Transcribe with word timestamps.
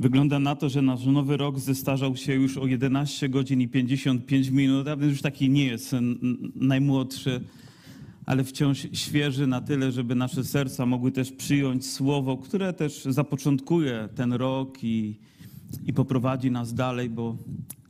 Wygląda 0.00 0.38
na 0.38 0.56
to, 0.56 0.68
że 0.68 0.82
nasz 0.82 1.04
nowy 1.04 1.36
rok 1.36 1.58
zestarzał 1.58 2.16
się 2.16 2.34
już 2.34 2.56
o 2.58 2.66
11 2.66 3.28
godzin 3.28 3.60
i 3.60 3.68
55 3.68 4.48
minut, 4.48 4.88
a 4.88 4.96
więc 4.96 5.12
już 5.12 5.22
taki 5.22 5.50
nie 5.50 5.66
jest 5.66 5.94
najmłodszy, 6.54 7.40
ale 8.26 8.44
wciąż 8.44 8.86
świeży 8.92 9.46
na 9.46 9.60
tyle, 9.60 9.92
żeby 9.92 10.14
nasze 10.14 10.44
serca 10.44 10.86
mogły 10.86 11.12
też 11.12 11.32
przyjąć 11.32 11.86
słowo, 11.86 12.36
które 12.36 12.72
też 12.72 13.04
zapoczątkuje 13.04 14.08
ten 14.14 14.32
rok 14.32 14.84
i, 14.84 15.18
i 15.86 15.92
poprowadzi 15.92 16.50
nas 16.50 16.74
dalej, 16.74 17.10
bo 17.10 17.36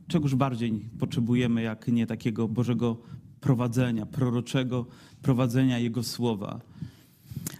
czegoż 0.07 0.35
bardziej 0.35 0.71
potrzebujemy, 0.99 1.61
jak 1.61 1.87
nie 1.87 2.07
takiego 2.07 2.47
Bożego 2.47 2.97
prowadzenia, 3.41 4.05
proroczego 4.05 4.85
prowadzenia 5.21 5.79
Jego 5.79 6.03
słowa. 6.03 6.68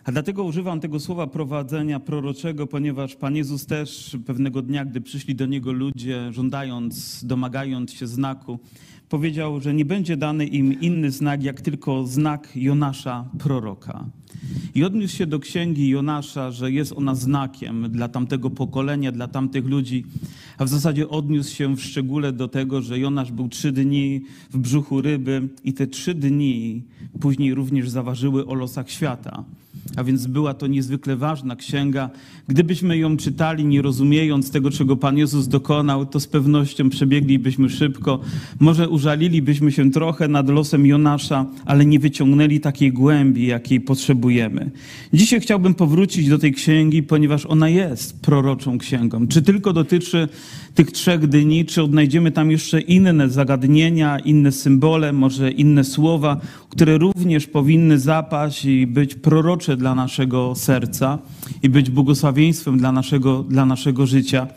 A 0.09 0.11
dlatego 0.11 0.43
używam 0.43 0.79
tego 0.79 0.99
słowa 0.99 1.27
prowadzenia 1.27 1.99
proroczego, 1.99 2.67
ponieważ 2.67 3.15
Pan 3.15 3.35
Jezus 3.35 3.65
też 3.65 4.17
pewnego 4.25 4.61
dnia, 4.61 4.85
gdy 4.85 5.01
przyszli 5.01 5.35
do 5.35 5.45
Niego 5.45 5.71
ludzie, 5.71 6.33
żądając, 6.33 7.25
domagając 7.25 7.93
się 7.93 8.07
znaku, 8.07 8.59
powiedział, 9.09 9.59
że 9.59 9.73
nie 9.73 9.85
będzie 9.85 10.17
dany 10.17 10.45
im 10.45 10.81
inny 10.81 11.11
znak, 11.11 11.43
jak 11.43 11.61
tylko 11.61 12.07
znak 12.07 12.49
Jonasza, 12.55 13.25
proroka. 13.39 14.05
I 14.75 14.83
odniósł 14.83 15.15
się 15.15 15.27
do 15.27 15.39
księgi 15.39 15.89
Jonasza, 15.89 16.51
że 16.51 16.71
jest 16.71 16.93
ona 16.93 17.15
znakiem 17.15 17.91
dla 17.91 18.07
tamtego 18.07 18.49
pokolenia, 18.49 19.11
dla 19.11 19.27
tamtych 19.27 19.65
ludzi, 19.65 20.05
a 20.57 20.65
w 20.65 20.69
zasadzie 20.69 21.09
odniósł 21.09 21.55
się 21.55 21.75
w 21.75 21.81
szczególe 21.81 22.33
do 22.33 22.47
tego, 22.47 22.81
że 22.81 22.99
Jonasz 22.99 23.31
był 23.31 23.49
trzy 23.49 23.71
dni 23.71 24.21
w 24.51 24.57
brzuchu 24.57 25.01
ryby 25.01 25.49
i 25.63 25.73
te 25.73 25.87
trzy 25.87 26.13
dni 26.13 26.83
później 27.19 27.53
również 27.53 27.89
zaważyły 27.89 28.45
o 28.45 28.53
losach 28.53 28.89
świata. 28.89 29.43
A 29.95 30.03
więc 30.03 30.27
była 30.27 30.53
to 30.53 30.67
niezwykle 30.67 31.15
ważna 31.15 31.55
księga. 31.55 32.09
Gdybyśmy 32.47 32.97
ją 32.97 33.17
czytali, 33.17 33.65
nie 33.65 33.81
rozumiejąc 33.81 34.51
tego, 34.51 34.71
czego 34.71 34.97
Pan 34.97 35.17
Jezus 35.17 35.47
dokonał, 35.47 36.05
to 36.05 36.19
z 36.19 36.27
pewnością 36.27 36.89
przebieglibyśmy 36.89 37.69
szybko. 37.69 38.19
Może 38.59 38.89
użalilibyśmy 38.89 39.71
się 39.71 39.91
trochę 39.91 40.27
nad 40.27 40.49
losem 40.49 40.85
Jonasza, 40.85 41.45
ale 41.65 41.85
nie 41.85 41.99
wyciągnęli 41.99 42.59
takiej 42.59 42.91
głębi, 42.91 43.47
jakiej 43.47 43.81
potrzebujemy. 43.81 44.71
Dzisiaj 45.13 45.41
chciałbym 45.41 45.73
powrócić 45.73 46.29
do 46.29 46.37
tej 46.37 46.53
księgi, 46.53 47.03
ponieważ 47.03 47.45
ona 47.45 47.69
jest 47.69 48.21
proroczą 48.21 48.77
księgą. 48.77 49.27
Czy 49.27 49.41
tylko 49.41 49.73
dotyczy 49.73 50.27
tych 50.79 50.91
trzech 50.91 51.27
dni, 51.27 51.65
czy 51.65 51.83
odnajdziemy 51.83 52.31
tam 52.31 52.51
jeszcze 52.51 52.81
inne 52.81 53.29
zagadnienia, 53.29 54.19
inne 54.19 54.51
symbole, 54.51 55.13
może 55.13 55.51
inne 55.51 55.83
słowa, 55.83 56.37
które 56.69 56.97
również 56.97 57.47
powinny 57.47 57.99
zapaść 57.99 58.65
i 58.65 58.87
być 58.87 59.15
prorocze 59.15 59.77
dla 59.77 59.95
naszego 59.95 60.55
serca 60.55 61.19
i 61.63 61.69
być 61.69 61.89
błogosławieństwem 61.89 62.77
dla 62.77 62.91
naszego, 62.91 63.43
dla 63.43 63.65
naszego 63.65 64.05
życia. 64.05 64.47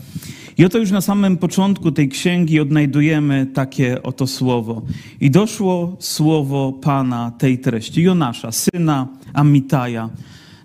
I 0.58 0.64
oto 0.64 0.78
już 0.78 0.90
na 0.90 1.00
samym 1.00 1.36
początku 1.36 1.92
tej 1.92 2.08
księgi 2.08 2.60
odnajdujemy 2.60 3.46
takie 3.54 4.02
oto 4.02 4.26
słowo. 4.26 4.82
I 5.20 5.30
doszło 5.30 5.96
słowo 5.98 6.72
Pana 6.72 7.32
tej 7.38 7.58
treści, 7.58 8.02
Jonasza, 8.02 8.52
syna 8.52 9.08
Amitaja. 9.32 10.10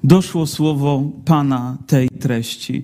Doszło 0.04 0.48
słowo 0.48 1.12
Pana 1.26 1.78
tej 1.88 2.10
treści. 2.10 2.84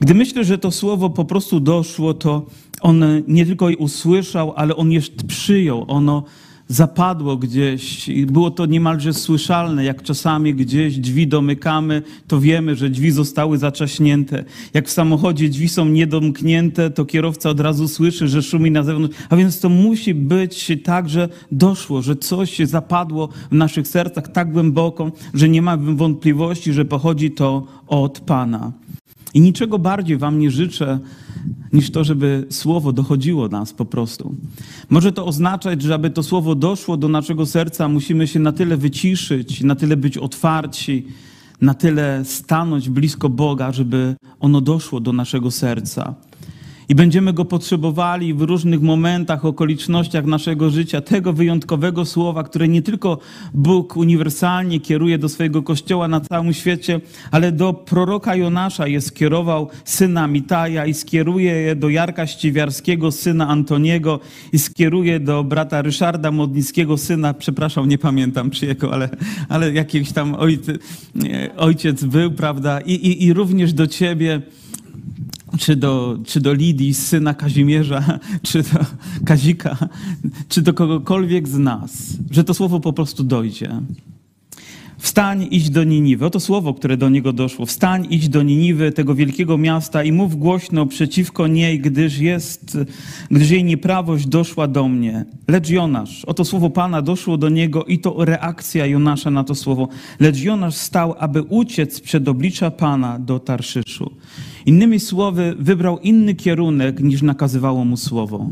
Gdy 0.00 0.14
myślę, 0.14 0.44
że 0.44 0.58
to 0.58 0.70
słowo 0.70 1.10
po 1.10 1.24
prostu 1.24 1.60
doszło, 1.60 2.14
to 2.14 2.46
on 2.80 3.04
nie 3.28 3.46
tylko 3.46 3.66
usłyszał, 3.78 4.52
ale 4.56 4.76
on 4.76 4.92
jeszcze 4.92 5.24
przyjął. 5.26 5.84
Ono 5.88 6.24
zapadło 6.68 7.36
gdzieś 7.36 8.10
było 8.26 8.50
to 8.50 8.66
niemalże 8.66 9.12
słyszalne, 9.12 9.84
jak 9.84 10.02
czasami 10.02 10.54
gdzieś 10.54 10.98
drzwi 10.98 11.26
domykamy, 11.26 12.02
to 12.26 12.40
wiemy, 12.40 12.76
że 12.76 12.90
drzwi 12.90 13.10
zostały 13.10 13.58
zaczaśnięte. 13.58 14.44
Jak 14.74 14.88
w 14.88 14.90
samochodzie 14.90 15.48
drzwi 15.48 15.68
są 15.68 15.84
niedomknięte, 15.84 16.90
to 16.90 17.04
kierowca 17.04 17.50
od 17.50 17.60
razu 17.60 17.88
słyszy, 17.88 18.28
że 18.28 18.42
szumi 18.42 18.70
na 18.70 18.82
zewnątrz. 18.82 19.16
A 19.28 19.36
więc 19.36 19.60
to 19.60 19.68
musi 19.68 20.14
być 20.14 20.72
tak, 20.84 21.08
że 21.08 21.28
doszło, 21.52 22.02
że 22.02 22.16
coś 22.16 22.58
zapadło 22.58 23.28
w 23.50 23.54
naszych 23.54 23.88
sercach 23.88 24.28
tak 24.32 24.52
głęboko, 24.52 25.12
że 25.34 25.48
nie 25.48 25.62
ma 25.62 25.76
wątpliwości, 25.76 26.72
że 26.72 26.84
pochodzi 26.84 27.30
to 27.30 27.66
od 27.86 28.20
Pana. 28.20 28.72
I 29.34 29.40
niczego 29.40 29.78
bardziej 29.78 30.16
Wam 30.16 30.38
nie 30.38 30.50
życzę, 30.50 30.98
niż 31.72 31.90
to, 31.90 32.04
żeby 32.04 32.46
słowo 32.50 32.92
dochodziło 32.92 33.48
nas 33.48 33.72
po 33.72 33.84
prostu. 33.84 34.34
Może 34.90 35.12
to 35.12 35.26
oznaczać, 35.26 35.82
że 35.82 35.94
aby 35.94 36.10
to 36.10 36.22
słowo 36.22 36.54
doszło 36.54 36.96
do 36.96 37.08
naszego 37.08 37.46
serca, 37.46 37.88
musimy 37.88 38.26
się 38.26 38.40
na 38.40 38.52
tyle 38.52 38.76
wyciszyć, 38.76 39.62
na 39.62 39.74
tyle 39.74 39.96
być 39.96 40.18
otwarci, 40.18 41.06
na 41.60 41.74
tyle 41.74 42.22
stanąć 42.24 42.88
blisko 42.88 43.28
Boga, 43.28 43.72
żeby 43.72 44.16
ono 44.40 44.60
doszło 44.60 45.00
do 45.00 45.12
naszego 45.12 45.50
serca. 45.50 46.14
I 46.88 46.94
będziemy 46.94 47.32
go 47.32 47.44
potrzebowali 47.44 48.34
w 48.34 48.42
różnych 48.42 48.82
momentach, 48.82 49.44
okolicznościach 49.44 50.24
naszego 50.24 50.70
życia, 50.70 51.00
tego 51.00 51.32
wyjątkowego 51.32 52.04
słowa, 52.04 52.42
które 52.42 52.68
nie 52.68 52.82
tylko 52.82 53.18
Bóg 53.54 53.96
uniwersalnie 53.96 54.80
kieruje 54.80 55.18
do 55.18 55.28
swojego 55.28 55.62
kościoła 55.62 56.08
na 56.08 56.20
całym 56.20 56.54
świecie, 56.54 57.00
ale 57.30 57.52
do 57.52 57.72
proroka 57.72 58.36
Jonasza 58.36 58.86
je 58.86 59.00
skierował 59.00 59.68
syna 59.84 60.26
Mitaja 60.26 60.86
i 60.86 60.94
skieruje 60.94 61.52
je 61.52 61.76
do 61.76 61.88
Jarka 61.88 62.26
Ściwiarskiego, 62.26 63.12
syna 63.12 63.48
Antoniego 63.48 64.20
i 64.52 64.58
skieruje 64.58 65.20
do 65.20 65.44
brata 65.44 65.82
Ryszarda 65.82 66.30
Modnickiego, 66.30 66.98
syna, 66.98 67.34
przepraszam, 67.34 67.88
nie 67.88 67.98
pamiętam 67.98 68.50
czyjego, 68.50 68.92
ale, 68.92 69.08
ale 69.48 69.72
jakiś 69.72 70.12
tam 70.12 70.34
ojciec, 70.34 70.82
ojciec 71.56 72.04
był, 72.04 72.30
prawda, 72.30 72.80
I, 72.80 72.92
i, 72.92 73.24
i 73.24 73.32
również 73.32 73.72
do 73.72 73.86
ciebie 73.86 74.42
czy 75.58 75.76
do, 75.76 76.18
czy 76.26 76.40
do 76.40 76.52
Lidii, 76.52 76.94
syna 76.94 77.34
Kazimierza, 77.34 78.18
czy 78.48 78.62
do 78.62 78.78
Kazika, 79.24 79.76
czy 80.48 80.62
do 80.62 80.74
kogokolwiek 80.74 81.48
z 81.48 81.58
nas, 81.58 82.16
że 82.30 82.44
to 82.44 82.54
słowo 82.54 82.80
po 82.80 82.92
prostu 82.92 83.24
dojdzie. 83.24 83.70
Wstań, 84.98 85.48
idź 85.50 85.70
do 85.70 85.84
Niniwy. 85.84 86.26
Oto 86.26 86.40
słowo, 86.40 86.74
które 86.74 86.96
do 86.96 87.08
niego 87.08 87.32
doszło. 87.32 87.66
Wstań, 87.66 88.06
idź 88.10 88.28
do 88.28 88.42
Niniwy, 88.42 88.92
tego 88.92 89.14
wielkiego 89.14 89.58
miasta 89.58 90.04
i 90.04 90.12
mów 90.12 90.36
głośno 90.36 90.86
przeciwko 90.86 91.46
niej, 91.46 91.80
gdyż 91.80 92.18
jest, 92.18 92.78
gdyż 93.30 93.50
jej 93.50 93.64
nieprawość 93.64 94.26
doszła 94.26 94.68
do 94.68 94.88
mnie. 94.88 95.24
Lecz 95.48 95.70
Jonasz, 95.70 96.24
oto 96.24 96.44
słowo 96.44 96.70
Pana 96.70 97.02
doszło 97.02 97.36
do 97.36 97.48
niego 97.48 97.84
i 97.84 97.98
to 97.98 98.24
reakcja 98.24 98.86
Jonasza 98.86 99.30
na 99.30 99.44
to 99.44 99.54
słowo. 99.54 99.88
Lecz 100.20 100.40
Jonasz 100.42 100.74
stał, 100.74 101.14
aby 101.18 101.42
uciec 101.42 102.00
przed 102.00 102.28
oblicza 102.28 102.70
Pana 102.70 103.18
do 103.18 103.38
Tarszyszu. 103.38 104.10
Innymi 104.68 105.00
słowy, 105.00 105.54
wybrał 105.58 105.98
inny 105.98 106.34
kierunek 106.34 107.00
niż 107.00 107.22
nakazywało 107.22 107.84
mu 107.84 107.96
słowo. 107.96 108.50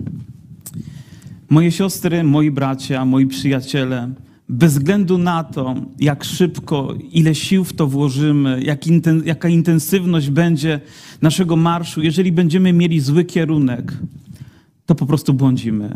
Moje 1.50 1.72
siostry, 1.72 2.25
moi 2.25 2.50
bracia, 2.50 3.04
moi 3.04 3.27
przyjaciele, 3.27 4.10
bez 4.49 4.72
względu 4.72 5.19
na 5.19 5.44
to, 5.44 5.75
jak 6.00 6.25
szybko, 6.25 6.94
ile 7.12 7.34
sił 7.34 7.65
w 7.65 7.72
to 7.72 7.87
włożymy, 7.87 8.62
jak 8.62 8.87
inten, 8.87 9.22
jaka 9.25 9.49
intensywność 9.49 10.31
będzie 10.31 10.81
naszego 11.22 11.56
marszu, 11.56 12.03
jeżeli 12.03 12.33
będziemy 12.33 12.72
mieli 12.72 13.00
zły 13.00 13.25
kierunek, 13.25 13.93
to 14.87 14.94
po 14.94 15.06
prostu 15.06 15.34
błądzimy. 15.34 15.91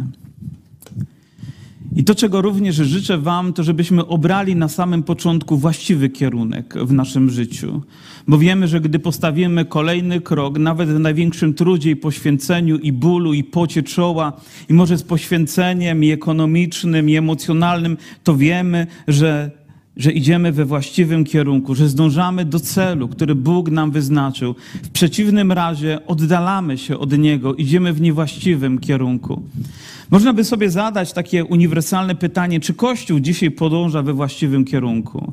I 2.00 2.05
to, 2.05 2.15
czego 2.15 2.43
również 2.43 2.77
życzę 2.77 3.19
Wam, 3.19 3.53
to 3.53 3.62
żebyśmy 3.62 4.06
obrali 4.06 4.56
na 4.56 4.69
samym 4.69 5.03
początku 5.03 5.56
właściwy 5.56 6.09
kierunek 6.09 6.75
w 6.75 6.93
naszym 6.93 7.31
życiu. 7.31 7.83
Bo 8.28 8.38
wiemy, 8.38 8.69
że 8.69 8.81
gdy 8.81 8.99
postawimy 8.99 9.65
kolejny 9.65 10.21
krok, 10.21 10.59
nawet 10.59 10.88
w 10.88 10.99
największym 10.99 11.55
trudzie 11.55 11.91
i 11.91 11.97
poświęceniu, 11.97 12.78
i 12.78 12.93
bólu, 12.93 13.34
i 13.34 13.44
pocie 13.44 13.83
czoła, 13.83 14.33
i 14.69 14.72
może 14.72 14.99
z 14.99 15.03
poświęceniem 15.03 16.05
i 16.05 16.11
ekonomicznym, 16.11 17.11
i 17.11 17.16
emocjonalnym, 17.16 17.97
to 18.25 18.37
wiemy, 18.37 18.87
że 19.09 19.59
że 19.96 20.12
idziemy 20.12 20.52
we 20.52 20.64
właściwym 20.64 21.24
kierunku, 21.24 21.74
że 21.74 21.88
zdążamy 21.88 22.44
do 22.44 22.60
celu, 22.60 23.08
który 23.08 23.34
Bóg 23.34 23.70
nam 23.70 23.90
wyznaczył. 23.90 24.54
W 24.82 24.88
przeciwnym 24.88 25.52
razie 25.52 25.98
oddalamy 26.06 26.78
się 26.78 26.98
od 26.98 27.18
Niego, 27.18 27.54
idziemy 27.54 27.92
w 27.92 28.00
niewłaściwym 28.00 28.78
kierunku. 28.78 29.42
Można 30.10 30.32
by 30.32 30.44
sobie 30.44 30.70
zadać 30.70 31.12
takie 31.12 31.44
uniwersalne 31.44 32.14
pytanie, 32.14 32.60
czy 32.60 32.75
Kościół 32.75 33.20
dzisiaj 33.20 33.50
podąża 33.50 34.02
we 34.02 34.12
właściwym 34.12 34.64
kierunku? 34.64 35.32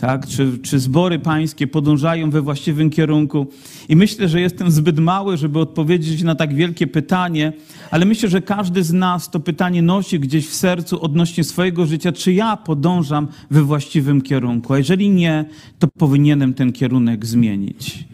Tak? 0.00 0.26
Czy, 0.26 0.58
czy 0.58 0.78
zbory 0.78 1.18
pańskie 1.18 1.66
podążają 1.66 2.30
we 2.30 2.42
właściwym 2.42 2.90
kierunku? 2.90 3.46
I 3.88 3.96
myślę, 3.96 4.28
że 4.28 4.40
jestem 4.40 4.70
zbyt 4.70 4.98
mały, 4.98 5.36
żeby 5.36 5.58
odpowiedzieć 5.58 6.22
na 6.22 6.34
tak 6.34 6.54
wielkie 6.54 6.86
pytanie, 6.86 7.52
ale 7.92 8.04
myślę, 8.04 8.28
że 8.28 8.42
każdy 8.42 8.84
z 8.84 8.92
nas 8.92 9.30
to 9.30 9.40
pytanie 9.40 9.82
nosi 9.82 10.20
gdzieś 10.20 10.48
w 10.48 10.54
sercu 10.54 11.02
odnośnie 11.02 11.44
swojego 11.44 11.86
życia, 11.86 12.12
czy 12.12 12.32
ja 12.32 12.56
podążam 12.56 13.28
we 13.50 13.62
właściwym 13.62 14.22
kierunku? 14.22 14.72
A 14.72 14.78
jeżeli 14.78 15.10
nie, 15.10 15.44
to 15.78 15.88
powinienem 15.88 16.54
ten 16.54 16.72
kierunek 16.72 17.26
zmienić. 17.26 18.04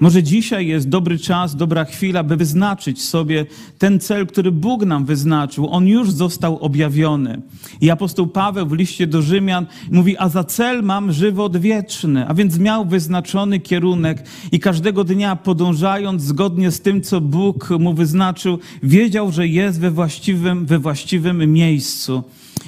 Może 0.00 0.22
dzisiaj 0.22 0.66
jest 0.66 0.88
dobry 0.88 1.18
czas, 1.18 1.56
dobra 1.56 1.84
chwila, 1.84 2.22
by 2.22 2.36
wyznaczyć 2.36 3.02
sobie 3.02 3.46
ten 3.78 4.00
cel, 4.00 4.26
który 4.26 4.52
Bóg 4.52 4.84
nam 4.84 5.04
wyznaczył 5.04 5.68
on 5.68 5.88
już 5.88 6.10
został 6.10 6.58
objawiony. 6.58 7.42
I 7.80 7.90
apostoł 7.90 8.26
Paweł 8.26 8.66
w 8.66 8.72
liście 8.72 9.06
do 9.06 9.22
Rzymian 9.22 9.66
mówi, 9.90 10.18
a 10.18 10.28
za 10.28 10.44
cel 10.44 10.82
mam 10.82 11.12
żywot 11.12 11.56
wieczny, 11.56 12.28
a 12.28 12.34
więc 12.34 12.58
miał 12.58 12.84
wyznaczony 12.84 13.60
kierunek 13.60 14.24
i 14.52 14.60
każdego 14.60 15.04
dnia 15.04 15.36
podążając 15.36 16.22
zgodnie 16.22 16.70
z 16.70 16.80
tym, 16.80 17.02
co 17.02 17.20
Bóg 17.20 17.70
mu 17.70 17.94
wyznaczył, 17.94 18.58
wiedział, 18.82 19.23
że 19.32 19.48
jest 19.48 19.80
we 19.80 19.90
właściwym, 19.90 20.66
we 20.66 20.78
właściwym 20.78 21.52
miejscu 21.52 22.24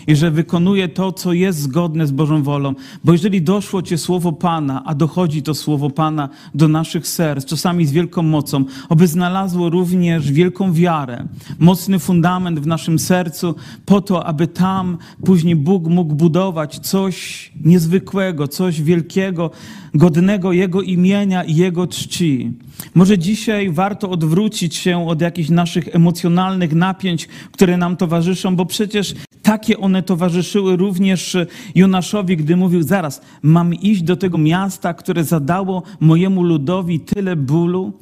i 0.07 0.17
że 0.17 0.31
wykonuje 0.31 0.89
to, 0.89 1.13
co 1.13 1.33
jest 1.33 1.59
zgodne 1.59 2.07
z 2.07 2.11
Bożą 2.11 2.43
wolą. 2.43 2.75
Bo 3.05 3.13
jeżeli 3.13 3.43
doszło 3.43 3.83
Cię 3.83 3.99
słowo 3.99 4.33
Pana, 4.33 4.83
a 4.85 4.95
dochodzi 4.95 5.43
to 5.43 5.55
słowo 5.55 5.91
Pana 5.91 6.29
do 6.55 6.69
naszych 6.69 7.09
serc, 7.09 7.45
czasami 7.45 7.87
z 7.87 7.93
wielką 7.93 8.23
mocą, 8.23 8.65
oby 8.89 9.07
znalazło 9.07 9.71
również 9.71 10.33
wielką 10.33 10.73
wiarę, 10.73 11.25
mocny 11.59 11.99
fundament 11.99 12.61
w 12.61 12.67
naszym 12.67 12.99
sercu, 12.99 13.55
po 13.87 14.01
to, 14.01 14.27
aby 14.27 14.47
tam 14.47 14.99
później 15.25 15.57
Bóg 15.57 15.87
mógł 15.87 16.15
budować 16.15 16.79
coś 16.79 17.53
niezwykłego, 17.65 18.49
coś 18.49 18.83
wielkiego, 18.83 19.51
godnego 19.95 20.53
Jego 20.53 20.83
imienia 20.83 21.45
i 21.45 21.55
Jego 21.55 21.87
czci. 21.87 22.53
Może 22.95 23.19
dzisiaj 23.19 23.71
warto 23.71 24.11
odwrócić 24.11 24.77
się 24.77 25.09
od 25.09 25.21
jakichś 25.21 25.49
naszych 25.49 25.95
emocjonalnych 25.95 26.75
napięć, 26.75 27.29
które 27.53 27.77
nam 27.77 27.97
towarzyszą, 27.97 28.57
bo 28.57 28.67
przecież 28.67 29.15
takie 29.43 29.79
one 29.79 30.03
towarzyszyły 30.03 30.77
również 30.77 31.37
Jonaszowi, 31.75 32.37
gdy 32.37 32.57
mówił: 32.57 32.83
Zaraz, 32.83 33.21
mam 33.43 33.75
iść 33.75 34.03
do 34.03 34.17
tego 34.17 34.39
miasta, 34.39 34.95
które 34.95 35.25
zadało 35.25 35.83
mojemu 36.01 36.43
ludowi 36.43 37.01
tyle 37.01 37.37
bólu. 37.37 37.93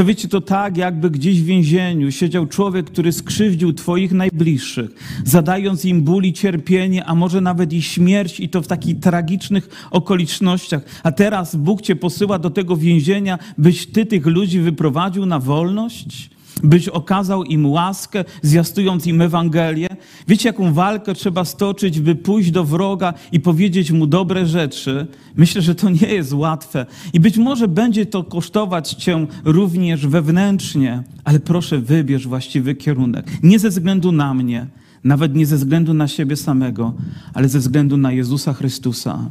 To 0.00 0.04
wiecie, 0.04 0.28
to 0.28 0.40
tak, 0.40 0.76
jakby 0.76 1.10
gdzieś 1.10 1.40
w 1.40 1.44
więzieniu 1.44 2.12
siedział 2.12 2.46
człowiek, 2.46 2.86
który 2.86 3.12
skrzywdził 3.12 3.72
Twoich 3.72 4.12
najbliższych, 4.12 4.90
zadając 5.24 5.84
im 5.84 6.02
ból 6.02 6.24
i 6.24 6.32
cierpienie, 6.32 7.04
a 7.04 7.14
może 7.14 7.40
nawet 7.40 7.72
i 7.72 7.82
śmierć, 7.82 8.40
i 8.40 8.48
to 8.48 8.62
w 8.62 8.66
takich 8.66 9.00
tragicznych 9.00 9.88
okolicznościach. 9.90 10.82
A 11.02 11.12
teraz 11.12 11.56
Bóg 11.56 11.82
Cię 11.82 11.96
posyła 11.96 12.38
do 12.38 12.50
tego 12.50 12.76
więzienia, 12.76 13.38
byś 13.58 13.86
Ty 13.86 14.06
tych 14.06 14.26
ludzi 14.26 14.60
wyprowadził 14.60 15.26
na 15.26 15.38
wolność? 15.38 16.30
Byś 16.62 16.88
okazał 16.88 17.44
im 17.44 17.66
łaskę, 17.66 18.24
zwiastując 18.42 19.06
im 19.06 19.22
Ewangelię. 19.22 19.88
Wiecie, 20.28 20.48
jaką 20.48 20.72
walkę 20.72 21.14
trzeba 21.14 21.44
stoczyć, 21.44 22.00
by 22.00 22.14
pójść 22.14 22.50
do 22.50 22.64
wroga 22.64 23.14
i 23.32 23.40
powiedzieć 23.40 23.90
mu 23.90 24.06
dobre 24.06 24.46
rzeczy? 24.46 25.06
Myślę, 25.36 25.62
że 25.62 25.74
to 25.74 25.90
nie 25.90 26.08
jest 26.08 26.32
łatwe. 26.32 26.86
I 27.12 27.20
być 27.20 27.38
może 27.38 27.68
będzie 27.68 28.06
to 28.06 28.24
kosztować 28.24 28.90
cię 28.90 29.26
również 29.44 30.06
wewnętrznie, 30.06 31.02
ale 31.24 31.40
proszę, 31.40 31.78
wybierz 31.78 32.28
właściwy 32.28 32.74
kierunek. 32.74 33.26
Nie 33.42 33.58
ze 33.58 33.68
względu 33.68 34.12
na 34.12 34.34
mnie, 34.34 34.66
nawet 35.04 35.34
nie 35.34 35.46
ze 35.46 35.56
względu 35.56 35.94
na 35.94 36.08
siebie 36.08 36.36
samego, 36.36 36.94
ale 37.34 37.48
ze 37.48 37.58
względu 37.58 37.96
na 37.96 38.12
Jezusa 38.12 38.52
Chrystusa. 38.52 39.30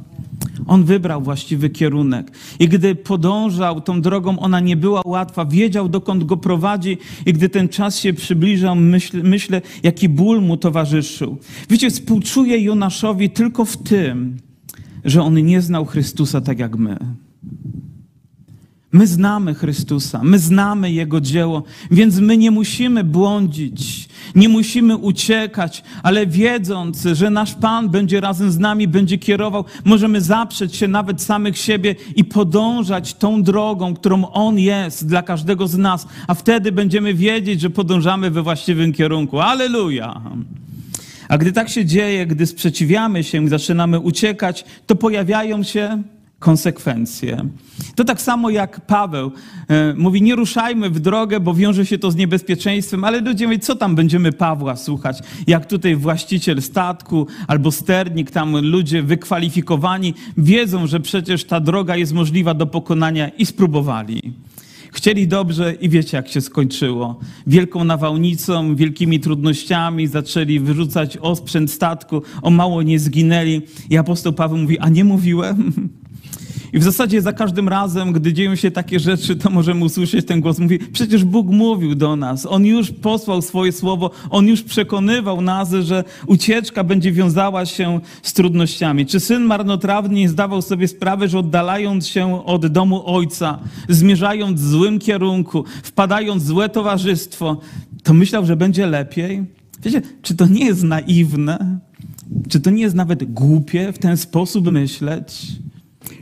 On 0.67 0.83
wybrał 0.83 1.21
właściwy 1.21 1.69
kierunek. 1.69 2.31
I 2.59 2.67
gdy 2.67 2.95
podążał 2.95 3.81
tą 3.81 4.01
drogą, 4.01 4.39
ona 4.39 4.59
nie 4.59 4.77
była 4.77 5.01
łatwa. 5.05 5.45
Wiedział, 5.45 5.89
dokąd 5.89 6.23
go 6.23 6.37
prowadzi. 6.37 6.97
I 7.25 7.33
gdy 7.33 7.49
ten 7.49 7.69
czas 7.69 7.99
się 7.99 8.13
przybliżał, 8.13 8.75
myśl, 8.75 9.21
myślę, 9.23 9.61
jaki 9.83 10.09
ból 10.09 10.41
mu 10.41 10.57
towarzyszył. 10.57 11.37
Wiecie, 11.69 11.89
współczuję 11.89 12.63
Jonaszowi 12.63 13.29
tylko 13.29 13.65
w 13.65 13.77
tym, 13.77 14.37
że 15.05 15.23
on 15.23 15.45
nie 15.45 15.61
znał 15.61 15.85
Chrystusa 15.85 16.41
tak 16.41 16.59
jak 16.59 16.75
my. 16.75 16.97
My 18.91 19.07
znamy 19.07 19.53
Chrystusa, 19.53 20.21
my 20.23 20.39
znamy 20.39 20.91
Jego 20.91 21.21
dzieło, 21.21 21.63
więc 21.91 22.19
my 22.19 22.37
nie 22.37 22.51
musimy 22.51 23.03
błądzić, 23.03 24.09
nie 24.35 24.49
musimy 24.49 24.97
uciekać, 24.97 25.83
ale 26.03 26.27
wiedząc, 26.27 27.03
że 27.13 27.29
nasz 27.29 27.53
Pan 27.53 27.89
będzie 27.89 28.21
razem 28.21 28.51
z 28.51 28.59
nami, 28.59 28.87
będzie 28.87 29.17
kierował, 29.17 29.65
możemy 29.85 30.21
zaprzeć 30.21 30.75
się 30.75 30.87
nawet 30.87 31.21
samych 31.21 31.57
siebie 31.57 31.95
i 32.15 32.23
podążać 32.23 33.13
tą 33.13 33.43
drogą, 33.43 33.93
którą 33.93 34.31
On 34.31 34.59
jest 34.59 35.07
dla 35.07 35.23
każdego 35.23 35.67
z 35.67 35.77
nas, 35.77 36.07
a 36.27 36.33
wtedy 36.33 36.71
będziemy 36.71 37.13
wiedzieć, 37.13 37.61
że 37.61 37.69
podążamy 37.69 38.31
we 38.31 38.41
właściwym 38.41 38.93
kierunku. 38.93 39.39
Aleluja! 39.39 40.21
A 41.27 41.37
gdy 41.37 41.51
tak 41.51 41.69
się 41.69 41.85
dzieje, 41.85 42.25
gdy 42.25 42.45
sprzeciwiamy 42.45 43.23
się 43.23 43.43
i 43.43 43.47
zaczynamy 43.47 43.99
uciekać, 43.99 44.65
to 44.87 44.95
pojawiają 44.95 45.63
się 45.63 46.03
konsekwencje. 46.39 47.45
To 47.95 48.03
tak 48.03 48.21
samo 48.21 48.49
jak 48.49 48.81
Paweł 48.85 49.31
e, 49.67 49.93
mówi, 49.93 50.21
nie 50.21 50.35
ruszajmy 50.35 50.89
w 50.89 50.99
drogę, 50.99 51.39
bo 51.39 51.53
wiąże 51.53 51.85
się 51.85 51.97
to 51.97 52.11
z 52.11 52.15
niebezpieczeństwem, 52.15 53.03
ale 53.03 53.21
ludzie 53.21 53.47
mówią, 53.47 53.59
co 53.59 53.75
tam 53.75 53.95
będziemy 53.95 54.31
Pawła 54.31 54.75
słuchać? 54.75 55.19
Jak 55.47 55.65
tutaj 55.65 55.95
właściciel 55.95 56.61
statku 56.61 57.27
albo 57.47 57.71
sternik, 57.71 58.31
tam 58.31 58.57
ludzie 58.57 59.03
wykwalifikowani 59.03 60.13
wiedzą, 60.37 60.87
że 60.87 60.99
przecież 60.99 61.43
ta 61.43 61.59
droga 61.59 61.95
jest 61.95 62.13
możliwa 62.13 62.53
do 62.53 62.67
pokonania 62.67 63.29
i 63.29 63.45
spróbowali. 63.45 64.33
Chcieli 64.91 65.27
dobrze 65.27 65.73
i 65.73 65.89
wiecie, 65.89 66.17
jak 66.17 66.27
się 66.27 66.41
skończyło. 66.41 67.19
Wielką 67.47 67.83
nawałnicą, 67.83 68.75
wielkimi 68.75 69.19
trudnościami 69.19 70.07
zaczęli 70.07 70.59
wyrzucać 70.59 71.17
osprzęt 71.17 71.71
statku, 71.71 72.21
o 72.41 72.49
mało 72.49 72.81
nie 72.81 72.99
zginęli. 72.99 73.61
I 73.89 73.97
apostoł 73.97 74.33
Paweł 74.33 74.57
mówi, 74.57 74.79
a 74.79 74.89
nie 74.89 75.03
mówiłem? 75.03 75.71
I 76.73 76.79
w 76.79 76.83
zasadzie 76.83 77.21
za 77.21 77.33
każdym 77.33 77.69
razem, 77.69 78.11
gdy 78.11 78.33
dzieją 78.33 78.55
się 78.55 78.71
takie 78.71 78.99
rzeczy, 78.99 79.35
to 79.35 79.49
możemy 79.49 79.85
usłyszeć 79.85 80.25
ten 80.25 80.41
głos. 80.41 80.59
Mówi, 80.59 80.79
przecież 80.79 81.23
Bóg 81.23 81.47
mówił 81.47 81.95
do 81.95 82.15
nas. 82.15 82.45
On 82.45 82.65
już 82.65 82.91
posłał 82.91 83.41
swoje 83.41 83.71
słowo. 83.71 84.11
On 84.29 84.47
już 84.47 84.63
przekonywał 84.63 85.41
nas, 85.41 85.71
że 85.71 86.03
ucieczka 86.27 86.83
będzie 86.83 87.11
wiązała 87.11 87.65
się 87.65 87.99
z 88.23 88.33
trudnościami. 88.33 89.05
Czy 89.05 89.19
syn 89.19 89.43
marnotrawny 89.43 90.29
zdawał 90.29 90.61
sobie 90.61 90.87
sprawy, 90.87 91.27
że 91.27 91.39
oddalając 91.39 92.07
się 92.07 92.45
od 92.45 92.67
domu 92.67 93.01
ojca, 93.05 93.59
zmierzając 93.89 94.61
w 94.61 94.67
złym 94.67 94.99
kierunku, 94.99 95.63
wpadając 95.83 96.43
w 96.43 96.47
złe 96.47 96.69
towarzystwo, 96.69 97.57
to 98.03 98.13
myślał, 98.13 98.45
że 98.45 98.55
będzie 98.55 98.87
lepiej? 98.87 99.45
Wiecie, 99.83 100.01
czy 100.21 100.35
to 100.35 100.47
nie 100.47 100.65
jest 100.65 100.83
naiwne? 100.83 101.79
Czy 102.49 102.59
to 102.59 102.69
nie 102.69 102.81
jest 102.81 102.95
nawet 102.95 103.33
głupie 103.33 103.93
w 103.93 103.99
ten 103.99 104.17
sposób 104.17 104.71
myśleć? 104.71 105.47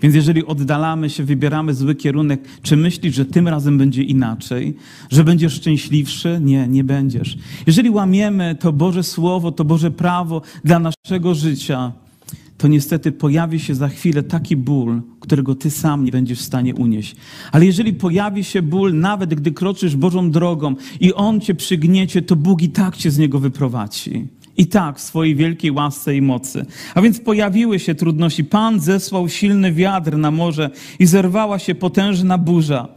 Więc 0.01 0.15
jeżeli 0.15 0.45
oddalamy 0.45 1.09
się, 1.09 1.23
wybieramy 1.23 1.73
zły 1.73 1.95
kierunek, 1.95 2.41
czy 2.61 2.77
myślisz, 2.77 3.15
że 3.15 3.25
tym 3.25 3.47
razem 3.47 3.77
będzie 3.77 4.03
inaczej? 4.03 4.75
Że 5.09 5.23
będziesz 5.23 5.53
szczęśliwszy? 5.53 6.39
Nie, 6.43 6.67
nie 6.67 6.83
będziesz. 6.83 7.37
Jeżeli 7.67 7.89
łamiemy 7.89 8.55
to 8.59 8.73
Boże 8.73 9.03
Słowo, 9.03 9.51
to 9.51 9.65
Boże 9.65 9.91
prawo 9.91 10.41
dla 10.63 10.79
naszego 10.79 11.35
życia, 11.35 11.91
to 12.57 12.67
niestety 12.67 13.11
pojawi 13.11 13.59
się 13.59 13.75
za 13.75 13.87
chwilę 13.87 14.23
taki 14.23 14.55
ból, 14.55 15.01
którego 15.19 15.55
ty 15.55 15.71
sam 15.71 16.05
nie 16.05 16.11
będziesz 16.11 16.39
w 16.39 16.41
stanie 16.41 16.75
unieść. 16.75 17.15
Ale 17.51 17.65
jeżeli 17.65 17.93
pojawi 17.93 18.43
się 18.43 18.61
ból, 18.61 18.99
nawet 18.99 19.35
gdy 19.35 19.51
kroczysz 19.51 19.95
Bożą 19.95 20.31
drogą 20.31 20.75
i 20.99 21.13
On 21.13 21.41
cię 21.41 21.55
przygniecie, 21.55 22.21
to 22.21 22.35
Bóg 22.35 22.61
i 22.61 22.69
tak 22.69 22.97
cię 22.97 23.11
z 23.11 23.17
niego 23.17 23.39
wyprowadzi. 23.39 24.27
I 24.57 24.67
tak 24.67 24.99
w 24.99 25.01
swojej 25.01 25.35
wielkiej 25.35 25.71
łasce 25.71 26.15
i 26.15 26.21
mocy. 26.21 26.65
A 26.95 27.01
więc 27.01 27.19
pojawiły 27.19 27.79
się 27.79 27.95
trudności. 27.95 28.43
Pan 28.43 28.79
zesłał 28.79 29.29
silny 29.29 29.73
wiatr 29.73 30.17
na 30.17 30.31
morze 30.31 30.69
i 30.99 31.05
zerwała 31.05 31.59
się 31.59 31.75
potężna 31.75 32.37
burza. 32.37 32.87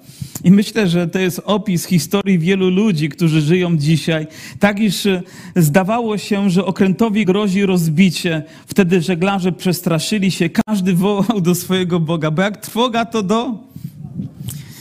I 0.44 0.50
myślę, 0.50 0.88
że 0.88 1.08
to 1.08 1.18
jest 1.18 1.40
opis 1.44 1.86
historii 1.86 2.38
wielu 2.38 2.70
ludzi, 2.70 3.08
którzy 3.08 3.40
żyją 3.40 3.76
dzisiaj. 3.76 4.26
Tak, 4.58 4.80
iż 4.80 5.06
e, 5.06 5.22
zdawało 5.56 6.18
się, 6.18 6.50
że 6.50 6.64
okrętowi 6.64 7.24
grozi 7.24 7.66
rozbicie. 7.66 8.42
Wtedy 8.66 9.00
żeglarze 9.00 9.52
przestraszyli 9.52 10.30
się, 10.30 10.48
każdy 10.48 10.94
wołał 10.94 11.40
do 11.40 11.54
swojego 11.54 12.00
Boga, 12.00 12.30
bo 12.30 12.42
jak 12.42 12.56
trwoga 12.56 13.04
to 13.04 13.22
do 13.22 13.70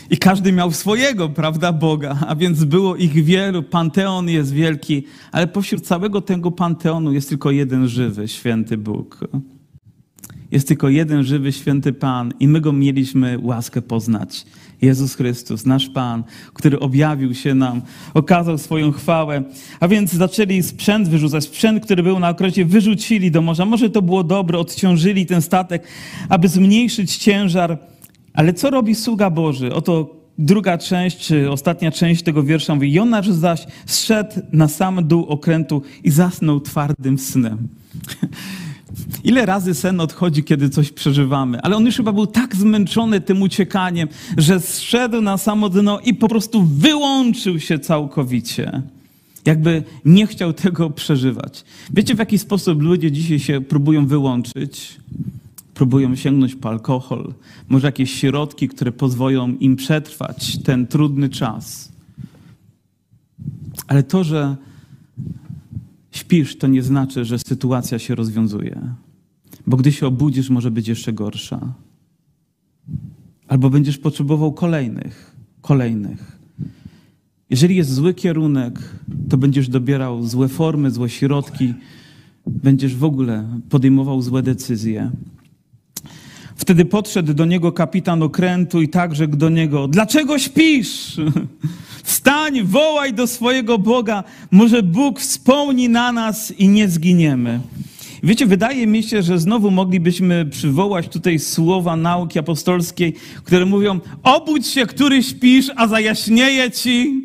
i 0.09 0.17
każdy 0.17 0.51
miał 0.51 0.71
swojego, 0.71 1.29
prawda, 1.29 1.73
Boga, 1.73 2.17
a 2.27 2.35
więc 2.35 2.63
było 2.63 2.95
ich 2.95 3.13
wielu, 3.13 3.63
panteon 3.63 4.29
jest 4.29 4.53
wielki, 4.53 5.03
ale 5.31 5.47
pośród 5.47 5.87
całego 5.87 6.21
tego 6.21 6.51
panteonu 6.51 7.13
jest 7.13 7.29
tylko 7.29 7.51
jeden 7.51 7.87
żywy, 7.87 8.27
święty 8.27 8.77
Bóg. 8.77 9.19
Jest 10.51 10.67
tylko 10.67 10.89
jeden 10.89 11.23
żywy, 11.23 11.51
święty 11.51 11.93
Pan 11.93 12.33
i 12.39 12.47
my 12.47 12.61
go 12.61 12.73
mieliśmy 12.73 13.39
łaskę 13.41 13.81
poznać. 13.81 14.45
Jezus 14.81 15.15
Chrystus, 15.15 15.65
nasz 15.65 15.89
Pan, 15.89 16.23
który 16.53 16.79
objawił 16.79 17.33
się 17.33 17.55
nam, 17.55 17.81
okazał 18.13 18.57
swoją 18.57 18.91
chwałę. 18.91 19.43
A 19.79 19.87
więc 19.87 20.13
zaczęli 20.13 20.63
sprzęt 20.63 21.09
wyrzucać. 21.09 21.43
Sprzęt, 21.43 21.85
który 21.85 22.03
był 22.03 22.19
na 22.19 22.29
okresie, 22.29 22.65
wyrzucili 22.65 23.31
do 23.31 23.41
morza. 23.41 23.65
Może 23.65 23.89
to 23.89 24.01
było 24.01 24.23
dobre, 24.23 24.59
odciążyli 24.59 25.25
ten 25.25 25.41
statek, 25.41 25.83
aby 26.29 26.47
zmniejszyć 26.47 27.17
ciężar 27.17 27.77
ale 28.33 28.53
co 28.53 28.69
robi 28.69 28.95
sługa 28.95 29.29
Boży? 29.29 29.73
Oto 29.73 30.15
druga 30.37 30.77
część, 30.77 31.29
ostatnia 31.49 31.91
część 31.91 32.23
tego 32.23 32.43
wiersza 32.43 32.75
mówi, 32.75 32.93
Jonasz 32.93 33.29
zaś 33.29 33.65
zszedł 33.85 34.35
na 34.51 34.67
sam 34.67 35.07
dół 35.07 35.25
okrętu 35.25 35.81
i 36.03 36.11
zasnął 36.11 36.59
twardym 36.59 37.17
snem. 37.17 37.57
Ile 39.23 39.45
razy 39.45 39.73
sen 39.73 39.99
odchodzi, 39.99 40.43
kiedy 40.43 40.69
coś 40.69 40.91
przeżywamy? 40.91 41.61
Ale 41.61 41.75
on 41.75 41.85
już 41.85 41.95
chyba 41.97 42.11
był 42.11 42.27
tak 42.27 42.55
zmęczony 42.55 43.21
tym 43.21 43.41
uciekaniem, 43.41 44.07
że 44.37 44.59
zszedł 44.59 45.21
na 45.21 45.37
samo 45.37 45.69
dno 45.69 45.99
i 45.99 46.13
po 46.13 46.27
prostu 46.27 46.63
wyłączył 46.63 47.59
się 47.59 47.79
całkowicie. 47.79 48.81
Jakby 49.45 49.83
nie 50.05 50.27
chciał 50.27 50.53
tego 50.53 50.89
przeżywać. 50.89 51.63
Wiecie, 51.93 52.15
w 52.15 52.19
jaki 52.19 52.37
sposób 52.37 52.81
ludzie 52.81 53.11
dzisiaj 53.11 53.39
się 53.39 53.61
próbują 53.61 54.07
wyłączyć? 54.07 54.97
Próbują 55.79 56.15
sięgnąć 56.15 56.55
po 56.55 56.69
alkohol, 56.69 57.33
może 57.69 57.87
jakieś 57.87 58.13
środki, 58.13 58.67
które 58.67 58.91
pozwolą 58.91 59.55
im 59.55 59.75
przetrwać 59.75 60.57
ten 60.63 60.87
trudny 60.87 61.29
czas. 61.29 61.91
Ale 63.87 64.03
to, 64.03 64.23
że 64.23 64.55
śpisz, 66.11 66.57
to 66.57 66.67
nie 66.67 66.83
znaczy, 66.83 67.25
że 67.25 67.39
sytuacja 67.39 67.99
się 67.99 68.15
rozwiązuje. 68.15 68.81
Bo 69.67 69.77
gdy 69.77 69.91
się 69.91 70.07
obudzisz, 70.07 70.49
może 70.49 70.71
być 70.71 70.87
jeszcze 70.87 71.13
gorsza. 71.13 71.73
Albo 73.47 73.69
będziesz 73.69 73.97
potrzebował 73.97 74.51
kolejnych, 74.53 75.35
kolejnych. 75.61 76.39
Jeżeli 77.49 77.75
jest 77.75 77.93
zły 77.93 78.13
kierunek, 78.13 78.79
to 79.29 79.37
będziesz 79.37 79.69
dobierał 79.69 80.23
złe 80.23 80.47
formy, 80.47 80.91
złe 80.91 81.09
środki, 81.09 81.73
będziesz 82.47 82.95
w 82.95 83.03
ogóle 83.03 83.59
podejmował 83.69 84.21
złe 84.21 84.43
decyzje. 84.43 85.11
Wtedy 86.59 86.85
podszedł 86.85 87.33
do 87.33 87.45
niego 87.45 87.71
kapitan 87.71 88.23
okrętu 88.23 88.81
i 88.81 88.89
tak 88.89 89.15
rzekł 89.15 89.35
do 89.35 89.49
niego: 89.49 89.87
Dlaczego 89.87 90.39
śpisz? 90.39 91.17
Wstań, 92.03 92.63
wołaj 92.63 93.13
do 93.13 93.27
swojego 93.27 93.77
Boga, 93.77 94.23
może 94.51 94.83
Bóg 94.83 95.19
wspomni 95.19 95.89
na 95.89 96.11
nas 96.11 96.51
i 96.51 96.67
nie 96.67 96.89
zginiemy. 96.89 97.59
Wiecie, 98.23 98.45
wydaje 98.45 98.87
mi 98.87 99.03
się, 99.03 99.21
że 99.21 99.39
znowu 99.39 99.71
moglibyśmy 99.71 100.45
przywołać 100.45 101.07
tutaj 101.07 101.39
słowa 101.39 101.95
nauki 101.95 102.39
apostolskiej, 102.39 103.13
które 103.43 103.65
mówią: 103.65 103.99
Obudź 104.23 104.67
się, 104.67 104.85
który 104.85 105.23
śpisz, 105.23 105.71
a 105.75 105.87
zajaśnieje 105.87 106.71
ci. 106.71 107.23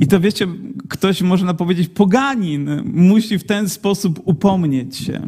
I 0.00 0.06
to 0.06 0.20
wiecie, 0.20 0.46
ktoś 0.88 1.22
można 1.22 1.54
powiedzieć, 1.54 1.88
poganin 1.88 2.82
musi 2.84 3.38
w 3.38 3.44
ten 3.44 3.68
sposób 3.68 4.20
upomnieć 4.24 4.96
się. 4.96 5.20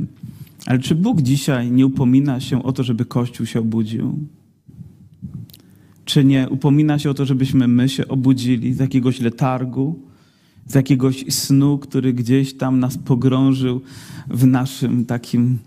Ale 0.66 0.78
czy 0.78 0.94
Bóg 0.94 1.22
dzisiaj 1.22 1.70
nie 1.70 1.86
upomina 1.86 2.40
się 2.40 2.62
o 2.62 2.72
to, 2.72 2.82
żeby 2.82 3.04
Kościół 3.04 3.46
się 3.46 3.60
obudził? 3.60 4.18
Czy 6.04 6.24
nie 6.24 6.48
upomina 6.48 6.98
się 6.98 7.10
o 7.10 7.14
to, 7.14 7.26
żebyśmy 7.26 7.68
my 7.68 7.88
się 7.88 8.08
obudzili 8.08 8.74
z 8.74 8.78
jakiegoś 8.78 9.20
letargu, 9.20 9.98
z 10.66 10.74
jakiegoś 10.74 11.24
snu, 11.28 11.78
który 11.78 12.12
gdzieś 12.12 12.54
tam 12.56 12.80
nas 12.80 12.98
pogrążył 12.98 13.80
w 14.28 14.46
naszym 14.46 15.04
takim 15.04 15.58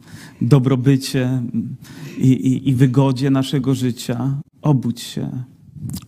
dobrobycie 0.42 1.42
i, 2.18 2.32
i, 2.32 2.70
i 2.70 2.74
wygodzie 2.74 3.30
naszego 3.30 3.76
życia? 3.76 4.42
Obudź 4.62 5.02
się, 5.02 5.30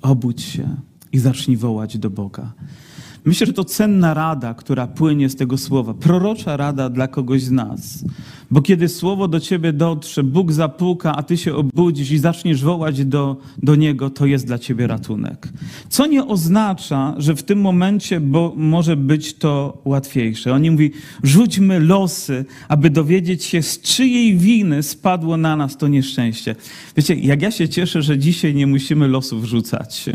obudź 0.01 0.42
się 0.42 0.75
i 1.12 1.20
zacznij 1.20 1.58
wołać 1.58 1.98
do 1.98 2.10
Boga. 2.10 2.54
Myślę, 3.25 3.48
że 3.48 3.53
to 3.53 3.63
cenna 3.63 4.13
rada, 4.13 4.53
która 4.53 4.88
płynie 4.88 5.29
z 5.29 5.36
tego 5.36 5.58
słowa, 5.58 5.94
prorocza 5.94 6.58
rada 6.58 6.89
dla 6.89 7.08
kogoś 7.08 7.41
z 7.41 7.51
nas. 7.51 8.03
Bo 8.51 8.62
kiedy 8.62 8.88
słowo 8.88 9.27
do 9.27 9.39
ciebie 9.39 9.74
dotrze, 9.74 10.24
Bóg 10.24 10.51
zapuka, 10.51 11.15
a 11.15 11.24
ty 11.24 11.38
się 11.38 11.55
obudzisz 11.55 12.12
i 12.12 12.17
zaczniesz 12.17 12.63
wołać 12.63 13.05
do, 13.05 13.38
do 13.63 13.75
Niego, 13.75 14.10
to 14.10 14.25
jest 14.25 14.48
dla 14.48 14.60
ciebie 14.60 14.88
ratunek. 14.88 15.50
Co 15.89 16.08
nie 16.08 16.25
oznacza, 16.25 17.15
że 17.17 17.36
w 17.36 17.44
tym 17.44 17.62
momencie 17.62 18.20
bo 18.20 18.53
może 18.55 18.98
być 18.98 19.34
to 19.34 19.82
łatwiejsze. 19.86 20.53
Oni 20.53 20.72
mówi, 20.72 20.91
rzućmy 21.24 21.79
losy, 21.79 22.46
aby 22.67 22.89
dowiedzieć 22.89 23.44
się, 23.44 23.62
z 23.62 23.82
czyjej 23.82 24.38
winy 24.38 24.84
spadło 24.84 25.38
na 25.38 25.55
nas 25.55 25.77
to 25.77 25.88
nieszczęście. 25.88 26.55
Wiecie, 26.98 27.15
jak 27.15 27.41
ja 27.41 27.51
się 27.51 27.70
cieszę, 27.70 28.01
że 28.01 28.17
dzisiaj 28.17 28.55
nie 28.55 28.67
musimy 28.67 29.08
losów 29.08 29.46
rzucać 29.46 30.10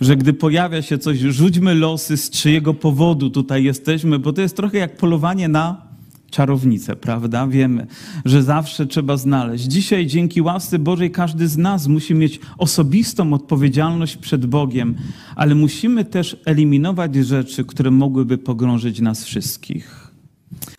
że 0.00 0.16
gdy 0.16 0.32
pojawia 0.32 0.82
się 0.82 0.98
coś, 0.98 1.18
rzućmy 1.18 1.74
losy, 1.74 2.16
z 2.16 2.30
czyjego 2.30 2.74
powodu 2.74 3.30
tutaj 3.30 3.64
jesteśmy, 3.64 4.18
bo 4.18 4.32
to 4.32 4.42
jest 4.42 4.56
trochę 4.56 4.78
jak 4.78 4.96
polowanie 4.96 5.48
na 5.48 5.86
czarownicę, 6.30 6.96
prawda? 6.96 7.46
Wiemy, 7.46 7.86
że 8.24 8.42
zawsze 8.42 8.86
trzeba 8.86 9.16
znaleźć. 9.16 9.64
Dzisiaj 9.64 10.06
dzięki 10.06 10.42
łasce 10.42 10.78
Bożej 10.78 11.10
każdy 11.10 11.48
z 11.48 11.56
nas 11.56 11.86
musi 11.86 12.14
mieć 12.14 12.40
osobistą 12.58 13.32
odpowiedzialność 13.32 14.16
przed 14.16 14.46
Bogiem, 14.46 14.94
ale 15.36 15.54
musimy 15.54 16.04
też 16.04 16.36
eliminować 16.44 17.14
rzeczy, 17.14 17.64
które 17.64 17.90
mogłyby 17.90 18.38
pogrążyć 18.38 19.00
nas 19.00 19.24
wszystkich. 19.24 20.05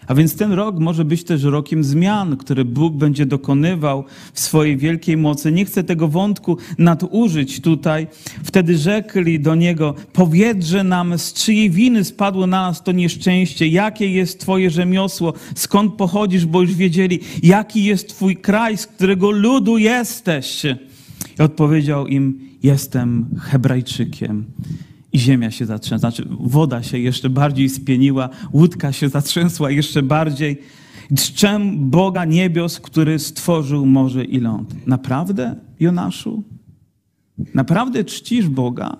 A 0.07 0.15
więc 0.15 0.35
ten 0.35 0.51
rok 0.51 0.79
może 0.79 1.05
być 1.05 1.23
też 1.23 1.43
rokiem 1.43 1.83
zmian, 1.83 2.37
które 2.37 2.65
Bóg 2.65 2.93
będzie 2.93 3.25
dokonywał 3.25 4.03
w 4.33 4.39
swojej 4.39 4.77
wielkiej 4.77 5.17
mocy. 5.17 5.51
Nie 5.51 5.65
chcę 5.65 5.83
tego 5.83 6.07
wątku 6.07 6.57
nadużyć 6.77 7.61
tutaj. 7.61 8.07
Wtedy 8.43 8.77
rzekli 8.77 9.39
do 9.39 9.55
niego: 9.55 9.95
Powiedz,że 10.13 10.83
nam, 10.83 11.17
z 11.17 11.33
czyjej 11.33 11.69
winy 11.69 12.03
spadło 12.03 12.47
na 12.47 12.61
nas 12.61 12.83
to 12.83 12.91
nieszczęście, 12.91 13.67
jakie 13.67 14.11
jest 14.11 14.39
Twoje 14.39 14.69
rzemiosło, 14.69 15.33
skąd 15.55 15.93
pochodzisz, 15.93 16.45
bo 16.45 16.61
już 16.61 16.75
wiedzieli, 16.75 17.19
jaki 17.43 17.83
jest 17.83 18.09
Twój 18.09 18.37
kraj, 18.37 18.77
z 18.77 18.87
którego 18.87 19.31
ludu 19.31 19.77
jesteś. 19.77 20.63
I 21.39 21.41
odpowiedział 21.41 22.07
im: 22.07 22.39
Jestem 22.63 23.25
Hebrajczykiem 23.39 24.45
i 25.17 25.19
ziemia 25.19 25.51
się 25.51 25.65
zatrzęsła, 25.65 25.97
znaczy 25.97 26.27
woda 26.39 26.83
się 26.83 26.97
jeszcze 26.97 27.29
bardziej 27.29 27.69
spieniła, 27.69 28.29
łódka 28.53 28.91
się 28.91 29.09
zatrzęsła 29.09 29.71
jeszcze 29.71 30.03
bardziej. 30.03 30.61
Czczem 31.17 31.89
Boga 31.89 32.25
niebios, 32.25 32.79
który 32.79 33.19
stworzył 33.19 33.85
morze 33.85 34.23
i 34.25 34.39
ląd. 34.39 34.87
Naprawdę, 34.87 35.55
Jonaszu? 35.79 36.43
Naprawdę 37.53 38.03
czcisz 38.03 38.47
Boga? 38.47 38.97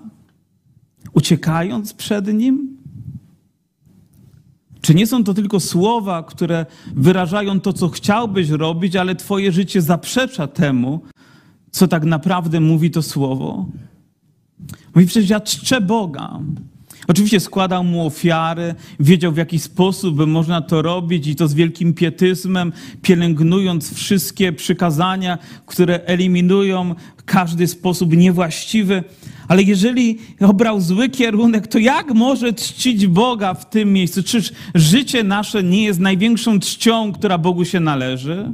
Uciekając 1.12 1.94
przed 1.94 2.34
Nim? 2.34 2.78
Czy 4.80 4.94
nie 4.94 5.06
są 5.06 5.24
to 5.24 5.34
tylko 5.34 5.60
słowa, 5.60 6.22
które 6.22 6.66
wyrażają 6.94 7.60
to, 7.60 7.72
co 7.72 7.88
chciałbyś 7.88 8.48
robić, 8.48 8.96
ale 8.96 9.16
Twoje 9.16 9.52
życie 9.52 9.82
zaprzecza 9.82 10.46
temu, 10.46 11.00
co 11.70 11.88
tak 11.88 12.04
naprawdę 12.04 12.60
mówi 12.60 12.90
to 12.90 13.02
słowo? 13.02 13.66
Mówi, 14.98 15.08
przecież 15.08 15.30
ja 15.30 15.40
czczę 15.40 15.80
Boga. 15.80 16.38
Oczywiście 17.08 17.40
składał 17.40 17.84
mu 17.84 18.06
ofiary, 18.06 18.74
wiedział 19.00 19.32
w 19.32 19.36
jaki 19.36 19.58
sposób 19.58 20.26
można 20.26 20.60
to 20.60 20.82
robić 20.82 21.26
i 21.26 21.36
to 21.36 21.48
z 21.48 21.54
wielkim 21.54 21.94
pietyzmem, 21.94 22.72
pielęgnując 23.02 23.94
wszystkie 23.94 24.52
przykazania, 24.52 25.38
które 25.66 26.00
eliminują 26.04 26.94
każdy 27.24 27.66
sposób 27.66 28.16
niewłaściwy. 28.16 29.04
Ale 29.48 29.62
jeżeli 29.62 30.18
obrał 30.40 30.80
zły 30.80 31.08
kierunek, 31.08 31.66
to 31.66 31.78
jak 31.78 32.14
może 32.14 32.52
czcić 32.52 33.06
Boga 33.06 33.54
w 33.54 33.70
tym 33.70 33.92
miejscu? 33.92 34.22
Czyż 34.22 34.52
życie 34.74 35.24
nasze 35.24 35.62
nie 35.62 35.84
jest 35.84 36.00
największą 36.00 36.60
czcią, 36.60 37.12
która 37.12 37.38
Bogu 37.38 37.64
się 37.64 37.80
należy? 37.80 38.52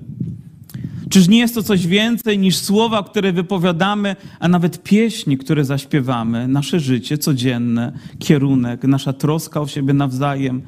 Czyż 1.14 1.28
nie 1.28 1.38
jest 1.38 1.54
to 1.54 1.62
coś 1.62 1.86
więcej 1.86 2.38
niż 2.38 2.56
słowa, 2.56 3.02
które 3.02 3.32
wypowiadamy, 3.32 4.16
a 4.40 4.48
nawet 4.48 4.82
pieśni, 4.82 5.38
które 5.38 5.64
zaśpiewamy, 5.64 6.48
nasze 6.48 6.80
życie 6.80 7.18
codzienne, 7.18 7.92
kierunek, 8.18 8.84
nasza 8.84 9.12
troska 9.12 9.60
o 9.60 9.66
siebie 9.66 9.94
nawzajem, 9.94 10.62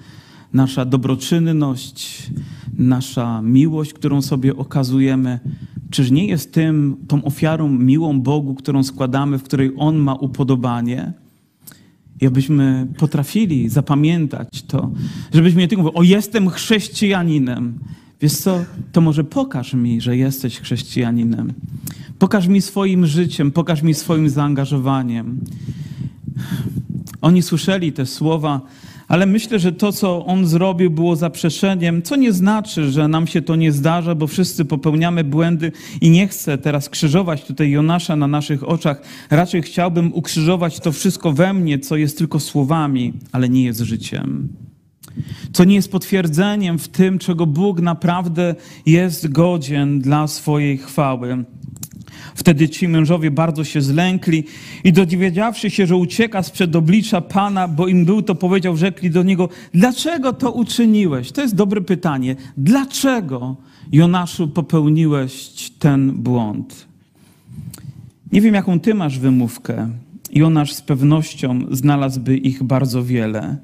nasza 0.53 0.85
dobroczynność, 0.85 2.31
nasza 2.79 3.43
miłość, 3.43 3.93
którą 3.93 4.23
sobie 4.23 4.57
okazujemy? 4.57 5.41
Czyż 5.91 6.11
nie 6.11 6.27
jest 6.27 6.53
tym, 6.53 6.97
tą 7.09 7.25
ofiarą 7.25 7.69
miłą 7.69 8.21
Bogu, 8.21 8.55
którą 8.55 8.83
składamy, 8.83 9.39
w 9.39 9.43
której 9.43 9.73
On 9.77 9.97
ma 9.97 10.15
upodobanie? 10.15 11.13
I 12.21 12.27
abyśmy 12.27 12.87
potrafili 12.99 13.69
zapamiętać 13.69 14.63
to, 14.63 14.91
żebyśmy 15.35 15.61
nie 15.61 15.69
tylko 15.69 15.83
mówili, 15.83 15.99
o 15.99 16.03
jestem 16.03 16.51
chrześcijaninem, 16.51 17.79
Wiesz 18.21 18.33
co, 18.33 18.65
to 18.93 19.01
może 19.01 19.25
pokaż 19.25 19.75
mi, 19.75 20.01
że 20.01 20.17
jesteś 20.17 20.61
chrześcijaninem. 20.61 21.53
Pokaż 22.19 22.47
mi 22.47 22.63
swoim 22.63 23.07
życiem, 23.07 23.53
pokaż 23.53 23.83
mi 23.83 23.95
swoim 23.95 24.29
zaangażowaniem. 24.29 25.41
Oni 27.21 27.43
słyszeli 27.43 27.93
te 27.93 28.07
słowa, 28.07 28.61
ale 29.09 29.27
myślę, 29.27 29.59
że 29.59 29.73
to, 29.73 29.93
co 29.93 30.27
on 30.27 30.47
zrobił, 30.47 30.91
było 30.91 31.17
zaprzeszeniem, 31.17 32.03
co 32.03 32.17
nie 32.17 32.33
znaczy, 32.33 32.91
że 32.91 33.09
nam 33.09 33.27
się 33.27 33.43
to 33.43 33.57
nie 33.57 33.73
zdarza, 33.73 34.15
bo 34.15 34.27
wszyscy 34.27 34.65
popełniamy 34.65 35.25
błędy 35.25 35.73
i 36.01 36.11
nie 36.11 36.29
chcę 36.29 36.59
teraz 36.59 36.89
krzyżować 36.89 37.45
tutaj 37.45 37.71
Jonasza 37.71 38.17
na 38.17 38.27
naszych 38.27 38.69
oczach. 38.69 39.03
Raczej 39.31 39.63
chciałbym 39.63 40.15
ukrzyżować 40.15 40.81
to 40.81 40.93
wszystko 40.93 41.33
we 41.33 41.55
mnie, 41.55 41.79
co 41.79 41.97
jest 41.97 42.19
tylko 42.19 42.41
słowami, 42.41 43.13
ale 43.33 43.49
nie 43.49 43.65
jest 43.65 43.81
życiem 43.81 44.49
co 45.53 45.65
nie 45.65 45.75
jest 45.75 45.91
potwierdzeniem 45.91 46.79
w 46.79 46.89
tym, 46.89 47.19
czego 47.19 47.47
Bóg 47.47 47.81
naprawdę 47.81 48.55
jest 48.87 49.29
godzien 49.29 50.01
dla 50.01 50.27
swojej 50.27 50.79
chwały. 50.79 51.45
Wtedy 52.35 52.69
ci 52.69 52.89
mężowie 52.89 53.31
bardzo 53.31 53.65
się 53.65 53.81
zlękli 53.81 54.45
i 54.85 54.93
dowiedziawszy 54.93 55.71
się, 55.71 55.87
że 55.87 55.97
ucieka 55.97 56.43
sprzed 56.43 56.77
oblicza 56.77 57.21
Pana, 57.21 57.69
bo 57.69 57.89
im 57.89 58.05
był 58.05 58.23
to 58.23 58.35
powiedział, 58.35 58.77
rzekli 58.77 59.11
do 59.11 59.23
niego, 59.23 59.49
dlaczego 59.75 60.33
to 60.33 60.53
uczyniłeś? 60.53 61.33
To 61.33 61.43
jest 61.43 61.55
dobre 61.55 61.81
pytanie. 61.81 62.37
Dlaczego, 62.57 63.57
Jonaszu, 63.93 64.49
popełniłeś 64.49 65.51
ten 65.79 66.13
błąd? 66.13 66.87
Nie 68.33 68.41
wiem, 68.41 68.55
jaką 68.55 68.81
ty 68.81 68.95
masz 68.95 69.19
wymówkę. 69.19 69.89
Jonasz 70.33 70.73
z 70.73 70.83
pewnością 70.83 71.61
znalazłby 71.71 72.37
ich 72.37 72.63
bardzo 72.63 73.05
wiele. 73.05 73.57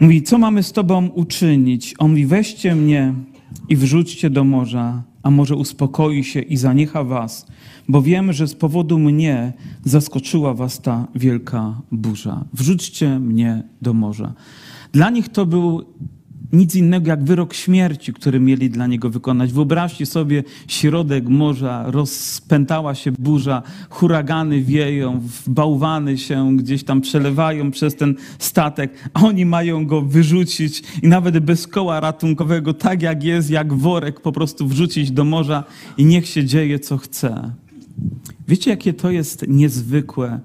Mówi, 0.00 0.22
co 0.22 0.38
mamy 0.38 0.62
z 0.62 0.72
tobą 0.72 1.08
uczynić? 1.08 1.94
On 1.98 2.10
mówi, 2.10 2.26
weźcie 2.26 2.74
mnie 2.74 3.14
i 3.68 3.76
wrzućcie 3.76 4.30
do 4.30 4.44
morza, 4.44 5.02
a 5.22 5.30
może 5.30 5.56
uspokoi 5.56 6.24
się 6.24 6.40
i 6.40 6.56
zaniecha 6.56 7.04
was, 7.04 7.46
bo 7.88 8.02
wiem, 8.02 8.32
że 8.32 8.48
z 8.48 8.54
powodu 8.54 8.98
mnie 8.98 9.52
zaskoczyła 9.84 10.54
was 10.54 10.80
ta 10.80 11.08
wielka 11.14 11.80
burza. 11.92 12.44
Wrzućcie 12.52 13.18
mnie 13.18 13.62
do 13.82 13.94
morza. 13.94 14.32
Dla 14.92 15.10
nich 15.10 15.28
to 15.28 15.46
był 15.46 15.84
nic 16.52 16.74
innego 16.74 17.08
jak 17.08 17.24
wyrok 17.24 17.54
śmierci, 17.54 18.12
który 18.12 18.40
mieli 18.40 18.70
dla 18.70 18.86
niego 18.86 19.10
wykonać. 19.10 19.52
Wyobraźcie 19.52 20.06
sobie 20.06 20.44
środek 20.68 21.28
morza, 21.28 21.84
rozpętała 21.86 22.94
się 22.94 23.12
burza, 23.12 23.62
huragany 23.90 24.62
wieją, 24.62 25.22
bałwany 25.46 26.18
się 26.18 26.56
gdzieś 26.56 26.84
tam 26.84 27.00
przelewają 27.00 27.70
przez 27.70 27.96
ten 27.96 28.14
statek, 28.38 29.10
oni 29.14 29.46
mają 29.46 29.86
go 29.86 30.02
wyrzucić 30.02 30.82
i 31.02 31.08
nawet 31.08 31.38
bez 31.38 31.66
koła 31.66 32.00
ratunkowego, 32.00 32.74
tak 32.74 33.02
jak 33.02 33.24
jest, 33.24 33.50
jak 33.50 33.74
worek, 33.74 34.20
po 34.20 34.32
prostu 34.32 34.68
wrzucić 34.68 35.10
do 35.10 35.24
morza 35.24 35.64
i 35.98 36.04
niech 36.04 36.26
się 36.26 36.44
dzieje, 36.44 36.78
co 36.78 36.98
chce. 36.98 37.52
Wiecie, 38.48 38.70
jakie 38.70 38.92
to 38.92 39.10
jest 39.10 39.44
niezwykłe, 39.48 40.40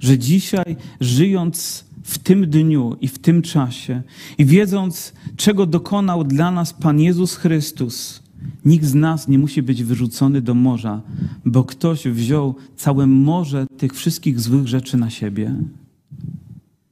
że 0.00 0.18
dzisiaj 0.18 0.76
żyjąc 1.00 1.85
w 2.06 2.18
tym 2.18 2.50
dniu 2.50 2.96
i 3.00 3.08
w 3.08 3.18
tym 3.18 3.42
czasie 3.42 4.02
i 4.38 4.44
wiedząc, 4.44 5.12
czego 5.36 5.66
dokonał 5.66 6.24
dla 6.24 6.50
nas 6.50 6.72
Pan 6.72 7.00
Jezus 7.00 7.36
Chrystus, 7.36 8.22
nikt 8.64 8.84
z 8.84 8.94
nas 8.94 9.28
nie 9.28 9.38
musi 9.38 9.62
być 9.62 9.84
wyrzucony 9.84 10.40
do 10.40 10.54
morza, 10.54 11.02
bo 11.44 11.64
ktoś 11.64 12.08
wziął 12.08 12.54
całe 12.76 13.06
morze 13.06 13.66
tych 13.76 13.94
wszystkich 13.94 14.40
złych 14.40 14.68
rzeczy 14.68 14.96
na 14.96 15.10
siebie, 15.10 15.54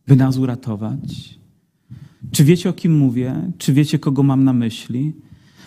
by 0.06 0.16
nas 0.16 0.36
uratować. 0.36 1.38
Czy 2.32 2.44
wiecie, 2.44 2.70
o 2.70 2.72
kim 2.72 2.96
mówię? 2.96 3.52
Czy 3.58 3.72
wiecie, 3.72 3.98
kogo 3.98 4.22
mam 4.22 4.44
na 4.44 4.52
myśli? 4.52 5.12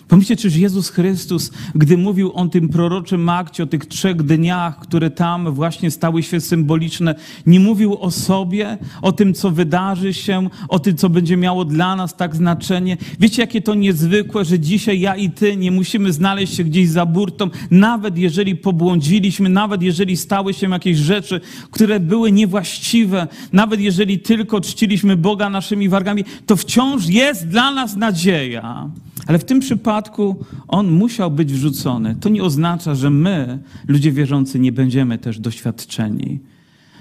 Pomyślcie, 0.08 0.36
czyż 0.36 0.56
Jezus 0.56 0.88
Chrystus, 0.88 1.50
gdy 1.74 1.98
mówił 1.98 2.32
o 2.32 2.48
tym 2.48 2.68
proroczym 2.68 3.28
akcie, 3.28 3.62
o 3.62 3.66
tych 3.66 3.86
trzech 3.86 4.22
dniach, 4.22 4.78
które 4.78 5.10
tam 5.10 5.52
właśnie 5.52 5.90
stały 5.90 6.22
się 6.22 6.40
symboliczne, 6.40 7.14
nie 7.46 7.60
mówił 7.60 7.98
o 8.00 8.10
sobie, 8.10 8.78
o 9.02 9.12
tym, 9.12 9.34
co 9.34 9.50
wydarzy 9.50 10.14
się, 10.14 10.48
o 10.68 10.78
tym, 10.78 10.96
co 10.96 11.08
będzie 11.08 11.36
miało 11.36 11.64
dla 11.64 11.96
nas 11.96 12.16
tak 12.16 12.36
znaczenie. 12.36 12.96
Wiecie, 13.20 13.42
jakie 13.42 13.62
to 13.62 13.74
niezwykłe, 13.74 14.44
że 14.44 14.58
dzisiaj 14.58 15.00
ja 15.00 15.16
i 15.16 15.30
ty 15.30 15.56
nie 15.56 15.70
musimy 15.70 16.12
znaleźć 16.12 16.54
się 16.54 16.64
gdzieś 16.64 16.88
za 16.88 17.06
burtą, 17.06 17.50
nawet 17.70 18.18
jeżeli 18.18 18.56
pobłądziliśmy, 18.56 19.48
nawet 19.48 19.82
jeżeli 19.82 20.16
stały 20.16 20.54
się 20.54 20.70
jakieś 20.70 20.98
rzeczy, 20.98 21.40
które 21.70 22.00
były 22.00 22.32
niewłaściwe, 22.32 23.26
nawet 23.52 23.80
jeżeli 23.80 24.18
tylko 24.18 24.60
czciliśmy 24.60 25.16
Boga 25.16 25.50
naszymi 25.50 25.88
wargami, 25.88 26.24
to 26.46 26.56
wciąż 26.56 27.06
jest 27.06 27.48
dla 27.48 27.70
nas 27.70 27.96
nadzieja. 27.96 28.90
Ale 29.28 29.38
w 29.38 29.44
tym 29.44 29.60
przypadku 29.60 30.36
on 30.68 30.90
musiał 30.90 31.30
być 31.30 31.52
wrzucony. 31.52 32.16
To 32.20 32.28
nie 32.28 32.42
oznacza, 32.42 32.94
że 32.94 33.10
my, 33.10 33.58
ludzie 33.88 34.12
wierzący, 34.12 34.58
nie 34.58 34.72
będziemy 34.72 35.18
też 35.18 35.40
doświadczeni, 35.40 36.38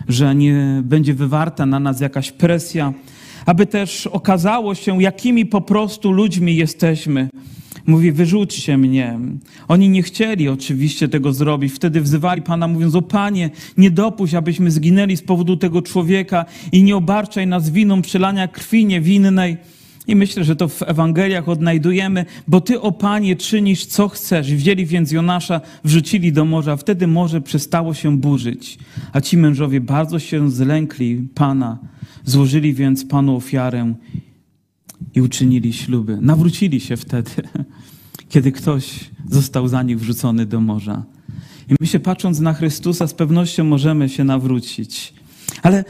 że 0.08 0.36
nie 0.36 0.82
będzie 0.84 1.14
wywarta 1.14 1.66
na 1.66 1.80
nas 1.80 2.02
jakaś 2.02 2.32
presja, 2.32 2.94
aby 3.46 3.66
też 3.66 4.08
okazało 4.08 4.76
się, 4.76 5.02
jakimi 5.02 5.46
po 5.46 5.62
prostu 5.62 6.12
ludźmi 6.12 6.56
jesteśmy. 6.56 7.30
Mówi, 7.86 8.12
wyrzućcie 8.12 8.78
mnie. 8.78 9.20
Oni 9.68 9.90
nie 9.90 10.04
chcieli 10.04 10.50
oczywiście 10.50 11.08
tego 11.08 11.34
zrobić. 11.34 11.74
Wtedy 11.74 12.02
wzywali 12.02 12.42
Pana, 12.42 12.68
mówiąc, 12.68 12.96
o 12.96 13.02
Panie, 13.02 13.50
nie 13.78 13.92
dopuść, 13.92 14.34
abyśmy 14.34 14.72
zginęli 14.72 15.18
z 15.18 15.22
powodu 15.22 15.58
tego 15.58 15.82
człowieka 15.82 16.46
i 16.72 16.84
nie 16.84 16.96
obarczaj 16.96 17.48
nas 17.48 17.70
winą 17.70 18.02
przelania 18.02 18.48
krwi 18.48 18.86
niewinnej. 18.86 19.58
I 20.08 20.16
myślę, 20.16 20.44
że 20.44 20.56
to 20.56 20.68
w 20.68 20.82
Ewangeliach 20.82 21.50
odnajdujemy, 21.50 22.26
bo 22.48 22.62
Ty, 22.62 22.82
o 22.82 22.92
Panie, 22.92 23.36
czynisz 23.36 23.86
co 23.86 24.08
chcesz. 24.08 24.54
Wzięli 24.54 24.86
więc 24.86 25.12
Jonasza, 25.12 25.62
wrzucili 25.84 26.34
do 26.34 26.46
morza. 26.46 26.78
Wtedy 26.78 27.08
morze 27.08 27.42
przestało 27.42 27.94
się 27.94 28.18
burzyć. 28.18 28.80
A 29.14 29.22
ci 29.22 29.38
mężowie 29.38 29.82
bardzo 29.82 30.20
się 30.20 30.52
zlękli 30.52 31.28
Pana. 31.36 31.78
Złożyli 32.26 32.74
więc 32.74 33.06
Panu 33.06 33.36
ofiarę 33.36 33.94
i 35.16 35.22
uczynili 35.22 35.74
śluby. 35.74 36.18
Nawrócili 36.22 36.80
się 36.80 36.98
wtedy, 36.98 37.32
kiedy 38.30 38.52
ktoś 38.52 39.00
został 39.30 39.68
za 39.68 39.84
nich 39.84 40.00
wrzucony 40.00 40.46
do 40.46 40.62
morza. 40.62 41.04
I 41.70 41.76
my 41.80 41.88
się 41.88 42.00
patrząc 42.00 42.40
na 42.40 42.54
Chrystusa, 42.54 43.08
z 43.08 43.14
pewnością 43.14 43.64
możemy 43.64 44.10
się 44.10 44.24
nawrócić. 44.24 45.14
Ale 45.64 45.86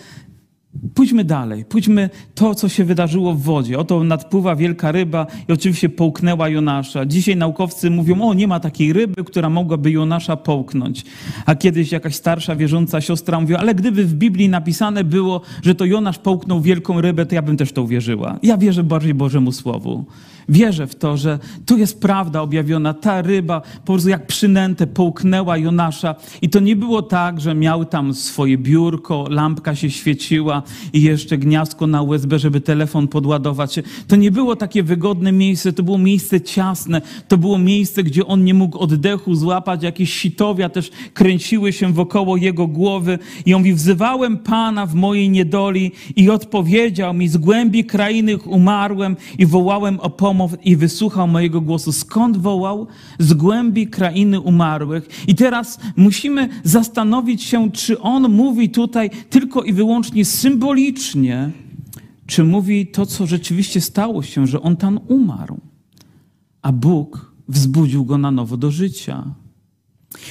Pójdźmy 0.93 1.23
dalej, 1.23 1.65
pójdźmy 1.65 2.09
to, 2.35 2.55
co 2.55 2.69
się 2.69 2.85
wydarzyło 2.85 3.33
w 3.33 3.41
wodzie. 3.41 3.79
Oto 3.79 4.03
nadpływa 4.03 4.55
wielka 4.55 4.91
ryba 4.91 5.27
i 5.49 5.51
oczywiście 5.51 5.89
połknęła 5.89 6.49
Jonasza. 6.49 7.05
Dzisiaj 7.05 7.35
naukowcy 7.35 7.89
mówią, 7.89 8.21
o 8.21 8.33
nie 8.33 8.47
ma 8.47 8.59
takiej 8.59 8.93
ryby, 8.93 9.23
która 9.23 9.49
mogłaby 9.49 9.91
Jonasza 9.91 10.35
połknąć. 10.35 11.05
A 11.45 11.55
kiedyś 11.55 11.91
jakaś 11.91 12.15
starsza 12.15 12.55
wierząca 12.55 13.01
siostra 13.01 13.39
mówiła, 13.39 13.59
ale 13.59 13.75
gdyby 13.75 14.05
w 14.05 14.13
Biblii 14.13 14.49
napisane 14.49 15.03
było, 15.03 15.41
że 15.63 15.75
to 15.75 15.85
Jonasz 15.85 16.17
połknął 16.17 16.61
wielką 16.61 17.01
rybę, 17.01 17.25
to 17.25 17.35
ja 17.35 17.41
bym 17.41 17.57
też 17.57 17.71
to 17.71 17.83
uwierzyła. 17.83 18.39
Ja 18.43 18.57
wierzę 18.57 18.83
bardziej 18.83 19.13
Bożemu 19.13 19.51
Słowu. 19.51 20.05
Wierzę 20.49 20.87
w 20.87 20.95
to, 20.95 21.17
że 21.17 21.39
tu 21.65 21.77
jest 21.77 22.01
prawda 22.01 22.41
objawiona. 22.41 22.93
Ta 22.93 23.21
ryba 23.21 23.61
po 23.85 23.93
prostu 23.93 24.09
jak 24.09 24.27
przynętę 24.27 24.87
połknęła 24.87 25.57
Jonasza 25.57 26.15
i 26.41 26.49
to 26.49 26.59
nie 26.59 26.75
było 26.75 27.01
tak, 27.01 27.41
że 27.41 27.55
miał 27.55 27.85
tam 27.85 28.13
swoje 28.13 28.57
biurko, 28.57 29.25
lampka 29.29 29.75
się 29.75 29.89
świeciła 29.89 30.63
i 30.93 31.01
jeszcze 31.01 31.37
gniazdko 31.37 31.87
na 31.87 32.01
USB, 32.01 32.39
żeby 32.39 32.61
telefon 32.61 33.07
podładować. 33.07 33.79
To 34.07 34.15
nie 34.15 34.31
było 34.31 34.55
takie 34.55 34.83
wygodne 34.83 35.31
miejsce, 35.31 35.73
to 35.73 35.83
było 35.83 35.97
miejsce 35.97 36.41
ciasne, 36.41 37.01
to 37.27 37.37
było 37.37 37.57
miejsce, 37.57 38.03
gdzie 38.03 38.25
on 38.25 38.43
nie 38.43 38.53
mógł 38.53 38.77
oddechu 38.77 39.35
złapać, 39.35 39.83
jakieś 39.83 40.13
sitowia 40.13 40.69
też 40.69 40.91
kręciły 41.13 41.73
się 41.73 41.93
wokoło 41.93 42.37
jego 42.37 42.67
głowy 42.67 43.19
i 43.45 43.53
on 43.53 43.61
mówi, 43.61 43.73
wzywałem 43.73 44.37
Pana 44.37 44.85
w 44.85 44.95
mojej 44.95 45.29
niedoli 45.29 45.91
i 46.15 46.29
odpowiedział 46.29 47.13
mi, 47.13 47.27
z 47.27 47.37
głębi 47.37 47.85
krainy 47.85 48.37
umarłem 48.37 49.15
i 49.37 49.45
wołałem 49.45 49.99
o 49.99 50.09
pomoc 50.09 50.51
i 50.63 50.75
wysłuchał 50.75 51.27
mojego 51.27 51.61
głosu. 51.61 51.91
Skąd 51.91 52.37
wołał? 52.37 52.87
Z 53.19 53.33
głębi 53.33 53.87
krainy 53.87 54.39
umarłych. 54.39 55.09
I 55.27 55.35
teraz 55.35 55.79
musimy 55.95 56.49
zastanowić 56.63 57.43
się, 57.43 57.71
czy 57.71 57.99
on 58.01 58.29
mówi 58.29 58.69
tutaj 58.69 59.09
tylko 59.29 59.63
i 59.63 59.73
wyłącznie 59.73 60.25
symbolicznie, 60.47 61.51
czy 62.27 62.43
mówi 62.43 62.87
to, 62.87 63.05
co 63.05 63.25
rzeczywiście 63.25 63.81
stało 63.81 64.23
się, 64.23 64.47
że 64.47 64.61
on 64.61 64.77
tam 64.77 64.99
umarł, 65.07 65.57
a 66.61 66.71
Bóg 66.71 67.31
wzbudził 67.47 68.05
go 68.05 68.17
na 68.17 68.31
nowo 68.31 68.57
do 68.57 68.71
życia. 68.71 69.23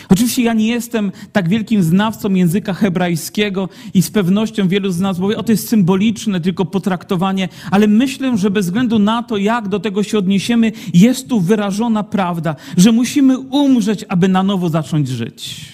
Oczywiście 0.09 0.43
ja 0.43 0.53
nie 0.53 0.67
jestem 0.69 1.13
tak 1.33 1.49
wielkim 1.49 1.83
znawcą 1.83 2.35
języka 2.35 2.75
hebrajskiego 2.75 3.69
i 3.95 4.03
z 4.03 4.11
pewnością 4.11 4.69
wielu 4.69 4.91
z 4.91 5.01
nas 5.01 5.19
powie, 5.19 5.37
o 5.37 5.43
to 5.43 5.53
jest 5.53 5.69
symboliczne 5.69 6.41
tylko 6.41 6.65
potraktowanie, 6.65 7.49
ale 7.71 7.87
myślę, 7.87 8.39
że 8.39 8.51
bez 8.51 8.67
względu 8.67 8.99
na 8.99 9.23
to, 9.23 9.37
jak 9.37 9.69
do 9.69 9.81
tego 9.81 10.03
się 10.03 10.19
odniesiemy, 10.19 10.73
jest 10.95 11.29
tu 11.29 11.41
wyrażona 11.41 12.03
prawda, 12.03 12.57
że 12.77 12.93
musimy 12.93 13.39
umrzeć, 13.39 14.05
aby 14.09 14.29
na 14.29 14.43
nowo 14.43 14.69
zacząć 14.69 15.09
żyć. 15.09 15.73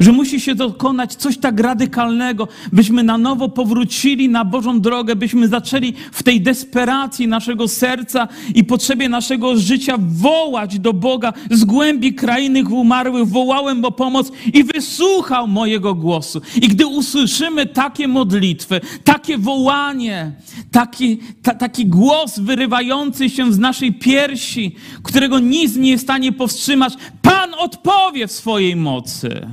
Że 0.00 0.12
musi 0.12 0.40
się 0.40 0.54
dokonać 0.54 1.14
coś 1.14 1.38
tak 1.38 1.60
radykalnego, 1.60 2.48
byśmy 2.72 3.02
na 3.02 3.18
nowo 3.18 3.48
powrócili 3.48 4.28
na 4.28 4.44
Bożą 4.44 4.80
drogę, 4.80 5.16
byśmy 5.16 5.48
zaczęli 5.48 5.94
w 6.12 6.22
tej 6.22 6.40
desperacji 6.40 7.28
naszego 7.28 7.68
serca 7.68 8.28
i 8.54 8.64
potrzebie 8.64 9.08
naszego 9.08 9.56
życia 9.56 9.96
wołać 9.98 10.78
do 10.78 10.92
Boga 10.92 11.32
z 11.50 11.64
głębi 11.64 12.14
krainy 12.14 12.64
umarłych. 12.64 13.28
Wołałem 13.28 13.84
o 13.84 13.92
pomoc 13.92 14.32
i 14.54 14.64
wysłuchał 14.64 15.48
mojego 15.48 15.94
głosu. 15.94 16.40
I 16.56 16.68
gdy 16.68 16.86
usłyszymy 16.86 17.66
takie 17.66 18.08
modlitwy, 18.08 18.80
takie 19.04 19.38
wołanie, 19.38 20.32
taki, 20.70 21.18
ta, 21.42 21.54
taki 21.54 21.86
głos 21.86 22.38
wyrywający 22.38 23.30
się 23.30 23.52
z 23.52 23.58
naszej 23.58 23.94
piersi, 23.94 24.74
którego 25.02 25.38
nic 25.38 25.76
nie 25.76 25.90
jest 25.90 26.04
w 26.04 26.06
stanie 26.06 26.32
powstrzymać, 26.32 26.94
Pan 27.22 27.54
odpowie 27.54 28.26
w 28.26 28.32
swojej 28.32 28.76
mocy 28.76 29.46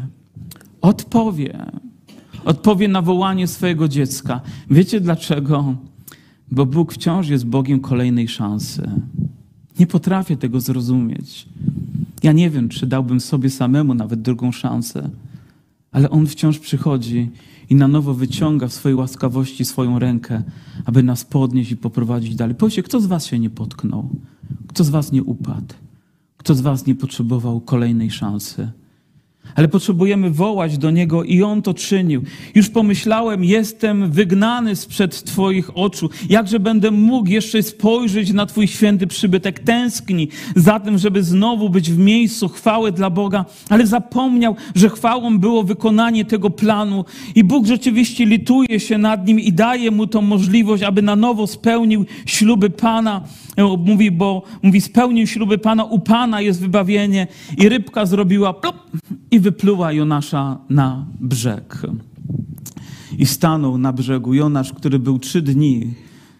odpowie. 0.84 1.66
Odpowie 2.46 2.88
na 2.88 3.02
wołanie 3.02 3.48
swojego 3.48 3.88
dziecka. 3.88 4.42
Wiecie 4.70 5.00
dlaczego? 5.00 5.76
Bo 6.52 6.66
Bóg 6.66 6.94
wciąż 6.94 7.28
jest 7.28 7.46
Bogiem 7.46 7.80
kolejnej 7.80 8.28
szansy. 8.28 8.92
Nie 9.80 9.88
potrafię 9.88 10.38
tego 10.38 10.60
zrozumieć. 10.60 11.50
Ja 12.24 12.32
nie 12.32 12.50
wiem, 12.50 12.70
czy 12.70 12.88
dałbym 12.88 13.20
sobie 13.20 13.50
samemu 13.50 13.94
nawet 13.94 14.22
drugą 14.22 14.52
szansę, 14.52 15.10
ale 15.92 16.10
On 16.10 16.28
wciąż 16.28 16.60
przychodzi 16.60 17.32
i 17.70 17.76
na 17.76 17.88
nowo 17.88 18.14
wyciąga 18.14 18.68
w 18.68 18.74
swojej 18.74 18.96
łaskawości 18.96 19.66
swoją 19.66 20.00
rękę, 20.00 20.44
aby 20.86 21.04
nas 21.04 21.26
podnieść 21.26 21.72
i 21.72 21.78
poprowadzić 21.78 22.36
dalej. 22.36 22.56
Powiedzcie, 22.56 22.84
kto 22.84 23.02
z 23.02 23.06
Was 23.06 23.26
się 23.26 23.40
nie 23.40 23.50
potknął? 23.50 24.10
Kto 24.68 24.84
z 24.84 24.90
Was 24.90 25.12
nie 25.12 25.24
upadł? 25.24 25.74
Kto 26.38 26.56
z 26.56 26.62
Was 26.62 26.86
nie 26.86 26.96
potrzebował 26.96 27.62
kolejnej 27.62 28.12
szansy? 28.12 28.72
Ale 29.56 29.68
potrzebujemy 29.68 30.30
wołać 30.30 30.78
do 30.78 30.92
Niego 30.92 31.24
i 31.24 31.44
On 31.44 31.62
to 31.62 31.74
czynił. 31.74 32.24
Już 32.56 32.70
pomyślałem, 32.70 33.44
jestem 33.44 34.12
wygnany 34.12 34.76
sprzed 34.76 35.24
Twoich 35.24 35.78
oczu. 35.78 36.10
Jakże 36.30 36.60
będę 36.60 36.92
mógł 36.92 37.30
jeszcze 37.30 37.64
spojrzeć 37.64 38.34
na 38.34 38.46
Twój 38.46 38.68
święty 38.68 39.08
przybytek? 39.08 39.60
Tęskni 39.60 40.28
za 40.56 40.80
tym, 40.80 40.98
żeby 40.98 41.24
znowu 41.24 41.70
być 41.70 41.92
w 41.92 41.98
miejscu 41.98 42.50
chwały 42.50 42.92
dla 42.92 43.10
Boga, 43.10 43.46
ale 43.70 43.88
zapomniał, 43.88 44.56
że 44.76 44.90
chwałą 44.90 45.40
było 45.40 45.64
wykonanie 45.64 46.26
tego 46.26 46.50
planu 46.50 47.06
i 47.36 47.44
Bóg 47.44 47.66
rzeczywiście 47.66 48.26
lituje 48.26 48.80
się 48.80 48.98
nad 48.98 49.28
nim 49.28 49.40
i 49.40 49.54
daje 49.54 49.92
mu 49.92 50.08
tą 50.08 50.22
możliwość, 50.22 50.84
aby 50.84 51.02
na 51.02 51.16
nowo 51.16 51.48
spełnił 51.48 52.06
śluby 52.26 52.70
Pana. 52.70 53.22
Mówi, 53.86 54.12
bo 54.12 54.44
mówi, 54.62 54.82
spełnił 54.82 55.28
śluby 55.28 55.58
Pana, 55.58 55.84
u 55.84 56.00
Pana 56.00 56.42
jest 56.42 56.62
wybawienie 56.62 57.28
i 57.58 57.70
rybka 57.70 58.06
zrobiła 58.06 58.54
plop 58.54 58.76
i 59.34 59.40
wypluła 59.40 59.92
Jonasza 59.92 60.58
na 60.70 61.06
brzeg. 61.20 61.82
I 63.18 63.26
stanął 63.26 63.78
na 63.78 63.94
brzegu 63.94 64.34
Jonasz, 64.34 64.74
który 64.74 65.00
był 65.00 65.20
trzy 65.20 65.42
dni 65.42 65.94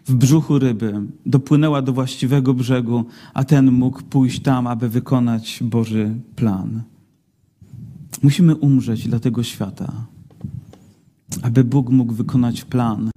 w 0.06 0.14
brzuchu 0.14 0.58
ryby, 0.58 1.02
dopłynęła 1.26 1.82
do 1.82 1.92
właściwego 1.92 2.54
brzegu, 2.54 3.04
a 3.34 3.44
ten 3.44 3.72
mógł 3.72 4.02
pójść 4.02 4.40
tam, 4.42 4.66
aby 4.66 4.88
wykonać 4.88 5.58
Boży 5.62 6.14
plan. 6.36 6.82
Musimy 8.22 8.54
umrzeć 8.54 9.08
dla 9.08 9.18
tego 9.18 9.42
świata, 9.42 9.92
aby 11.42 11.64
Bóg 11.64 11.90
mógł 11.90 12.12
wykonać 12.12 12.64
plan. 12.64 13.10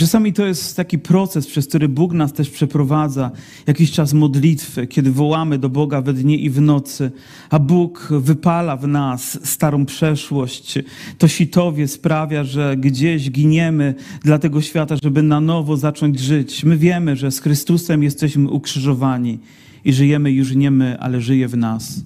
Czasami 0.00 0.32
to 0.32 0.46
jest 0.46 0.76
taki 0.76 0.98
proces, 0.98 1.46
przez 1.46 1.66
który 1.66 1.88
Bóg 1.88 2.12
nas 2.12 2.32
też 2.32 2.50
przeprowadza, 2.50 3.30
jakiś 3.66 3.92
czas 3.92 4.12
modlitwy, 4.12 4.86
kiedy 4.86 5.12
wołamy 5.12 5.58
do 5.58 5.68
Boga 5.68 6.02
we 6.02 6.12
dnie 6.12 6.36
i 6.36 6.50
w 6.50 6.60
nocy, 6.60 7.10
a 7.50 7.58
Bóg 7.58 8.08
wypala 8.10 8.76
w 8.76 8.86
nas 8.86 9.38
starą 9.44 9.86
przeszłość. 9.86 10.78
To 11.18 11.28
sitowie 11.28 11.88
sprawia, 11.88 12.44
że 12.44 12.76
gdzieś 12.76 13.30
giniemy 13.30 13.94
dla 14.22 14.38
tego 14.38 14.60
świata, 14.60 14.96
żeby 15.02 15.22
na 15.22 15.40
nowo 15.40 15.76
zacząć 15.76 16.20
żyć. 16.20 16.64
My 16.64 16.76
wiemy, 16.76 17.16
że 17.16 17.30
z 17.30 17.40
Chrystusem 17.40 18.02
jesteśmy 18.02 18.50
ukrzyżowani 18.50 19.38
i 19.84 19.92
żyjemy 19.92 20.32
już 20.32 20.54
nie 20.54 20.70
my, 20.70 21.00
ale 21.00 21.20
żyje 21.20 21.48
w 21.48 21.56
nas 21.56 22.04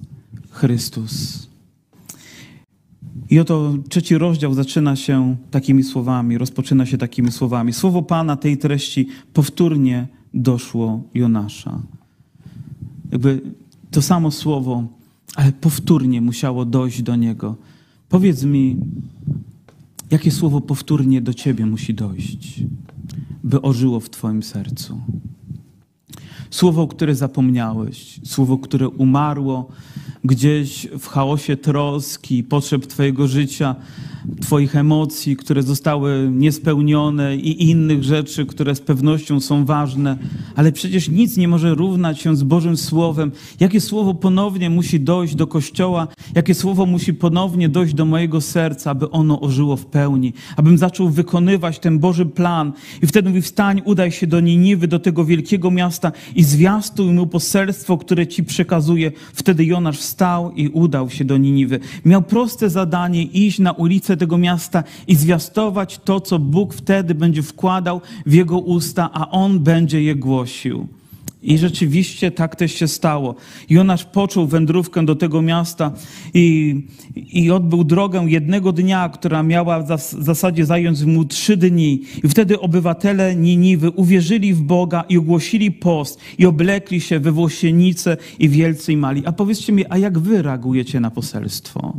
Chrystus. 0.51 1.44
I 3.29 3.39
oto 3.39 3.73
trzeci 3.89 4.17
rozdział 4.17 4.53
zaczyna 4.53 4.95
się 4.95 5.35
takimi 5.51 5.83
słowami, 5.83 6.37
rozpoczyna 6.37 6.85
się 6.85 6.97
takimi 6.97 7.31
słowami. 7.31 7.73
Słowo 7.73 8.01
Pana 8.01 8.35
tej 8.35 8.57
treści 8.57 9.07
powtórnie 9.33 10.07
doszło 10.33 11.03
Jonasza. 11.13 11.81
Jakby 13.11 13.41
to 13.91 14.01
samo 14.01 14.31
słowo, 14.31 14.83
ale 15.35 15.51
powtórnie 15.51 16.21
musiało 16.21 16.65
dojść 16.65 17.01
do 17.01 17.15
niego. 17.15 17.55
Powiedz 18.09 18.43
mi, 18.43 18.77
jakie 20.11 20.31
słowo 20.31 20.61
powtórnie 20.61 21.21
do 21.21 21.33
ciebie 21.33 21.65
musi 21.65 21.93
dojść, 21.93 22.63
by 23.43 23.61
ożyło 23.61 23.99
w 23.99 24.09
twoim 24.09 24.43
sercu? 24.43 25.01
Słowo, 26.49 26.87
które 26.87 27.15
zapomniałeś, 27.15 28.19
słowo, 28.25 28.57
które 28.57 28.89
umarło 28.89 29.67
gdzieś 30.23 30.87
w 30.99 31.07
chaosie 31.07 31.57
troski, 31.57 32.43
potrzeb 32.43 32.87
Twojego 32.87 33.27
życia, 33.27 33.75
Twoich 34.41 34.75
emocji, 34.75 35.35
które 35.35 35.63
zostały 35.63 36.29
niespełnione 36.31 37.35
i 37.35 37.69
innych 37.69 38.03
rzeczy, 38.03 38.45
które 38.45 38.75
z 38.75 38.81
pewnością 38.81 39.39
są 39.39 39.65
ważne, 39.65 40.17
ale 40.55 40.71
przecież 40.71 41.09
nic 41.09 41.37
nie 41.37 41.47
może 41.47 41.75
równać 41.75 42.21
się 42.21 42.35
z 42.35 42.43
Bożym 42.43 42.77
Słowem. 42.77 43.31
Jakie 43.59 43.81
słowo 43.81 44.13
ponownie 44.13 44.69
musi 44.69 44.99
dojść 44.99 45.35
do 45.35 45.47
Kościoła, 45.47 46.07
jakie 46.35 46.53
słowo 46.53 46.85
musi 46.85 47.13
ponownie 47.13 47.69
dojść 47.69 47.93
do 47.93 48.05
mojego 48.05 48.41
serca, 48.41 48.91
aby 48.91 49.09
ono 49.11 49.41
ożyło 49.41 49.77
w 49.77 49.85
pełni, 49.85 50.33
abym 50.55 50.77
zaczął 50.77 51.09
wykonywać 51.09 51.79
ten 51.79 51.99
Boży 51.99 52.25
plan. 52.25 52.73
I 53.01 53.07
wtedy 53.07 53.29
mówi, 53.29 53.41
wstań, 53.41 53.81
udaj 53.85 54.11
się 54.11 54.27
do 54.27 54.39
Niniwy, 54.39 54.87
do 54.87 54.99
tego 54.99 55.25
wielkiego 55.25 55.71
miasta 55.71 56.11
i 56.35 56.43
zwiastuj 56.43 57.13
mu 57.13 57.27
poselstwo, 57.27 57.97
które 57.97 58.27
Ci 58.27 58.43
przekazuje. 58.43 59.11
Wtedy 59.33 59.65
Jonasz 59.65 59.99
wstał 59.99 60.51
i 60.51 60.69
udał 60.69 61.09
się 61.09 61.25
do 61.25 61.37
Niniwy. 61.37 61.79
Miał 62.05 62.21
proste 62.21 62.69
zadanie 62.69 63.23
iść 63.23 63.59
na 63.59 63.71
ulicę 63.71 64.14
tego 64.17 64.37
miasta 64.37 64.83
i 65.07 65.15
zwiastować 65.15 65.99
to, 65.99 66.21
co 66.21 66.39
Bóg 66.39 66.73
wtedy 66.73 67.15
będzie 67.15 67.43
wkładał 67.43 68.01
w 68.25 68.33
jego 68.33 68.59
usta, 68.59 69.09
a 69.13 69.29
on 69.29 69.59
będzie 69.59 70.03
je 70.03 70.15
głosił. 70.15 70.87
I 71.45 71.57
rzeczywiście 71.57 72.31
tak 72.31 72.55
też 72.55 72.73
się 72.73 72.87
stało. 72.87 73.35
Jonasz 73.69 74.05
począł 74.05 74.47
wędrówkę 74.47 75.05
do 75.05 75.15
tego 75.15 75.41
miasta 75.41 75.91
i, 76.33 76.75
i 77.15 77.51
odbył 77.51 77.83
drogę 77.83 78.25
jednego 78.27 78.71
dnia, 78.71 79.09
która 79.09 79.43
miała 79.43 79.83
w 79.83 80.01
zasadzie 80.19 80.65
zająć 80.65 81.01
mu 81.01 81.25
trzy 81.25 81.57
dni. 81.57 82.01
I 82.23 82.29
wtedy 82.29 82.59
obywatele 82.59 83.35
Niniwy 83.35 83.89
uwierzyli 83.91 84.53
w 84.53 84.61
Boga 84.61 85.03
i 85.09 85.17
ogłosili 85.17 85.71
post 85.71 86.19
i 86.37 86.45
oblekli 86.45 87.01
się 87.01 87.19
we 87.19 87.31
włosienice 87.31 88.17
i 88.39 88.49
wielcy 88.49 88.93
i 88.93 88.97
mali. 88.97 89.25
A 89.25 89.31
powiedzcie 89.31 89.73
mi, 89.73 89.85
a 89.89 89.97
jak 89.97 90.19
wy 90.19 90.41
reagujecie 90.41 90.99
na 90.99 91.11
poselstwo? 91.11 91.93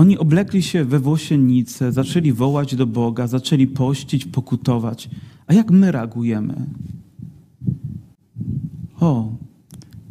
Oni 0.00 0.18
oblekli 0.18 0.62
się 0.62 0.84
we 0.84 0.98
włosiennice, 1.00 1.92
zaczęli 1.92 2.32
wołać 2.32 2.76
do 2.76 2.86
Boga, 2.86 3.26
zaczęli 3.26 3.66
pościć, 3.66 4.24
pokutować. 4.24 5.10
A 5.46 5.54
jak 5.54 5.70
my 5.70 5.92
reagujemy? 5.92 6.66
O, 9.00 9.32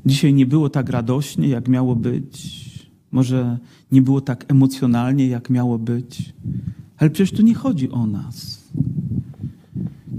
dzisiaj 0.06 0.34
nie 0.34 0.46
było 0.46 0.70
tak 0.70 0.90
radośnie, 0.90 1.48
jak 1.48 1.68
miało 1.68 1.96
być. 1.96 2.70
Może 3.12 3.58
nie 3.92 4.02
było 4.02 4.22
tak 4.22 4.46
emocjonalnie, 4.48 5.28
jak 5.28 5.50
miało 5.50 5.80
być. 5.80 6.34
Ale 6.98 7.10
przecież 7.10 7.38
tu 7.38 7.44
nie 7.44 7.56
chodzi 7.56 7.92
o 7.92 8.06
nas. 8.06 8.64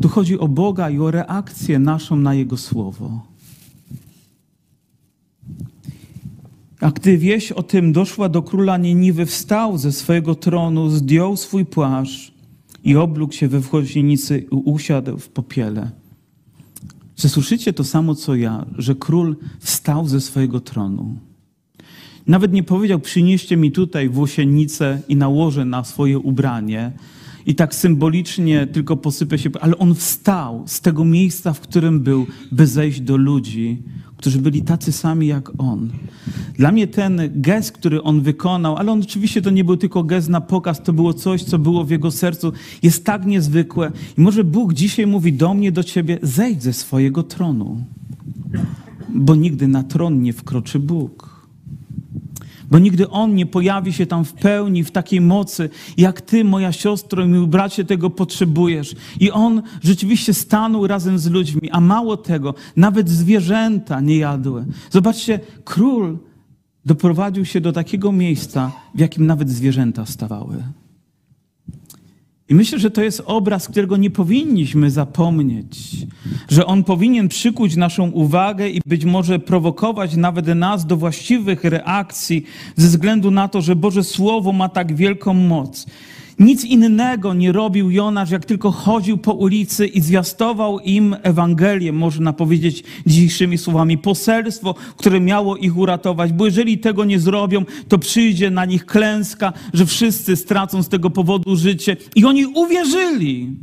Tu 0.02 0.08
chodzi 0.08 0.38
o 0.38 0.48
Boga 0.48 0.90
i 0.90 0.98
o 0.98 1.10
reakcję 1.10 1.78
naszą 1.78 2.16
na 2.16 2.34
Jego 2.34 2.56
słowo. 2.56 3.29
A 6.80 6.90
gdy 6.90 7.18
wieść 7.18 7.52
o 7.52 7.62
tym 7.62 7.92
doszła 7.92 8.28
do 8.28 8.42
króla 8.42 8.76
Nieniwy, 8.76 9.26
wstał 9.26 9.78
ze 9.78 9.92
swojego 9.92 10.34
tronu, 10.34 10.90
zdjął 10.90 11.36
swój 11.36 11.64
płaszcz 11.64 12.32
i 12.84 12.96
oblógł 12.96 13.32
się 13.32 13.48
we 13.48 13.62
wchodzienicy 13.62 14.38
i 14.38 14.54
usiadł 14.54 15.18
w 15.18 15.28
popiele. 15.28 15.90
Czy 17.16 17.28
słyszycie 17.28 17.72
to 17.72 17.84
samo, 17.84 18.14
co 18.14 18.34
ja, 18.34 18.66
że 18.78 18.94
król 18.94 19.36
wstał 19.58 20.08
ze 20.08 20.20
swojego 20.20 20.60
tronu? 20.60 21.14
Nawet 22.26 22.52
nie 22.52 22.62
powiedział, 22.62 23.00
przynieście 23.00 23.56
mi 23.56 23.72
tutaj 23.72 24.08
włosienicę 24.08 25.00
i 25.08 25.16
nałożę 25.16 25.64
na 25.64 25.84
swoje 25.84 26.18
ubranie 26.18 26.92
i 27.46 27.54
tak 27.54 27.74
symbolicznie 27.74 28.66
tylko 28.66 28.96
posypę 28.96 29.38
się, 29.38 29.50
ale 29.60 29.78
on 29.78 29.94
wstał 29.94 30.64
z 30.66 30.80
tego 30.80 31.04
miejsca, 31.04 31.52
w 31.52 31.60
którym 31.60 32.00
był, 32.00 32.26
by 32.52 32.66
zejść 32.66 33.00
do 33.00 33.16
ludzi, 33.16 33.82
którzy 34.16 34.38
byli 34.38 34.62
tacy 34.62 34.92
sami 34.92 35.26
jak 35.26 35.50
on. 35.58 35.90
Dla 36.54 36.72
mnie 36.72 36.86
ten 36.86 37.20
gest, 37.34 37.72
który 37.72 38.02
on 38.02 38.20
wykonał, 38.20 38.76
ale 38.76 38.92
on 38.92 39.00
oczywiście 39.00 39.42
to 39.42 39.50
nie 39.50 39.64
był 39.64 39.76
tylko 39.76 40.04
gest 40.04 40.28
na 40.28 40.40
pokaz, 40.40 40.82
to 40.82 40.92
było 40.92 41.14
coś, 41.14 41.42
co 41.42 41.58
było 41.58 41.84
w 41.84 41.90
jego 41.90 42.10
sercu, 42.10 42.52
jest 42.82 43.04
tak 43.04 43.26
niezwykłe. 43.26 43.92
I 44.18 44.20
może 44.20 44.44
Bóg 44.44 44.74
dzisiaj 44.74 45.06
mówi 45.06 45.32
do 45.32 45.54
mnie, 45.54 45.72
do 45.72 45.84
ciebie, 45.84 46.18
zejdź 46.22 46.62
ze 46.62 46.72
swojego 46.72 47.22
tronu, 47.22 47.84
bo 49.08 49.34
nigdy 49.34 49.68
na 49.68 49.82
tron 49.82 50.22
nie 50.22 50.32
wkroczy 50.32 50.78
Bóg. 50.78 51.29
Bo 52.70 52.78
nigdy 52.78 53.10
On 53.10 53.34
nie 53.34 53.46
pojawi 53.46 53.92
się 53.92 54.06
tam 54.06 54.24
w 54.24 54.32
pełni, 54.32 54.84
w 54.84 54.90
takiej 54.90 55.20
mocy, 55.20 55.70
jak 55.96 56.20
Ty, 56.20 56.44
moja 56.44 56.72
siostro 56.72 57.24
i 57.24 57.28
mój 57.28 57.46
bracie, 57.46 57.84
tego 57.84 58.10
potrzebujesz. 58.10 58.94
I 59.20 59.30
On 59.30 59.62
rzeczywiście 59.82 60.34
stanął 60.34 60.86
razem 60.86 61.18
z 61.18 61.30
ludźmi, 61.30 61.70
a 61.70 61.80
mało 61.80 62.16
tego, 62.16 62.54
nawet 62.76 63.08
zwierzęta 63.08 64.00
nie 64.00 64.16
jadły. 64.16 64.64
Zobaczcie, 64.90 65.40
król 65.64 66.18
doprowadził 66.84 67.44
się 67.44 67.60
do 67.60 67.72
takiego 67.72 68.12
miejsca, 68.12 68.72
w 68.94 69.00
jakim 69.00 69.26
nawet 69.26 69.50
zwierzęta 69.50 70.06
stawały. 70.06 70.62
I 72.50 72.54
myślę, 72.54 72.78
że 72.78 72.90
to 72.90 73.02
jest 73.02 73.22
obraz, 73.26 73.68
którego 73.68 73.96
nie 73.96 74.10
powinniśmy 74.10 74.90
zapomnieć, 74.90 75.96
że 76.48 76.66
on 76.66 76.84
powinien 76.84 77.28
przykuć 77.28 77.76
naszą 77.76 78.10
uwagę 78.10 78.68
i 78.68 78.80
być 78.86 79.04
może 79.04 79.38
prowokować 79.38 80.16
nawet 80.16 80.46
nas 80.46 80.86
do 80.86 80.96
właściwych 80.96 81.64
reakcji, 81.64 82.44
ze 82.76 82.88
względu 82.88 83.30
na 83.30 83.48
to, 83.48 83.60
że 83.60 83.76
Boże 83.76 84.04
Słowo 84.04 84.52
ma 84.52 84.68
tak 84.68 84.94
wielką 84.94 85.34
moc. 85.34 85.86
Nic 86.40 86.64
innego 86.64 87.34
nie 87.34 87.52
robił 87.52 87.90
Jonasz, 87.90 88.30
jak 88.30 88.44
tylko 88.44 88.70
chodził 88.70 89.18
po 89.18 89.32
ulicy 89.32 89.86
i 89.86 90.00
zwiastował 90.00 90.78
im 90.78 91.16
Ewangelię, 91.22 91.92
można 91.92 92.32
powiedzieć 92.32 92.84
dzisiejszymi 93.06 93.58
słowami, 93.58 93.98
poselstwo, 93.98 94.74
które 94.96 95.20
miało 95.20 95.56
ich 95.56 95.76
uratować, 95.76 96.32
bo 96.32 96.44
jeżeli 96.44 96.78
tego 96.78 97.04
nie 97.04 97.18
zrobią, 97.18 97.64
to 97.88 97.98
przyjdzie 97.98 98.50
na 98.50 98.64
nich 98.64 98.86
klęska, 98.86 99.52
że 99.72 99.86
wszyscy 99.86 100.36
stracą 100.36 100.82
z 100.82 100.88
tego 100.88 101.10
powodu 101.10 101.56
życie. 101.56 101.96
I 102.16 102.24
oni 102.24 102.46
uwierzyli. 102.46 103.56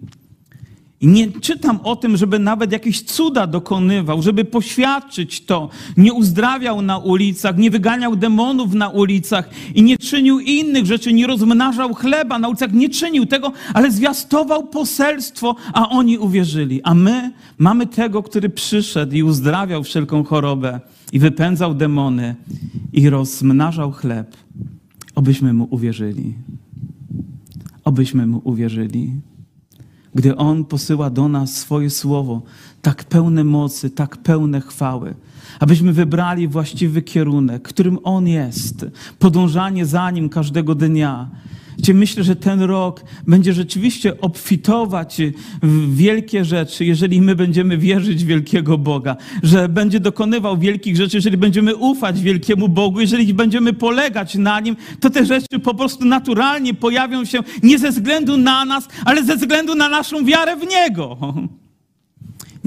I 1.02 1.08
nie 1.08 1.32
czytam 1.32 1.80
o 1.84 1.96
tym, 1.96 2.18
żeby 2.18 2.40
nawet 2.40 2.72
jakieś 2.72 3.02
cuda 3.02 3.48
dokonywał, 3.48 4.22
żeby 4.22 4.46
poświadczyć 4.46 5.46
to. 5.46 5.70
Nie 5.98 6.14
uzdrawiał 6.14 6.82
na 6.82 6.98
ulicach, 6.98 7.58
nie 7.58 7.72
wyganiał 7.72 8.16
demonów 8.16 8.74
na 8.74 8.90
ulicach 8.90 9.50
i 9.76 9.84
nie 9.84 9.98
czynił 9.98 10.40
innych 10.40 10.86
rzeczy, 10.86 11.14
nie 11.14 11.28
rozmnażał 11.28 11.94
chleba 11.94 12.40
na 12.40 12.48
ulicach, 12.48 12.74
nie 12.74 12.90
czynił 12.90 13.26
tego, 13.26 13.52
ale 13.74 13.92
zwiastował 13.92 14.68
poselstwo, 14.68 15.56
a 15.74 15.90
oni 15.90 16.18
uwierzyli. 16.18 16.84
A 16.84 16.94
my 16.94 17.32
mamy 17.58 17.88
tego, 17.88 18.24
który 18.24 18.50
przyszedł 18.50 19.16
i 19.16 19.24
uzdrawiał 19.24 19.84
wszelką 19.84 20.24
chorobę 20.24 20.80
i 21.12 21.20
wypędzał 21.20 21.74
demony 21.74 22.36
i 22.94 23.10
rozmnażał 23.10 23.92
chleb. 23.92 24.38
Obyśmy 25.16 25.54
mu 25.54 25.68
uwierzyli. 25.72 26.34
Obyśmy 27.84 28.28
mu 28.28 28.42
uwierzyli 28.44 29.12
gdy 30.18 30.36
On 30.36 30.66
posyła 30.66 31.10
do 31.10 31.28
nas 31.28 31.58
swoje 31.58 31.90
słowo, 31.90 32.42
tak 32.82 33.04
pełne 33.04 33.44
mocy, 33.44 33.90
tak 33.90 34.18
pełne 34.18 34.62
chwały, 34.62 35.16
abyśmy 35.60 35.94
wybrali 35.94 36.48
właściwy 36.48 37.02
kierunek, 37.02 37.64
którym 37.64 38.00
On 38.04 38.28
jest, 38.28 38.86
podążanie 39.20 39.86
za 39.86 40.12
Nim 40.12 40.30
każdego 40.30 40.76
dnia, 40.76 41.30
gdzie 41.78 41.94
myślę, 41.94 42.24
że 42.24 42.36
ten 42.36 42.62
rok 42.62 43.04
będzie 43.28 43.54
rzeczywiście 43.54 44.22
obfitować 44.22 45.22
w 45.64 45.96
wielkie 45.96 46.46
rzeczy, 46.46 46.86
jeżeli 46.86 47.22
my 47.22 47.36
będziemy 47.36 47.78
wierzyć 47.78 48.24
wielkiego 48.24 48.78
Boga, 48.78 49.18
że 49.44 49.70
będzie 49.70 50.00
dokonywał 50.00 50.58
wielkich 50.58 50.96
rzeczy, 50.96 51.18
jeżeli 51.18 51.38
będziemy 51.38 51.76
ufać 51.76 52.22
wielkiemu 52.22 52.70
Bogu, 52.70 53.00
jeżeli 53.00 53.34
będziemy 53.34 53.74
polegać 53.74 54.36
na 54.36 54.60
Nim, 54.60 54.76
to 55.00 55.10
te 55.10 55.26
rzeczy 55.26 55.60
po 55.64 55.74
prostu 55.74 56.06
naturalnie 56.06 56.74
pojawią 56.74 57.26
się 57.26 57.40
nie 57.64 57.80
ze 57.80 57.92
względu 57.92 58.38
na 58.38 58.66
nas, 58.66 58.88
ale 59.06 59.24
ze 59.24 59.36
względu 59.36 59.76
na 59.76 59.90
naszą 59.90 60.26
wiarę 60.26 60.56
w 60.56 60.68
Niego. 60.68 61.18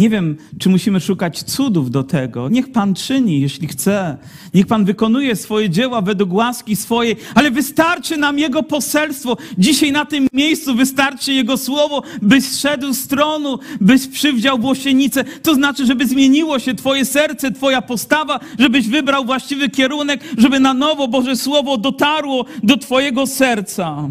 Nie 0.00 0.10
wiem, 0.10 0.36
czy 0.58 0.68
musimy 0.68 1.00
szukać 1.00 1.42
cudów 1.42 1.90
do 1.90 2.02
tego. 2.02 2.48
Niech 2.48 2.72
Pan 2.72 2.94
czyni, 2.94 3.40
jeśli 3.40 3.68
chce. 3.68 4.16
Niech 4.54 4.66
Pan 4.66 4.84
wykonuje 4.84 5.36
swoje 5.36 5.70
dzieła 5.70 6.02
według 6.02 6.32
łaski 6.32 6.76
swojej, 6.76 7.16
ale 7.34 7.50
wystarczy 7.50 8.16
nam 8.16 8.38
Jego 8.38 8.62
poselstwo. 8.62 9.36
Dzisiaj 9.58 9.92
na 9.92 10.04
tym 10.04 10.28
miejscu 10.32 10.74
wystarczy 10.74 11.32
Jego 11.32 11.56
słowo, 11.56 12.02
byś 12.22 12.44
zszedł 12.44 12.92
z 12.92 13.06
tronu, 13.06 13.58
byś 13.80 14.06
przywdział 14.06 14.58
włosienicę. 14.58 15.24
To 15.24 15.54
znaczy, 15.54 15.86
żeby 15.86 16.06
zmieniło 16.06 16.58
się 16.58 16.74
Twoje 16.74 17.04
serce, 17.04 17.52
Twoja 17.52 17.82
postawa, 17.82 18.40
żebyś 18.58 18.88
wybrał 18.88 19.24
właściwy 19.24 19.68
kierunek, 19.68 20.20
żeby 20.38 20.60
na 20.60 20.74
nowo 20.74 21.08
Boże 21.08 21.36
Słowo 21.36 21.76
dotarło 21.76 22.44
do 22.62 22.76
Twojego 22.76 23.26
serca. 23.26 24.08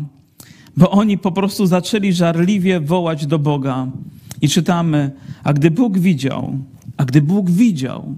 Bo 0.78 0.92
oni 0.92 1.18
po 1.18 1.32
prostu 1.32 1.66
zaczęli 1.66 2.14
żarliwie 2.14 2.80
wołać 2.80 3.26
do 3.26 3.40
Boga. 3.40 3.88
I 4.42 4.50
czytamy, 4.50 5.12
a 5.44 5.54
gdy 5.54 5.72
Bóg 5.72 5.98
widział, 5.98 6.58
a 6.98 7.06
gdy 7.06 7.22
Bóg 7.22 7.50
widział, 7.50 8.16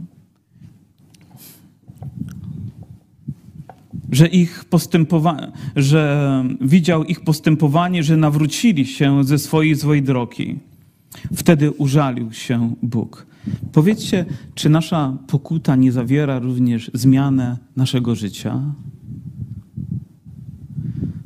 że 4.11 4.27
ich 4.27 4.65
postępowanie, 4.65 5.51
że 5.75 6.43
widział 6.61 7.03
ich 7.03 7.19
postępowanie, 7.19 8.03
że 8.03 8.17
nawrócili 8.17 8.85
się 8.85 9.23
ze 9.23 9.37
swojej 9.37 9.75
złej 9.75 10.03
drogi. 10.03 10.59
Wtedy 11.33 11.71
użalił 11.71 12.31
się 12.31 12.73
Bóg. 12.83 13.25
Powiedzcie, 13.71 14.25
czy 14.55 14.69
nasza 14.69 15.17
pokuta 15.27 15.75
nie 15.75 15.91
zawiera 15.91 16.39
również 16.39 16.91
zmianę 16.93 17.57
naszego 17.75 18.15
życia? 18.15 18.61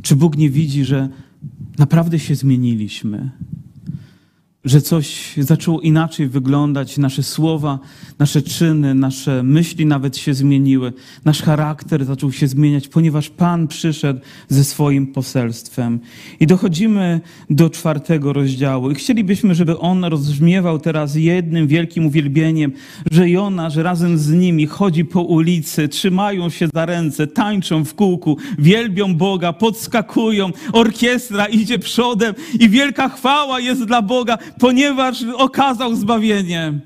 Czy 0.01 0.15
Bóg 0.15 0.38
nie 0.38 0.49
widzi, 0.49 0.86
że 0.86 1.10
naprawdę 1.77 2.19
się 2.19 2.36
zmieniliśmy? 2.36 3.31
Że 4.65 4.82
coś 4.82 5.34
zaczęło 5.38 5.82
inaczej 5.82 6.28
wyglądać, 6.28 6.97
nasze 6.97 7.23
słowa, 7.23 7.80
nasze 8.19 8.41
czyny, 8.41 8.95
nasze 8.95 9.43
myśli 9.43 9.86
nawet 9.86 10.17
się 10.17 10.34
zmieniły, 10.34 10.93
nasz 11.25 11.41
charakter 11.41 12.06
zaczął 12.06 12.32
się 12.32 12.47
zmieniać, 12.47 12.88
ponieważ 12.88 13.30
Pan 13.30 13.67
przyszedł 13.67 14.19
ze 14.49 14.63
swoim 14.63 15.08
poselstwem. 15.08 15.99
I 16.39 16.47
dochodzimy 16.47 17.21
do 17.49 17.69
czwartego 17.69 18.34
rozdziału. 18.34 18.91
I 18.91 18.95
chcielibyśmy, 18.95 19.56
żeby 19.56 19.80
on 19.80 20.06
rozbrzmiewał 20.06 20.80
teraz 20.80 21.15
jednym 21.15 21.67
wielkim 21.67 22.06
uwielbieniem, 22.06 22.71
że 23.12 23.30
Jona, 23.30 23.69
że 23.69 23.84
razem 23.84 24.17
z 24.17 24.32
nimi 24.32 24.65
chodzi 24.65 25.06
po 25.06 25.21
ulicy, 25.21 25.88
trzymają 25.88 26.49
się 26.49 26.67
za 26.73 26.86
ręce, 26.86 27.28
tańczą 27.28 27.86
w 27.86 27.95
kółku, 27.95 28.38
wielbią 28.60 29.15
Boga, 29.15 29.54
podskakują, 29.54 30.51
orkiestra 30.73 31.45
idzie 31.45 31.80
przodem 31.80 32.36
i 32.60 32.69
wielka 32.69 33.10
chwała 33.10 33.60
jest 33.60 33.84
dla 33.84 34.01
Boga, 34.01 34.38
ponieważ 34.60 35.24
okazał 35.38 35.96
zbawienie. 35.96 36.80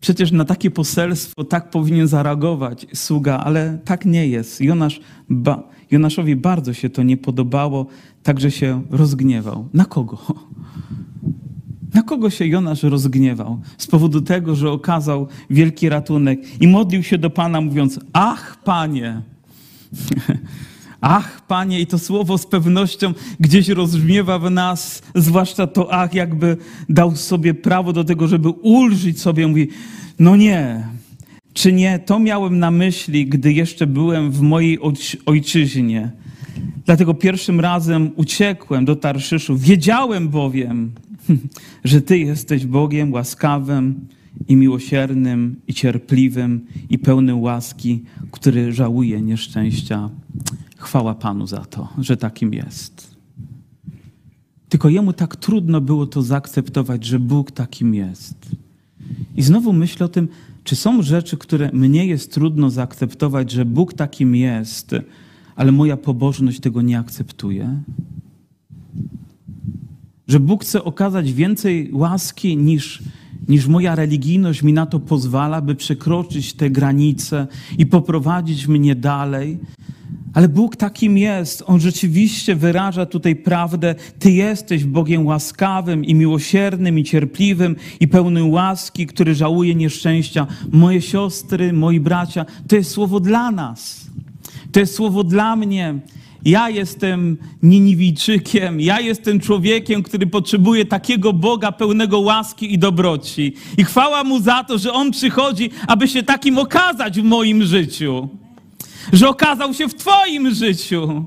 Przecież 0.00 0.32
na 0.32 0.44
takie 0.44 0.70
poselstwo 0.70 1.44
tak 1.44 1.70
powinien 1.70 2.06
zareagować 2.06 2.86
sługa, 2.94 3.38
ale 3.38 3.78
tak 3.84 4.04
nie 4.04 4.28
jest. 4.28 4.60
Jonasz, 4.60 5.00
ba, 5.28 5.62
Jonaszowi 5.90 6.36
bardzo 6.36 6.72
się 6.72 6.90
to 6.90 7.02
nie 7.02 7.16
podobało, 7.16 7.86
także 8.22 8.50
się 8.50 8.82
rozgniewał. 8.90 9.68
Na 9.74 9.84
kogo? 9.84 10.18
Na 11.94 12.02
kogo 12.02 12.30
się 12.30 12.46
Jonasz 12.46 12.82
rozgniewał? 12.82 13.60
Z 13.78 13.86
powodu 13.86 14.20
tego, 14.20 14.54
że 14.54 14.70
okazał 14.70 15.28
wielki 15.50 15.88
ratunek 15.88 16.62
i 16.62 16.68
modlił 16.68 17.02
się 17.02 17.18
do 17.18 17.30
Pana, 17.30 17.60
mówiąc: 17.60 18.00
Ach, 18.12 18.56
Panie! 18.64 19.22
Ach, 21.06 21.46
Panie, 21.46 21.80
i 21.80 21.86
to 21.86 21.98
słowo 21.98 22.38
z 22.38 22.46
pewnością 22.46 23.14
gdzieś 23.40 23.68
rozbrzmiewa 23.68 24.38
w 24.38 24.50
nas, 24.50 25.02
zwłaszcza 25.14 25.66
to 25.66 25.92
ach, 25.92 26.14
jakby 26.14 26.56
dał 26.88 27.16
sobie 27.16 27.54
prawo 27.54 27.92
do 27.92 28.04
tego, 28.04 28.28
żeby 28.28 28.48
ulżyć 28.48 29.20
sobie. 29.20 29.46
Mówi, 29.46 29.68
no 30.18 30.36
nie, 30.36 30.86
czy 31.52 31.72
nie, 31.72 31.98
to 31.98 32.18
miałem 32.18 32.58
na 32.58 32.70
myśli, 32.70 33.26
gdy 33.26 33.52
jeszcze 33.52 33.86
byłem 33.86 34.30
w 34.30 34.40
mojej 34.40 34.78
ojczyźnie. 35.26 36.10
Dlatego 36.86 37.14
pierwszym 37.14 37.60
razem 37.60 38.10
uciekłem 38.16 38.84
do 38.84 38.96
Tarszyszu. 38.96 39.56
Wiedziałem 39.56 40.28
bowiem, 40.28 40.92
że 41.84 42.00
Ty 42.00 42.18
jesteś 42.18 42.66
Bogiem 42.66 43.12
łaskawym 43.12 44.08
i 44.48 44.56
miłosiernym 44.56 45.56
i 45.68 45.74
cierpliwym 45.74 46.66
i 46.90 46.98
pełnym 46.98 47.40
łaski, 47.40 48.02
który 48.30 48.72
żałuje 48.72 49.20
nieszczęścia 49.20 50.10
Chwała 50.84 51.14
Panu 51.14 51.46
za 51.46 51.64
to, 51.64 51.88
że 51.98 52.16
takim 52.16 52.54
jest. 52.54 53.14
Tylko 54.68 54.88
jemu 54.88 55.12
tak 55.12 55.36
trudno 55.36 55.80
było 55.80 56.06
to 56.06 56.22
zaakceptować, 56.22 57.04
że 57.04 57.18
Bóg 57.18 57.50
takim 57.50 57.94
jest. 57.94 58.36
I 59.36 59.42
znowu 59.42 59.72
myślę 59.72 60.06
o 60.06 60.08
tym, 60.08 60.28
czy 60.64 60.76
są 60.76 61.02
rzeczy, 61.02 61.36
które 61.36 61.70
mnie 61.72 62.06
jest 62.06 62.32
trudno 62.32 62.70
zaakceptować, 62.70 63.50
że 63.50 63.64
Bóg 63.64 63.92
takim 63.92 64.36
jest, 64.36 64.94
ale 65.56 65.72
moja 65.72 65.96
pobożność 65.96 66.60
tego 66.60 66.82
nie 66.82 66.98
akceptuje? 66.98 67.80
Że 70.28 70.40
Bóg 70.40 70.64
chce 70.64 70.84
okazać 70.84 71.32
więcej 71.32 71.90
łaski 71.92 72.56
niż, 72.56 73.02
niż 73.48 73.66
moja 73.66 73.94
religijność 73.94 74.62
mi 74.62 74.72
na 74.72 74.86
to 74.86 75.00
pozwala, 75.00 75.60
by 75.60 75.74
przekroczyć 75.74 76.54
te 76.54 76.70
granice 76.70 77.46
i 77.78 77.86
poprowadzić 77.86 78.68
mnie 78.68 78.94
dalej. 78.94 79.58
Ale 80.34 80.48
Bóg 80.48 80.76
takim 80.76 81.18
jest. 81.18 81.64
On 81.66 81.80
rzeczywiście 81.80 82.56
wyraża 82.56 83.06
tutaj 83.06 83.36
prawdę. 83.36 83.94
Ty 84.18 84.30
jesteś 84.32 84.84
Bogiem 84.84 85.26
łaskawym 85.26 86.04
i 86.04 86.14
miłosiernym 86.14 86.98
i 86.98 87.04
cierpliwym 87.04 87.76
i 88.00 88.08
pełnym 88.08 88.50
łaski, 88.50 89.06
który 89.06 89.34
żałuje 89.34 89.74
nieszczęścia. 89.74 90.46
Moje 90.72 91.02
siostry, 91.02 91.72
moi 91.72 92.00
bracia, 92.00 92.46
to 92.68 92.76
jest 92.76 92.90
słowo 92.90 93.20
dla 93.20 93.50
nas. 93.50 94.06
To 94.72 94.80
jest 94.80 94.94
słowo 94.94 95.24
dla 95.24 95.56
mnie. 95.56 95.94
Ja 96.44 96.70
jestem 96.70 97.36
Niniwijczykiem, 97.62 98.80
ja 98.80 99.00
jestem 99.00 99.40
człowiekiem, 99.40 100.02
który 100.02 100.26
potrzebuje 100.26 100.84
takiego 100.84 101.32
Boga 101.32 101.72
pełnego 101.72 102.20
łaski 102.20 102.74
i 102.74 102.78
dobroci. 102.78 103.54
I 103.78 103.84
chwała 103.84 104.24
Mu 104.24 104.40
za 104.40 104.64
to, 104.64 104.78
że 104.78 104.92
On 104.92 105.10
przychodzi, 105.10 105.70
aby 105.86 106.08
się 106.08 106.22
takim 106.22 106.58
okazać 106.58 107.20
w 107.20 107.24
moim 107.24 107.62
życiu 107.62 108.28
że 109.12 109.28
okazał 109.28 109.74
się 109.74 109.88
w 109.88 109.94
Twoim 109.94 110.54
życiu, 110.54 111.24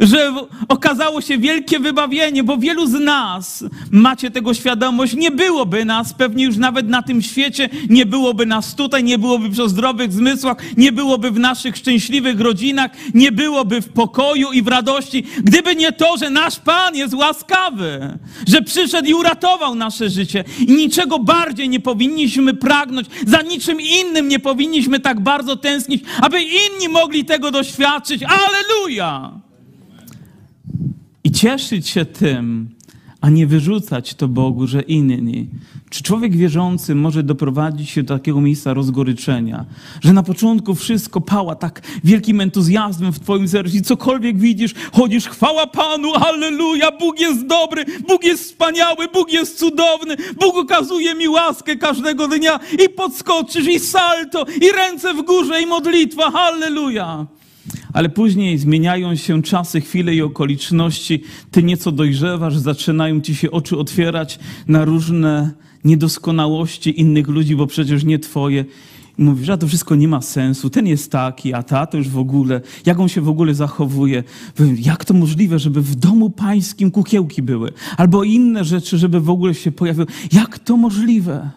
że 0.00 0.32
okazało 0.68 1.20
się 1.20 1.38
wielkie 1.38 1.78
wybawienie, 1.78 2.44
bo 2.44 2.56
wielu 2.56 2.86
z 2.86 2.92
nas 2.92 3.64
macie 3.90 4.30
tego 4.30 4.54
świadomość, 4.54 5.14
nie 5.14 5.30
byłoby 5.30 5.84
nas 5.84 6.14
pewnie 6.14 6.44
już 6.44 6.56
nawet 6.56 6.88
na 6.88 7.02
tym 7.02 7.22
świecie, 7.22 7.68
nie 7.88 8.06
byłoby 8.06 8.46
nas 8.46 8.74
tutaj, 8.74 9.04
nie 9.04 9.18
byłoby 9.18 9.50
przy 9.50 9.68
zdrowych 9.68 10.12
zmysłach, 10.12 10.56
nie 10.76 10.92
byłoby 10.92 11.30
w 11.30 11.38
naszych 11.38 11.76
szczęśliwych 11.76 12.40
rodzinach, 12.40 12.90
nie 13.14 13.32
byłoby 13.32 13.80
w 13.80 13.88
pokoju 13.88 14.52
i 14.52 14.62
w 14.62 14.68
radości, 14.68 15.24
gdyby 15.42 15.76
nie 15.76 15.92
to, 15.92 16.16
że 16.16 16.30
nasz 16.30 16.56
Pan 16.56 16.96
jest 16.96 17.14
łaskawy, 17.14 18.18
że 18.48 18.62
przyszedł 18.62 19.08
i 19.08 19.14
uratował 19.14 19.74
nasze 19.74 20.10
życie. 20.10 20.44
I 20.58 20.72
niczego 20.72 21.18
bardziej 21.18 21.68
nie 21.68 21.80
powinniśmy 21.80 22.54
pragnąć, 22.54 23.08
za 23.26 23.42
niczym 23.42 23.78
innym 23.80 24.28
nie 24.28 24.38
powinniśmy 24.38 25.00
tak 25.00 25.20
bardzo 25.20 25.56
tęsknić, 25.56 26.02
aby 26.20 26.42
inni 26.42 26.88
mogli 26.88 27.19
tego 27.24 27.50
doświadczyć. 27.50 28.22
Aleluja! 28.22 29.40
I 31.24 31.30
cieszyć 31.30 31.88
się 31.88 32.04
tym, 32.04 32.70
a 33.20 33.30
nie 33.30 33.46
wyrzucać 33.46 34.14
to 34.14 34.28
Bogu, 34.28 34.66
że 34.66 34.82
inni. 34.82 35.48
Czy 35.90 36.02
człowiek 36.02 36.36
wierzący 36.36 36.94
może 36.94 37.22
doprowadzić 37.22 37.90
się 37.90 38.02
do 38.02 38.14
takiego 38.14 38.40
miejsca 38.40 38.74
rozgoryczenia, 38.74 39.64
że 40.00 40.12
na 40.12 40.22
początku 40.22 40.74
wszystko 40.74 41.20
pała 41.20 41.54
tak 41.54 41.82
wielkim 42.04 42.40
entuzjazmem 42.40 43.12
w 43.12 43.20
Twoim 43.20 43.48
sercu 43.48 43.80
cokolwiek 43.84 44.38
widzisz, 44.38 44.74
chodzisz, 44.92 45.28
chwała 45.28 45.66
Panu, 45.66 46.12
halleluja, 46.12 46.92
Bóg 46.92 47.20
jest 47.20 47.46
dobry, 47.46 47.84
Bóg 48.08 48.24
jest 48.24 48.44
wspaniały, 48.44 49.08
Bóg 49.12 49.32
jest 49.32 49.58
cudowny, 49.58 50.16
Bóg 50.40 50.56
okazuje 50.56 51.14
mi 51.14 51.28
łaskę 51.28 51.76
każdego 51.76 52.28
dnia 52.28 52.60
i 52.84 52.88
podskoczysz 52.88 53.66
i 53.66 53.80
salto 53.80 54.46
i 54.60 54.72
ręce 54.72 55.14
w 55.14 55.22
górze 55.22 55.62
i 55.62 55.66
modlitwa, 55.66 56.30
halleluja. 56.30 57.26
Ale 57.92 58.08
później 58.08 58.58
zmieniają 58.58 59.16
się 59.16 59.42
czasy, 59.42 59.80
chwile 59.80 60.14
i 60.14 60.22
okoliczności. 60.22 61.22
Ty 61.50 61.62
nieco 61.62 61.92
dojrzewasz, 61.92 62.58
zaczynają 62.58 63.20
ci 63.20 63.34
się 63.34 63.50
oczy 63.50 63.78
otwierać 63.78 64.38
na 64.66 64.84
różne 64.84 65.50
niedoskonałości 65.84 67.00
innych 67.00 67.28
ludzi, 67.28 67.56
bo 67.56 67.66
przecież 67.66 68.04
nie 68.04 68.18
twoje. 68.18 68.64
I 69.18 69.22
mówisz, 69.22 69.46
że 69.46 69.58
to 69.58 69.66
wszystko 69.66 69.94
nie 69.94 70.08
ma 70.08 70.20
sensu. 70.22 70.70
Ten 70.70 70.86
jest 70.86 71.12
taki, 71.12 71.54
a 71.54 71.62
ta 71.62 71.86
to 71.86 71.98
już 71.98 72.08
w 72.08 72.18
ogóle. 72.18 72.60
Jak 72.86 73.00
on 73.00 73.08
się 73.08 73.20
w 73.20 73.28
ogóle 73.28 73.54
zachowuje? 73.54 74.24
Jak 74.76 75.04
to 75.04 75.14
możliwe, 75.14 75.58
żeby 75.58 75.82
w 75.82 75.94
domu 75.94 76.30
pańskim 76.30 76.90
kukiełki 76.90 77.42
były? 77.42 77.72
Albo 77.96 78.24
inne 78.24 78.64
rzeczy, 78.64 78.98
żeby 78.98 79.20
w 79.20 79.30
ogóle 79.30 79.54
się 79.54 79.72
pojawiły. 79.72 80.06
Jak 80.32 80.58
to 80.58 80.76
możliwe? 80.76 81.50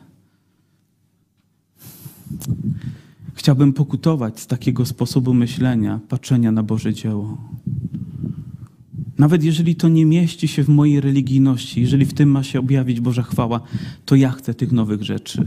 Chciałbym 3.44 3.74
pokutować 3.74 4.40
z 4.40 4.48
takiego 4.48 4.86
sposobu 4.86 5.34
myślenia, 5.34 6.00
patrzenia 6.10 6.52
na 6.52 6.64
Boże 6.64 6.94
dzieło. 6.94 7.38
Nawet 9.18 9.44
jeżeli 9.44 9.76
to 9.76 9.90
nie 9.90 10.06
mieści 10.06 10.48
się 10.48 10.64
w 10.64 10.70
mojej 10.70 11.02
religijności, 11.02 11.82
jeżeli 11.82 12.06
w 12.06 12.14
tym 12.14 12.30
ma 12.30 12.44
się 12.44 12.60
objawić 12.60 13.00
Boża 13.00 13.24
chwała, 13.24 13.60
to 14.06 14.16
ja 14.16 14.32
chcę 14.32 14.54
tych 14.54 14.72
nowych 14.72 15.04
rzeczy. 15.04 15.46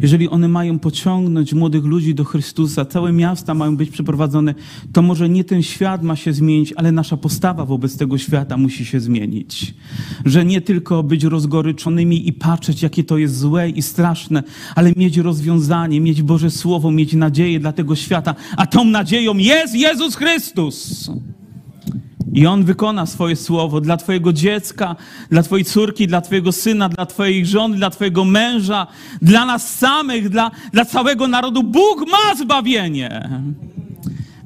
Jeżeli 0.00 0.28
one 0.28 0.48
mają 0.48 0.78
pociągnąć 0.78 1.54
młodych 1.54 1.84
ludzi 1.84 2.14
do 2.14 2.24
Chrystusa, 2.24 2.84
całe 2.84 3.12
miasta 3.12 3.54
mają 3.54 3.76
być 3.76 3.90
przeprowadzone, 3.90 4.54
to 4.92 5.02
może 5.02 5.28
nie 5.28 5.44
ten 5.44 5.62
świat 5.62 6.02
ma 6.02 6.16
się 6.16 6.32
zmienić, 6.32 6.72
ale 6.76 6.92
nasza 6.92 7.16
postawa 7.16 7.64
wobec 7.64 7.96
tego 7.96 8.18
świata 8.18 8.56
musi 8.56 8.84
się 8.84 9.00
zmienić. 9.00 9.74
Że 10.24 10.44
nie 10.44 10.60
tylko 10.60 11.02
być 11.02 11.24
rozgoryczonymi 11.24 12.28
i 12.28 12.32
patrzeć, 12.32 12.82
jakie 12.82 13.04
to 13.04 13.18
jest 13.18 13.38
złe 13.38 13.70
i 13.70 13.82
straszne, 13.82 14.42
ale 14.74 14.92
mieć 14.96 15.16
rozwiązanie, 15.16 16.00
mieć 16.00 16.22
Boże 16.22 16.50
Słowo, 16.50 16.90
mieć 16.90 17.12
nadzieję 17.12 17.60
dla 17.60 17.72
tego 17.72 17.96
świata, 17.96 18.34
a 18.56 18.66
tą 18.66 18.84
nadzieją 18.84 19.36
jest 19.36 19.74
Jezus 19.74 20.16
Chrystus. 20.16 21.10
I 22.32 22.46
On 22.46 22.64
wykona 22.64 23.06
swoje 23.06 23.36
słowo 23.36 23.80
dla 23.80 23.96
Twojego 23.96 24.32
dziecka, 24.32 24.96
dla 25.30 25.42
Twojej 25.42 25.64
córki, 25.64 26.06
dla 26.06 26.20
Twojego 26.20 26.52
syna, 26.52 26.88
dla 26.88 27.06
Twojej 27.06 27.46
żony, 27.46 27.76
dla 27.76 27.90
Twojego 27.90 28.24
męża, 28.24 28.86
dla 29.22 29.46
nas 29.46 29.74
samych, 29.78 30.28
dla, 30.28 30.50
dla 30.72 30.84
całego 30.84 31.28
narodu. 31.28 31.62
Bóg 31.62 32.04
ma 32.10 32.34
zbawienie. 32.34 33.30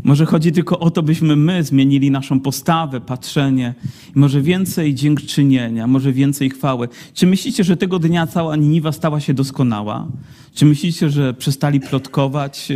Może 0.04 0.26
chodzi 0.26 0.52
tylko 0.52 0.78
o 0.78 0.90
to, 0.90 1.02
byśmy 1.02 1.36
my 1.36 1.64
zmienili 1.64 2.10
naszą 2.10 2.40
postawę, 2.40 3.00
patrzenie. 3.00 3.74
Może 4.14 4.42
więcej 4.42 4.94
dziękczynienia, 4.94 5.86
może 5.86 6.12
więcej 6.12 6.50
chwały. 6.50 6.88
Czy 7.14 7.26
myślicie, 7.26 7.64
że 7.64 7.76
tego 7.76 7.98
dnia 7.98 8.26
cała 8.26 8.56
Niniwa 8.56 8.92
stała 8.92 9.20
się 9.20 9.34
doskonała? 9.34 10.08
Czy 10.54 10.66
myślicie, 10.66 11.10
że 11.10 11.34
przestali 11.34 11.80
plotkować? 11.80 12.68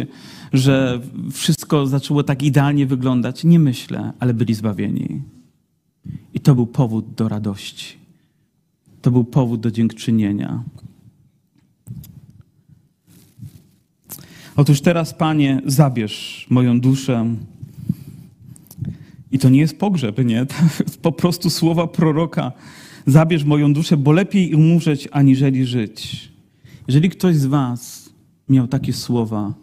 Że 0.53 1.01
wszystko 1.33 1.87
zaczęło 1.87 2.23
tak 2.23 2.43
idealnie 2.43 2.87
wyglądać. 2.87 3.45
Nie 3.45 3.59
myślę, 3.59 4.13
ale 4.19 4.35
byli 4.35 4.55
zbawieni. 4.55 5.23
I 6.35 6.41
to 6.41 6.55
był 6.55 6.67
powód 6.67 7.15
do 7.15 7.29
radości. 7.29 7.97
To 9.03 9.11
był 9.11 9.25
powód 9.25 9.61
do 9.61 9.71
dziękczynienia. 9.71 10.63
Otóż 14.57 14.81
teraz, 14.81 15.15
Panie, 15.15 15.63
zabierz 15.67 16.47
moją 16.51 16.81
duszę. 16.81 17.35
I 19.33 19.39
to 19.39 19.49
nie 19.49 19.61
jest 19.61 19.79
pogrzeb, 19.79 20.25
nie? 20.25 20.47
To 20.47 20.55
po 21.03 21.13
prostu 21.13 21.51
słowa 21.51 21.87
proroka. 21.87 22.53
Zabierz 23.07 23.45
moją 23.45 23.73
duszę, 23.73 23.97
bo 23.97 24.13
lepiej 24.13 24.55
umrzeć, 24.55 25.09
aniżeli 25.13 25.67
żyć. 25.67 26.29
Jeżeli 26.87 27.11
ktoś 27.11 27.37
z 27.37 27.47
Was 27.47 28.11
miał 28.49 28.69
takie 28.69 28.93
słowa, 28.93 29.55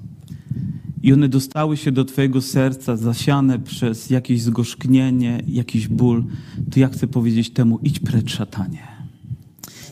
i 1.04 1.14
one 1.14 1.30
dostały 1.30 1.78
się 1.78 1.92
do 1.92 2.06
Twojego 2.06 2.42
serca, 2.42 2.98
zasiane 2.98 3.60
przez 3.60 4.10
jakieś 4.10 4.42
zgorzknienie, 4.42 5.44
jakiś 5.48 5.88
ból, 5.88 6.26
to 6.72 6.80
ja 6.80 6.88
chcę 6.88 7.08
powiedzieć 7.08 7.50
temu: 7.50 7.80
idź 7.84 8.00
precz, 8.00 8.32
szatanie. 8.32 8.88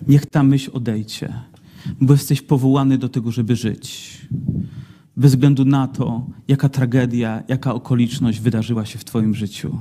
Niech 0.07 0.25
ta 0.25 0.43
myśl 0.43 0.71
odejdzie, 0.73 1.33
bo 2.01 2.13
jesteś 2.13 2.41
powołany 2.41 2.97
do 2.97 3.09
tego, 3.09 3.31
żeby 3.31 3.55
żyć. 3.55 4.17
Bez 5.17 5.31
względu 5.31 5.65
na 5.65 5.87
to, 5.87 6.25
jaka 6.47 6.69
tragedia, 6.69 7.43
jaka 7.47 7.73
okoliczność 7.73 8.39
wydarzyła 8.39 8.85
się 8.85 8.99
w 8.99 9.05
Twoim 9.05 9.35
życiu. 9.35 9.77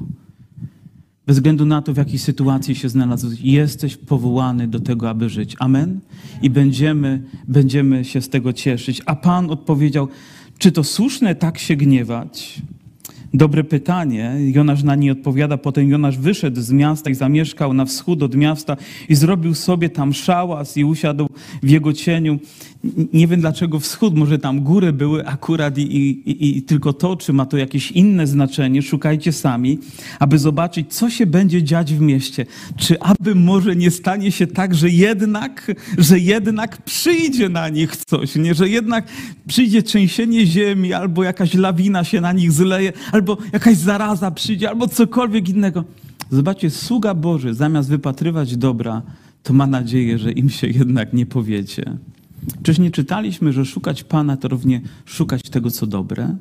Bez 1.26 1.36
względu 1.36 1.66
na 1.66 1.82
to, 1.82 1.94
w 1.94 1.96
jakiej 1.96 2.18
sytuacji 2.18 2.74
się 2.74 2.88
znalazłeś, 2.88 3.40
jesteś 3.40 3.96
powołany 3.96 4.68
do 4.68 4.80
tego, 4.80 5.10
aby 5.10 5.28
żyć. 5.28 5.56
Amen? 5.58 6.00
I 6.42 6.50
będziemy, 6.50 7.22
będziemy 7.48 8.04
się 8.04 8.20
z 8.20 8.28
tego 8.28 8.52
cieszyć. 8.52 9.02
A 9.06 9.16
Pan 9.16 9.50
odpowiedział, 9.50 10.08
czy 10.58 10.72
to 10.72 10.84
słuszne 10.84 11.34
tak 11.34 11.58
się 11.58 11.76
gniewać? 11.76 12.62
Dobre 13.34 13.64
pytanie. 13.64 14.34
Jonasz 14.38 14.82
na 14.82 14.94
nie 14.94 15.12
odpowiada. 15.12 15.56
Potem 15.58 15.90
Jonasz 15.90 16.18
wyszedł 16.18 16.60
z 16.60 16.72
miasta 16.72 17.10
i 17.10 17.14
zamieszkał 17.14 17.74
na 17.74 17.84
wschód 17.84 18.22
od 18.22 18.34
miasta 18.34 18.76
i 19.08 19.14
zrobił 19.14 19.54
sobie 19.54 19.90
tam 19.90 20.12
szałas 20.12 20.76
i 20.76 20.84
usiadł 20.84 21.28
w 21.62 21.70
jego 21.70 21.92
cieniu 21.92 22.38
nie 23.12 23.26
wiem 23.26 23.40
dlaczego 23.40 23.80
wschód, 23.80 24.16
może 24.16 24.38
tam 24.38 24.60
góry 24.60 24.92
były 24.92 25.26
akurat 25.26 25.78
i, 25.78 25.82
i, 25.82 26.58
i, 26.58 26.62
tylko 26.62 26.92
to, 26.92 27.16
czy 27.16 27.32
ma 27.32 27.46
to 27.46 27.56
jakieś 27.56 27.90
inne 27.92 28.26
znaczenie, 28.26 28.82
szukajcie 28.82 29.32
sami, 29.32 29.78
aby 30.18 30.38
zobaczyć, 30.38 30.94
co 30.94 31.10
się 31.10 31.26
będzie 31.26 31.62
dziać 31.62 31.94
w 31.94 32.00
mieście. 32.00 32.46
Czy 32.76 33.00
aby 33.00 33.34
może 33.34 33.76
nie 33.76 33.90
stanie 33.90 34.32
się 34.32 34.46
tak, 34.46 34.74
że 34.74 34.90
jednak, 34.90 35.72
że 35.98 36.18
jednak 36.18 36.82
przyjdzie 36.82 37.48
na 37.48 37.68
nich 37.68 37.96
coś, 37.96 38.36
nie? 38.36 38.54
że 38.54 38.68
jednak 38.68 39.06
przyjdzie 39.46 39.82
trzęsienie 39.82 40.46
ziemi, 40.46 40.92
albo 40.92 41.24
jakaś 41.24 41.54
lawina 41.54 42.04
się 42.04 42.20
na 42.20 42.32
nich 42.32 42.52
zleje, 42.52 42.92
albo 43.12 43.38
jakaś 43.52 43.76
zaraza 43.76 44.30
przyjdzie, 44.30 44.68
albo 44.68 44.88
cokolwiek 44.88 45.48
innego. 45.48 45.84
Zobaczcie, 46.30 46.70
sługa 46.70 47.14
Boży 47.14 47.54
zamiast 47.54 47.88
wypatrywać 47.88 48.56
dobra, 48.56 49.02
to 49.42 49.52
ma 49.52 49.66
nadzieję, 49.66 50.18
że 50.18 50.32
im 50.32 50.50
się 50.50 50.66
jednak 50.66 51.12
nie 51.12 51.26
powiedzie. 51.26 51.96
Czyż 52.62 52.78
nie 52.78 52.90
czytaliśmy, 52.90 53.52
że 53.52 53.64
szukać 53.64 54.04
Pana 54.04 54.36
to 54.36 54.48
równie 54.48 54.80
szukać 55.04 55.42
tego, 55.42 55.70
co 55.70 55.86
dobre? 55.86 56.36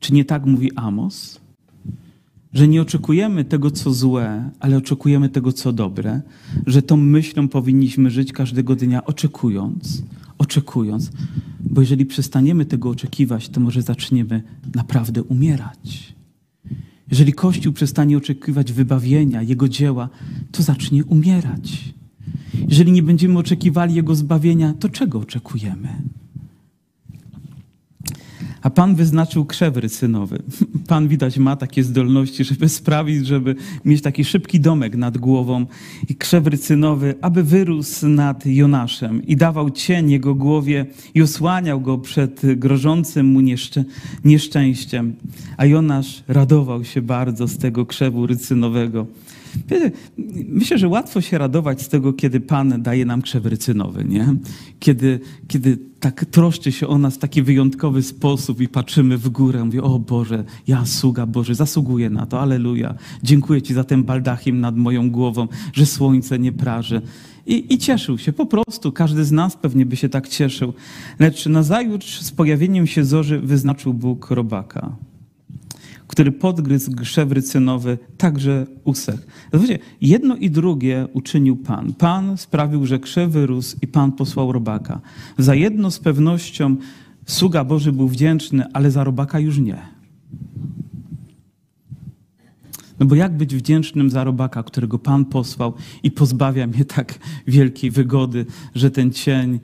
Czy 0.00 0.14
nie 0.14 0.24
tak 0.24 0.46
mówi 0.46 0.72
Amos? 0.76 1.40
Że 2.52 2.68
nie 2.68 2.82
oczekujemy 2.82 3.44
tego, 3.44 3.70
co 3.70 3.92
złe, 3.92 4.50
ale 4.60 4.76
oczekujemy 4.76 5.28
tego, 5.28 5.52
co 5.52 5.72
dobre, 5.72 6.20
że 6.66 6.82
tą 6.82 6.96
myślą 6.96 7.48
powinniśmy 7.48 8.10
żyć 8.10 8.32
każdego 8.32 8.76
dnia, 8.76 9.04
oczekując, 9.04 10.02
oczekując, 10.38 11.10
bo 11.60 11.80
jeżeli 11.80 12.06
przestaniemy 12.06 12.64
tego 12.64 12.90
oczekiwać, 12.90 13.48
to 13.48 13.60
może 13.60 13.82
zaczniemy 13.82 14.42
naprawdę 14.74 15.22
umierać. 15.22 16.14
Jeżeli 17.10 17.32
Kościół 17.32 17.72
przestanie 17.72 18.16
oczekiwać 18.16 18.72
wybawienia, 18.72 19.42
Jego 19.42 19.68
dzieła, 19.68 20.08
to 20.52 20.62
zacznie 20.62 21.04
umierać. 21.04 21.94
Jeżeli 22.68 22.92
nie 22.92 23.02
będziemy 23.02 23.38
oczekiwali 23.38 23.94
Jego 23.94 24.14
zbawienia, 24.14 24.74
to 24.80 24.88
czego 24.88 25.18
oczekujemy? 25.18 25.88
A 28.62 28.70
Pan 28.70 28.94
wyznaczył 28.94 29.44
krzew 29.44 29.76
rycynowy. 29.76 30.42
Pan 30.88 31.08
widać 31.08 31.38
ma 31.38 31.56
takie 31.56 31.84
zdolności, 31.84 32.44
żeby 32.44 32.68
sprawić, 32.68 33.26
żeby 33.26 33.54
mieć 33.84 34.02
taki 34.02 34.24
szybki 34.24 34.60
domek 34.60 34.96
nad 34.96 35.18
głową 35.18 35.66
i 36.08 36.14
krzew 36.14 36.46
rycynowy, 36.46 37.14
aby 37.20 37.42
wyrósł 37.42 38.08
nad 38.08 38.46
Jonaszem 38.46 39.26
i 39.26 39.36
dawał 39.36 39.70
cień 39.70 40.10
jego 40.10 40.34
głowie 40.34 40.86
i 41.14 41.22
osłaniał 41.22 41.80
go 41.80 41.98
przed 41.98 42.40
grożącym 42.56 43.26
mu 43.26 43.40
nieszczę 43.40 43.84
nieszczęściem. 44.24 45.14
A 45.56 45.66
Jonasz 45.66 46.22
radował 46.28 46.84
się 46.84 47.02
bardzo 47.02 47.48
z 47.48 47.58
tego 47.58 47.86
krzewu 47.86 48.26
rycynowego. 48.26 49.06
Myślę, 50.48 50.78
że 50.78 50.88
łatwo 50.88 51.20
się 51.20 51.38
radować 51.38 51.82
z 51.82 51.88
tego, 51.88 52.12
kiedy 52.12 52.40
Pan 52.40 52.82
daje 52.82 53.04
nam 53.04 53.22
krzew 53.22 53.46
rycynowy, 53.46 54.04
nie? 54.04 54.34
Kiedy, 54.78 55.20
kiedy 55.48 55.78
tak 56.00 56.24
troszczy 56.24 56.72
się 56.72 56.88
o 56.88 56.98
nas 56.98 57.14
w 57.14 57.18
taki 57.18 57.42
wyjątkowy 57.42 58.02
sposób 58.02 58.60
i 58.60 58.68
patrzymy 58.68 59.18
w 59.18 59.28
górę, 59.28 59.64
mówię, 59.64 59.82
o 59.82 59.98
Boże, 59.98 60.44
ja 60.66 60.86
sługa 60.86 61.26
Boży, 61.26 61.54
zasługuję 61.54 62.10
na 62.10 62.26
to, 62.26 62.40
aleluja. 62.40 62.94
Dziękuję 63.22 63.62
Ci 63.62 63.74
za 63.74 63.84
ten 63.84 64.04
baldachim 64.04 64.60
nad 64.60 64.76
moją 64.76 65.10
głową, 65.10 65.48
że 65.72 65.86
słońce 65.86 66.38
nie 66.38 66.52
praży. 66.52 67.02
I, 67.46 67.74
I, 67.74 67.78
cieszył 67.78 68.18
się, 68.18 68.32
po 68.32 68.46
prostu. 68.46 68.92
Każdy 68.92 69.24
z 69.24 69.32
nas 69.32 69.56
pewnie 69.56 69.86
by 69.86 69.96
się 69.96 70.08
tak 70.08 70.28
cieszył. 70.28 70.72
Lecz 71.18 71.46
nazajutrz 71.46 72.20
z 72.20 72.30
pojawieniem 72.30 72.86
się 72.86 73.04
zorzy 73.04 73.40
wyznaczył 73.40 73.94
Bóg 73.94 74.30
robaka 74.30 74.96
który 76.12 76.32
podgryzł 76.32 76.90
grzew 76.90 77.32
rycynowy, 77.32 77.98
także 78.18 78.66
usech. 78.84 79.26
Zobaczcie, 79.52 79.78
jedno 80.00 80.36
i 80.36 80.50
drugie 80.50 81.06
uczynił 81.12 81.56
Pan. 81.56 81.92
Pan 81.92 82.36
sprawił, 82.36 82.86
że 82.86 82.98
krzew 82.98 83.30
wyrósł 83.30 83.76
i 83.82 83.86
Pan 83.86 84.12
posłał 84.12 84.52
robaka. 84.52 85.00
Za 85.38 85.54
jedno 85.54 85.90
z 85.90 85.98
pewnością 85.98 86.76
sługa 87.26 87.64
Boży 87.64 87.92
był 87.92 88.08
wdzięczny, 88.08 88.64
ale 88.72 88.90
za 88.90 89.04
robaka 89.04 89.38
już 89.38 89.58
nie. 89.58 89.78
No 93.00 93.06
bo 93.06 93.14
jak 93.14 93.36
być 93.36 93.56
wdzięcznym 93.56 94.10
za 94.10 94.24
robaka, 94.24 94.62
którego 94.62 94.98
Pan 94.98 95.24
posłał 95.24 95.74
i 96.02 96.10
pozbawia 96.10 96.66
mnie 96.66 96.84
tak 96.84 97.18
wielkiej 97.46 97.90
wygody, 97.90 98.46
że 98.74 98.90
ten 98.90 99.12
cień, 99.12 99.60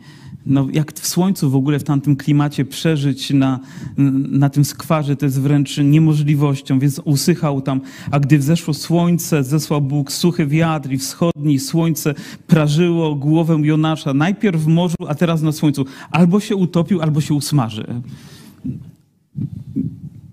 no 0.49 0.67
jak 0.73 0.93
w 0.93 1.07
słońcu 1.07 1.51
w 1.51 1.57
ogóle 1.57 1.79
w 1.79 1.85
tamtym 1.85 2.17
klimacie 2.17 2.65
przeżyć 2.65 3.31
na, 3.31 3.61
na 4.29 4.51
tym 4.51 4.65
skwarze, 4.65 5.17
to 5.17 5.27
jest 5.27 5.41
wręcz 5.41 5.79
niemożliwością, 5.79 6.79
więc 6.79 7.01
usychał 7.05 7.61
tam, 7.61 7.81
a 8.11 8.21
gdy 8.21 8.39
wzeszło 8.39 8.75
słońce, 8.75 9.45
zesłał 9.45 9.81
Bóg 9.81 10.13
suchy 10.13 10.47
wiatr 10.47 10.91
i 10.93 10.99
wschodni, 10.99 11.59
słońce 11.59 12.15
prażyło 12.47 13.15
głowę 13.15 13.59
Jonasza, 13.63 14.15
najpierw 14.15 14.61
w 14.61 14.67
morzu, 14.67 14.97
a 15.09 15.15
teraz 15.15 15.43
na 15.43 15.53
słońcu. 15.53 15.85
Albo 16.11 16.41
się 16.41 16.57
utopił, 16.57 17.03
albo 17.03 17.21
się 17.21 17.35
usmaży 17.35 18.03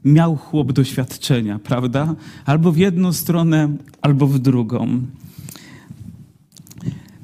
miał 0.05 0.35
chłop 0.35 0.71
doświadczenia, 0.71 1.59
prawda? 1.59 2.15
Albo 2.45 2.71
w 2.71 2.77
jedną 2.77 3.13
stronę, 3.13 3.69
albo 4.01 4.27
w 4.27 4.39
drugą. 4.39 5.01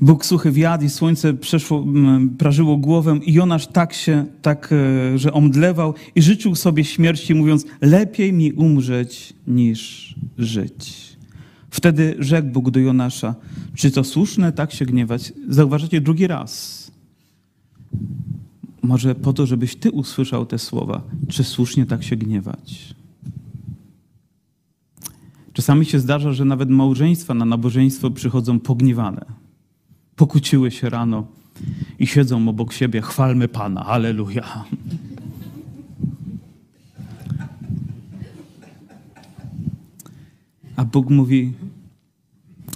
Bóg 0.02 0.26
suchy 0.26 0.52
wiatr 0.52 0.86
i 0.86 0.90
słońce 0.90 1.34
przeszło, 1.34 1.86
prażyło 2.38 2.78
głowę 2.78 3.20
i 3.26 3.34
Jonasz 3.34 3.68
tak 3.68 3.94
się, 3.94 4.26
tak, 4.42 4.70
e, 4.72 5.18
że 5.18 5.34
omdlewał 5.34 5.94
i 6.16 6.22
życzył 6.22 6.56
sobie 6.56 6.84
śmierci, 6.84 7.36
mówiąc, 7.36 7.66
lepiej 7.82 8.34
mi 8.34 8.54
umrzeć 8.54 9.34
niż 9.48 10.16
żyć. 10.38 11.12
Wtedy 11.70 12.16
rzekł 12.20 12.48
Bóg 12.48 12.72
do 12.72 12.80
Jonasza, 12.80 13.36
czy 13.76 13.92
to 13.92 14.04
słuszne 14.04 14.52
tak 14.52 14.72
się 14.72 14.86
gniewać? 14.86 15.34
Zauważacie 15.50 16.02
drugi 16.02 16.28
raz. 16.28 16.82
Może 18.82 19.16
po 19.16 19.34
to, 19.34 19.46
żebyś 19.46 19.76
ty 19.76 19.92
usłyszał 19.92 20.46
te 20.46 20.60
słowa, 20.60 21.02
czy 21.28 21.44
słusznie 21.44 21.86
tak 21.86 22.04
się 22.04 22.16
gniewać. 22.16 22.96
Czasami 25.54 25.86
się 25.86 26.00
zdarza, 26.00 26.34
że 26.34 26.46
nawet 26.46 26.70
małżeństwa 26.70 27.34
na 27.34 27.46
nabożeństwo 27.46 28.12
przychodzą 28.12 28.60
pogniewane. 28.60 29.41
Pokłóciły 30.22 30.72
się 30.72 30.90
rano 30.90 31.28
i 32.00 32.08
siedzą 32.08 32.50
obok 32.50 32.74
siebie, 32.74 33.02
chwalmy 33.02 33.48
Pana, 33.48 33.86
aleluja. 33.86 34.66
A 40.76 40.86
Bóg 40.86 41.10
mówi 41.10 41.54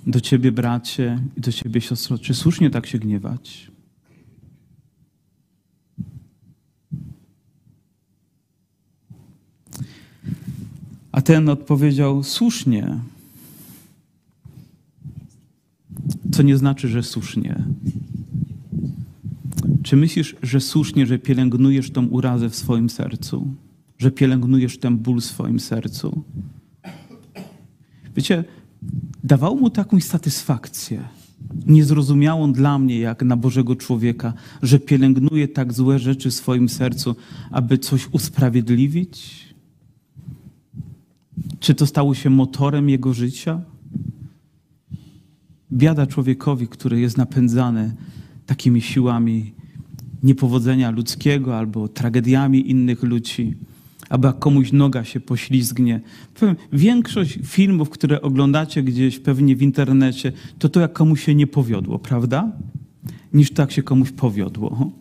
do 0.07 0.21
ciebie, 0.21 0.51
bracie, 0.51 1.19
i 1.37 1.41
do 1.41 1.51
ciebie, 1.51 1.81
siostro, 1.81 2.17
czy 2.17 2.33
słusznie 2.33 2.69
tak 2.69 2.87
się 2.87 2.99
gniewać? 2.99 3.71
A 11.11 11.21
ten 11.21 11.49
odpowiedział 11.49 12.23
słusznie. 12.23 12.99
Co 16.31 16.43
nie 16.43 16.57
znaczy, 16.57 16.87
że 16.87 17.03
słusznie. 17.03 17.63
Czy 19.83 19.95
myślisz, 19.95 20.35
że 20.43 20.61
słusznie, 20.61 21.05
że 21.05 21.19
pielęgnujesz 21.19 21.91
tą 21.91 22.07
urazę 22.07 22.49
w 22.49 22.55
swoim 22.55 22.89
sercu? 22.89 23.47
Że 23.97 24.11
pielęgnujesz 24.11 24.77
ten 24.77 24.97
ból 24.97 25.21
w 25.21 25.25
swoim 25.25 25.59
sercu? 25.59 26.23
Wiecie, 28.15 28.43
dawało 29.23 29.55
mu 29.55 29.69
taką 29.69 29.99
satysfakcję, 29.99 31.03
niezrozumiałą 31.67 32.53
dla 32.53 32.79
mnie, 32.79 32.99
jak 32.99 33.23
na 33.23 33.37
Bożego 33.37 33.75
człowieka, 33.75 34.33
że 34.61 34.79
pielęgnuje 34.79 35.47
tak 35.47 35.73
złe 35.73 35.99
rzeczy 35.99 36.29
w 36.29 36.33
swoim 36.33 36.69
sercu, 36.69 37.15
aby 37.51 37.77
coś 37.77 38.07
usprawiedliwić, 38.11 39.45
czy 41.59 41.75
to 41.75 41.87
stało 41.87 42.15
się 42.15 42.29
motorem 42.29 42.89
jego 42.89 43.13
życia? 43.13 43.61
Biada 45.75 46.07
człowiekowi, 46.07 46.67
który 46.67 46.99
jest 46.99 47.17
napędzany 47.17 47.95
takimi 48.45 48.81
siłami 48.81 49.53
niepowodzenia 50.23 50.91
ludzkiego 50.91 51.57
albo 51.57 51.87
tragediami 51.87 52.69
innych 52.69 53.03
ludzi, 53.03 53.55
aby 54.09 54.33
komuś 54.39 54.71
noga 54.71 55.03
się 55.03 55.19
poślizgnie. 55.19 56.01
Większość 56.73 57.39
filmów, 57.43 57.89
które 57.89 58.21
oglądacie 58.21 58.83
gdzieś 58.83 59.19
pewnie 59.19 59.55
w 59.55 59.61
internecie, 59.61 60.31
to 60.59 60.69
to 60.69 60.79
jak 60.79 60.93
komuś 60.93 61.23
się 61.23 61.35
nie 61.35 61.47
powiodło, 61.47 61.99
prawda? 61.99 62.51
Niż 63.33 63.51
tak 63.51 63.71
się 63.71 63.83
komuś 63.83 64.11
powiodło. 64.11 64.91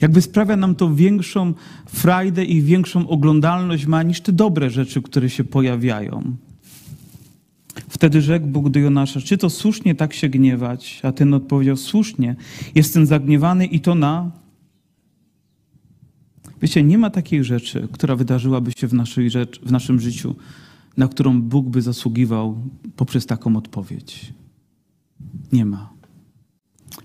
Jakby 0.00 0.22
sprawia 0.22 0.56
nam 0.56 0.74
to 0.74 0.94
większą 0.94 1.54
frajdę 1.86 2.44
i 2.44 2.62
większą 2.62 3.08
oglądalność 3.08 3.86
ma 3.86 4.02
niż 4.02 4.20
te 4.20 4.32
dobre 4.32 4.70
rzeczy, 4.70 5.02
które 5.02 5.30
się 5.30 5.44
pojawiają. 5.44 6.36
Wtedy 7.88 8.20
rzekł 8.20 8.46
Bóg 8.46 8.68
do 8.68 8.80
Jonasza, 8.80 9.20
czy 9.20 9.38
to 9.38 9.50
słusznie 9.50 9.94
tak 9.94 10.14
się 10.14 10.28
gniewać? 10.28 11.00
A 11.02 11.12
ten 11.12 11.34
odpowiedział, 11.34 11.76
słusznie, 11.76 12.36
jestem 12.74 13.06
zagniewany 13.06 13.66
i 13.66 13.80
to 13.80 13.94
na... 13.94 14.30
Wiecie, 16.62 16.82
nie 16.82 16.98
ma 16.98 17.10
takiej 17.10 17.44
rzeczy, 17.44 17.88
która 17.92 18.16
wydarzyłaby 18.16 18.72
się 18.72 18.88
w, 18.88 18.94
naszej 18.94 19.30
rzecz, 19.30 19.60
w 19.60 19.72
naszym 19.72 20.00
życiu, 20.00 20.34
na 20.96 21.08
którą 21.08 21.42
Bóg 21.42 21.68
by 21.68 21.82
zasługiwał 21.82 22.62
poprzez 22.96 23.26
taką 23.26 23.56
odpowiedź. 23.56 24.32
Nie 25.52 25.64
ma 25.64 25.91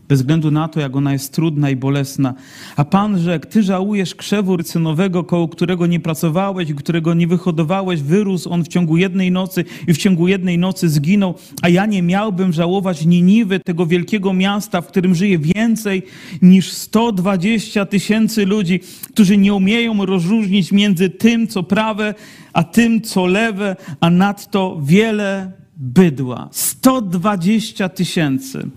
bez 0.07 0.19
względu 0.19 0.51
na 0.51 0.67
to, 0.67 0.79
jak 0.79 0.95
ona 0.95 1.13
jest 1.13 1.33
trudna 1.33 1.69
i 1.69 1.75
bolesna. 1.75 2.33
A 2.75 2.85
Pan 2.85 3.19
rzekł, 3.19 3.47
Ty 3.47 3.63
żałujesz 3.63 4.15
krzewu 4.15 4.57
rycynowego, 4.57 5.23
koło 5.23 5.47
którego 5.47 5.87
nie 5.87 5.99
pracowałeś 5.99 6.69
i 6.69 6.75
którego 6.75 7.13
nie 7.13 7.27
wyhodowałeś, 7.27 8.01
wyrósł 8.01 8.49
on 8.49 8.63
w 8.63 8.67
ciągu 8.67 8.97
jednej 8.97 9.31
nocy 9.31 9.65
i 9.87 9.93
w 9.93 9.97
ciągu 9.97 10.27
jednej 10.27 10.57
nocy 10.57 10.89
zginął, 10.89 11.35
a 11.61 11.69
ja 11.69 11.85
nie 11.85 12.03
miałbym 12.03 12.53
żałować 12.53 13.05
Niniwy, 13.05 13.59
tego 13.59 13.85
wielkiego 13.85 14.33
miasta, 14.33 14.81
w 14.81 14.87
którym 14.87 15.15
żyje 15.15 15.39
więcej 15.39 16.03
niż 16.41 16.71
120 16.71 17.85
tysięcy 17.85 18.45
ludzi, 18.45 18.79
którzy 19.13 19.37
nie 19.37 19.53
umieją 19.53 20.05
rozróżnić 20.05 20.71
między 20.71 21.09
tym, 21.09 21.47
co 21.47 21.63
prawe, 21.63 22.13
a 22.53 22.63
tym, 22.63 23.01
co 23.01 23.25
lewe, 23.25 23.75
a 23.99 24.09
nadto 24.09 24.81
wiele 24.83 25.51
bydła. 25.77 26.49
120 26.51 27.89
tysięcy. 27.89 28.69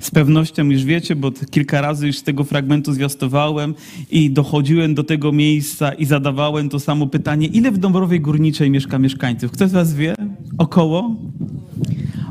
Z 0.00 0.10
pewnością 0.10 0.64
już 0.64 0.84
wiecie, 0.84 1.16
bo 1.16 1.32
kilka 1.50 1.80
razy 1.80 2.06
już 2.06 2.18
z 2.18 2.22
tego 2.22 2.44
fragmentu 2.44 2.92
zwiastowałem 2.92 3.74
i 4.10 4.30
dochodziłem 4.30 4.94
do 4.94 5.04
tego 5.04 5.32
miejsca 5.32 5.92
i 5.92 6.04
zadawałem 6.04 6.68
to 6.68 6.80
samo 6.80 7.06
pytanie, 7.06 7.46
ile 7.46 7.70
w 7.70 7.78
Dąbrowej 7.78 8.20
Górniczej 8.20 8.70
mieszka 8.70 8.98
mieszkańców? 8.98 9.50
Kto 9.52 9.68
z 9.68 9.72
was 9.72 9.94
wie? 9.94 10.14
Około? 10.58 11.14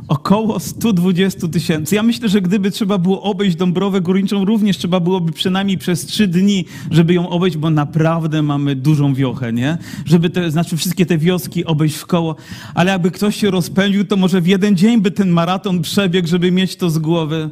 Około 0.07 0.59
120 0.59 1.47
tysięcy. 1.47 1.95
Ja 1.95 2.03
myślę, 2.03 2.29
że 2.29 2.41
gdyby 2.41 2.71
trzeba 2.71 2.97
było 2.97 3.21
obejść 3.21 3.55
Dąbrowę 3.55 4.01
Górniczą, 4.01 4.45
również 4.45 4.77
trzeba 4.77 4.99
byłoby 4.99 5.31
przynajmniej 5.31 5.77
przez 5.77 6.05
trzy 6.05 6.27
dni, 6.27 6.65
żeby 6.91 7.13
ją 7.13 7.29
obejść, 7.29 7.57
bo 7.57 7.69
naprawdę 7.69 8.41
mamy 8.41 8.75
dużą 8.75 9.13
wiochę, 9.13 9.53
nie? 9.53 9.77
Żeby 10.05 10.29
te, 10.29 10.51
znaczy 10.51 10.77
wszystkie 10.77 11.05
te 11.05 11.17
wioski 11.17 11.65
obejść 11.65 11.95
w 11.95 12.05
koło. 12.05 12.35
Ale 12.73 12.91
jakby 12.91 13.11
ktoś 13.11 13.35
się 13.35 13.51
rozpędził, 13.51 14.05
to 14.05 14.17
może 14.17 14.41
w 14.41 14.47
jeden 14.47 14.75
dzień 14.75 15.01
by 15.01 15.11
ten 15.11 15.29
maraton 15.29 15.81
przebiegł, 15.81 16.27
żeby 16.27 16.51
mieć 16.51 16.75
to 16.75 16.89
z 16.89 16.97
głowy. 16.97 17.49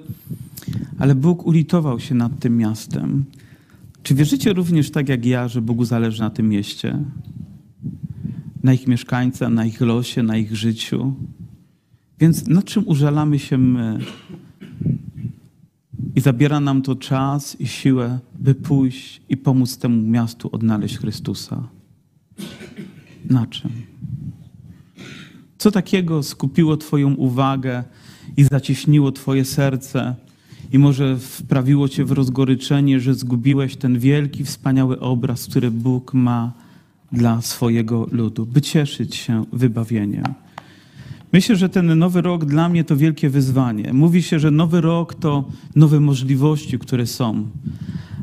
Ale 1.00 1.16
Bóg 1.16 1.46
ulitował 1.46 2.00
się 2.00 2.16
nad 2.16 2.40
tym 2.40 2.58
miastem. 2.58 3.26
Czy 4.04 4.16
wierzycie 4.16 4.54
również 4.54 4.92
tak 4.92 5.10
jak 5.10 5.26
ja, 5.26 5.48
że 5.48 5.62
Bogu 5.62 5.86
zależy 5.86 6.22
na 6.22 6.30
tym 6.30 6.50
mieście? 6.50 7.00
Na 8.64 8.74
ich 8.74 8.88
mieszkańcach, 8.88 9.50
na 9.50 9.66
ich 9.66 9.82
losie, 9.82 10.24
na 10.24 10.38
ich 10.38 10.56
życiu? 10.56 11.14
Więc 12.24 12.48
na 12.48 12.62
czym 12.62 12.88
użalamy 12.88 13.40
się 13.40 13.58
my? 13.58 14.00
I 16.16 16.22
zabiera 16.22 16.60
nam 16.60 16.82
to 16.82 16.96
czas 16.96 17.62
i 17.62 17.68
siłę, 17.68 18.20
by 18.40 18.56
pójść 18.56 19.22
i 19.30 19.38
pomóc 19.38 19.78
temu 19.78 20.02
miastu 20.02 20.50
odnaleźć 20.52 20.98
Chrystusa. 20.98 21.68
Na 23.30 23.48
czym? 23.48 23.72
Co 25.58 25.72
takiego 25.72 26.24
skupiło 26.24 26.78
Twoją 26.78 27.14
uwagę 27.14 27.84
i 28.38 28.44
zacieśniło 28.44 29.12
Twoje 29.12 29.46
serce 29.46 30.16
i 30.72 30.80
może 30.80 31.18
wprawiło 31.18 31.90
Cię 31.90 32.06
w 32.06 32.12
rozgoryczenie, 32.12 33.00
że 33.00 33.14
zgubiłeś 33.14 33.76
ten 33.76 34.00
wielki, 34.00 34.44
wspaniały 34.44 35.00
obraz, 35.00 35.48
który 35.48 35.72
Bóg 35.72 36.14
ma 36.14 36.54
dla 37.12 37.42
swojego 37.42 38.08
ludu, 38.12 38.46
by 38.46 38.62
cieszyć 38.62 39.16
się 39.16 39.46
wybawieniem. 39.54 40.43
Myślę, 41.34 41.56
że 41.56 41.70
ten 41.70 42.00
nowy 42.00 42.22
rok 42.22 42.46
dla 42.46 42.70
mnie 42.70 42.84
to 42.84 42.98
wielkie 42.98 43.30
wyzwanie. 43.30 43.94
Mówi 43.94 44.24
się, 44.24 44.40
że 44.40 44.52
nowy 44.52 44.82
rok 44.82 45.14
to 45.14 45.46
nowe 45.76 46.00
możliwości, 46.00 46.80
które 46.80 47.08
są. 47.08 47.50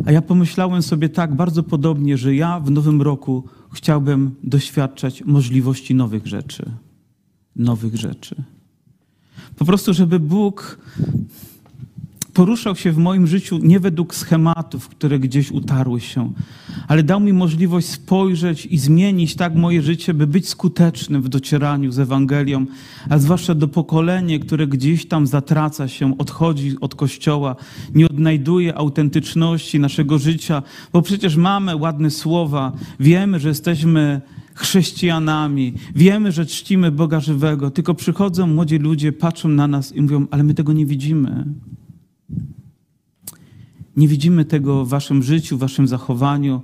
A 0.07 0.13
ja 0.13 0.23
pomyślałem 0.23 0.83
sobie 0.83 1.09
tak 1.09 1.35
bardzo 1.35 1.63
podobnie, 1.63 2.17
że 2.17 2.35
ja 2.35 2.61
w 2.61 2.71
nowym 2.71 3.03
roku 3.03 3.45
chciałbym 3.73 4.35
doświadczać 4.45 5.25
możliwości 5.25 5.95
nowych 5.95 6.27
rzeczy. 6.27 6.71
Nowych 7.57 7.97
rzeczy. 7.97 8.35
Po 9.57 9.65
prostu, 9.65 9.95
żeby 9.95 10.21
Bóg 10.21 10.79
poruszał 12.33 12.77
się 12.77 12.93
w 12.93 12.99
moim 12.99 13.27
życiu 13.27 13.59
nie 13.63 13.81
według 13.81 14.15
schematów, 14.15 14.89
które 14.89 15.19
gdzieś 15.19 15.51
utarły 15.51 16.01
się, 16.01 16.33
ale 16.89 17.03
dał 17.03 17.21
mi 17.21 17.33
możliwość 17.33 17.87
spojrzeć 17.87 18.67
i 18.67 18.79
zmienić 18.79 19.35
tak 19.35 19.55
moje 19.55 19.83
życie, 19.83 20.15
by 20.15 20.27
być 20.27 20.49
skutecznym 20.49 21.23
w 21.23 21.29
docieraniu 21.29 21.93
z 21.93 21.99
Ewangelią, 21.99 22.67
a 23.09 23.19
zwłaszcza 23.19 23.55
do 23.55 23.69
pokolenia, 23.69 24.39
które 24.39 24.67
gdzieś 24.67 25.07
tam 25.07 25.27
zatraca 25.27 25.89
się, 25.89 26.19
odchodzi 26.19 26.77
od 26.81 26.95
Kościoła, 26.95 27.57
nie 27.95 28.07
odnajduje 28.07 28.75
autentyczności 28.75 29.81
naszego 29.81 30.19
życia, 30.19 30.63
bo 30.93 31.03
przecież 31.03 31.37
mamy 31.37 31.77
ładne 31.77 32.11
słowa, 32.11 32.73
wiemy, 33.01 33.41
że 33.41 33.49
jesteśmy 33.49 34.21
chrześcijanami, 34.55 35.75
wiemy, 35.95 36.33
że 36.33 36.47
czcimy 36.47 36.91
Boga 36.91 37.21
żywego, 37.21 37.71
tylko 37.71 37.95
przychodzą 37.95 38.47
młodzi 38.47 38.79
ludzie, 38.79 39.13
patrzą 39.13 39.49
na 39.49 39.69
nas 39.69 39.97
i 39.97 40.03
mówią, 40.03 40.27
ale 40.31 40.43
my 40.43 40.55
tego 40.55 40.73
nie 40.73 40.87
widzimy. 40.87 41.45
Nie 44.01 44.09
widzimy 44.09 44.45
tego 44.45 44.85
w 44.85 44.89
waszym 44.89 45.23
życiu, 45.23 45.57
w 45.57 45.61
waszym 45.61 45.89
zachowaniu. 45.89 46.63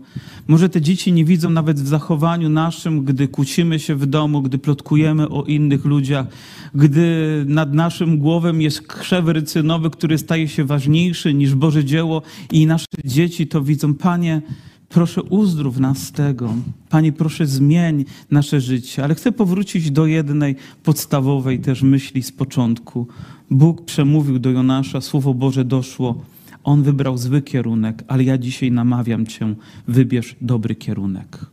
Może 0.49 0.68
te 0.68 0.80
dzieci 0.80 1.12
nie 1.12 1.24
widzą 1.24 1.51
nawet 1.51 1.80
w 1.80 1.89
zachowaniu 1.89 2.49
naszym, 2.49 3.05
gdy 3.05 3.28
kłócimy 3.28 3.78
się 3.78 3.95
w 3.95 4.07
domu, 4.07 4.43
gdy 4.43 4.59
plotkujemy 4.59 5.28
o 5.28 5.43
innych 5.43 5.84
ludziach, 5.84 6.26
gdy 6.74 7.45
nad 7.49 7.74
naszym 7.74 8.18
głowem 8.18 8.62
jest 8.62 8.87
krzew 8.87 9.28
rycynowy, 9.28 9.91
który 9.91 10.18
staje 10.18 10.49
się 10.49 10.64
ważniejszy 10.64 11.34
niż 11.34 11.55
Boże 11.55 11.84
dzieło 11.84 12.22
i 12.53 12.66
nasze 12.66 12.87
dzieci 13.05 13.47
to 13.47 13.62
widzą. 13.62 13.95
Panie, 13.95 14.43
proszę 14.89 15.22
uzdrów 15.22 15.78
nas 15.78 15.99
z 15.99 16.12
tego. 16.12 16.55
Panie, 16.91 17.12
proszę 17.12 17.47
zmień 17.47 18.05
nasze 18.30 18.61
życie. 18.61 19.05
Ale 19.05 19.14
chcę 19.14 19.32
powrócić 19.32 19.91
do 19.91 20.07
jednej 20.07 20.57
podstawowej 20.82 21.59
też 21.59 21.82
myśli 21.82 22.22
z 22.22 22.32
początku. 22.32 23.07
Bóg 23.51 23.84
przemówił 23.84 24.39
do 24.39 24.51
Jonasza, 24.51 25.01
Słowo 25.01 25.34
Boże 25.34 25.64
doszło. 25.64 26.36
On 26.67 26.83
wybrał 26.83 27.19
zły 27.19 27.43
kierunek, 27.43 28.05
ale 28.09 28.25
ja 28.25 28.39
dzisiaj 28.39 28.73
namawiam 28.73 29.27
Cię, 29.27 29.55
wybierz 29.89 30.37
dobry 30.41 30.75
kierunek. 30.75 31.47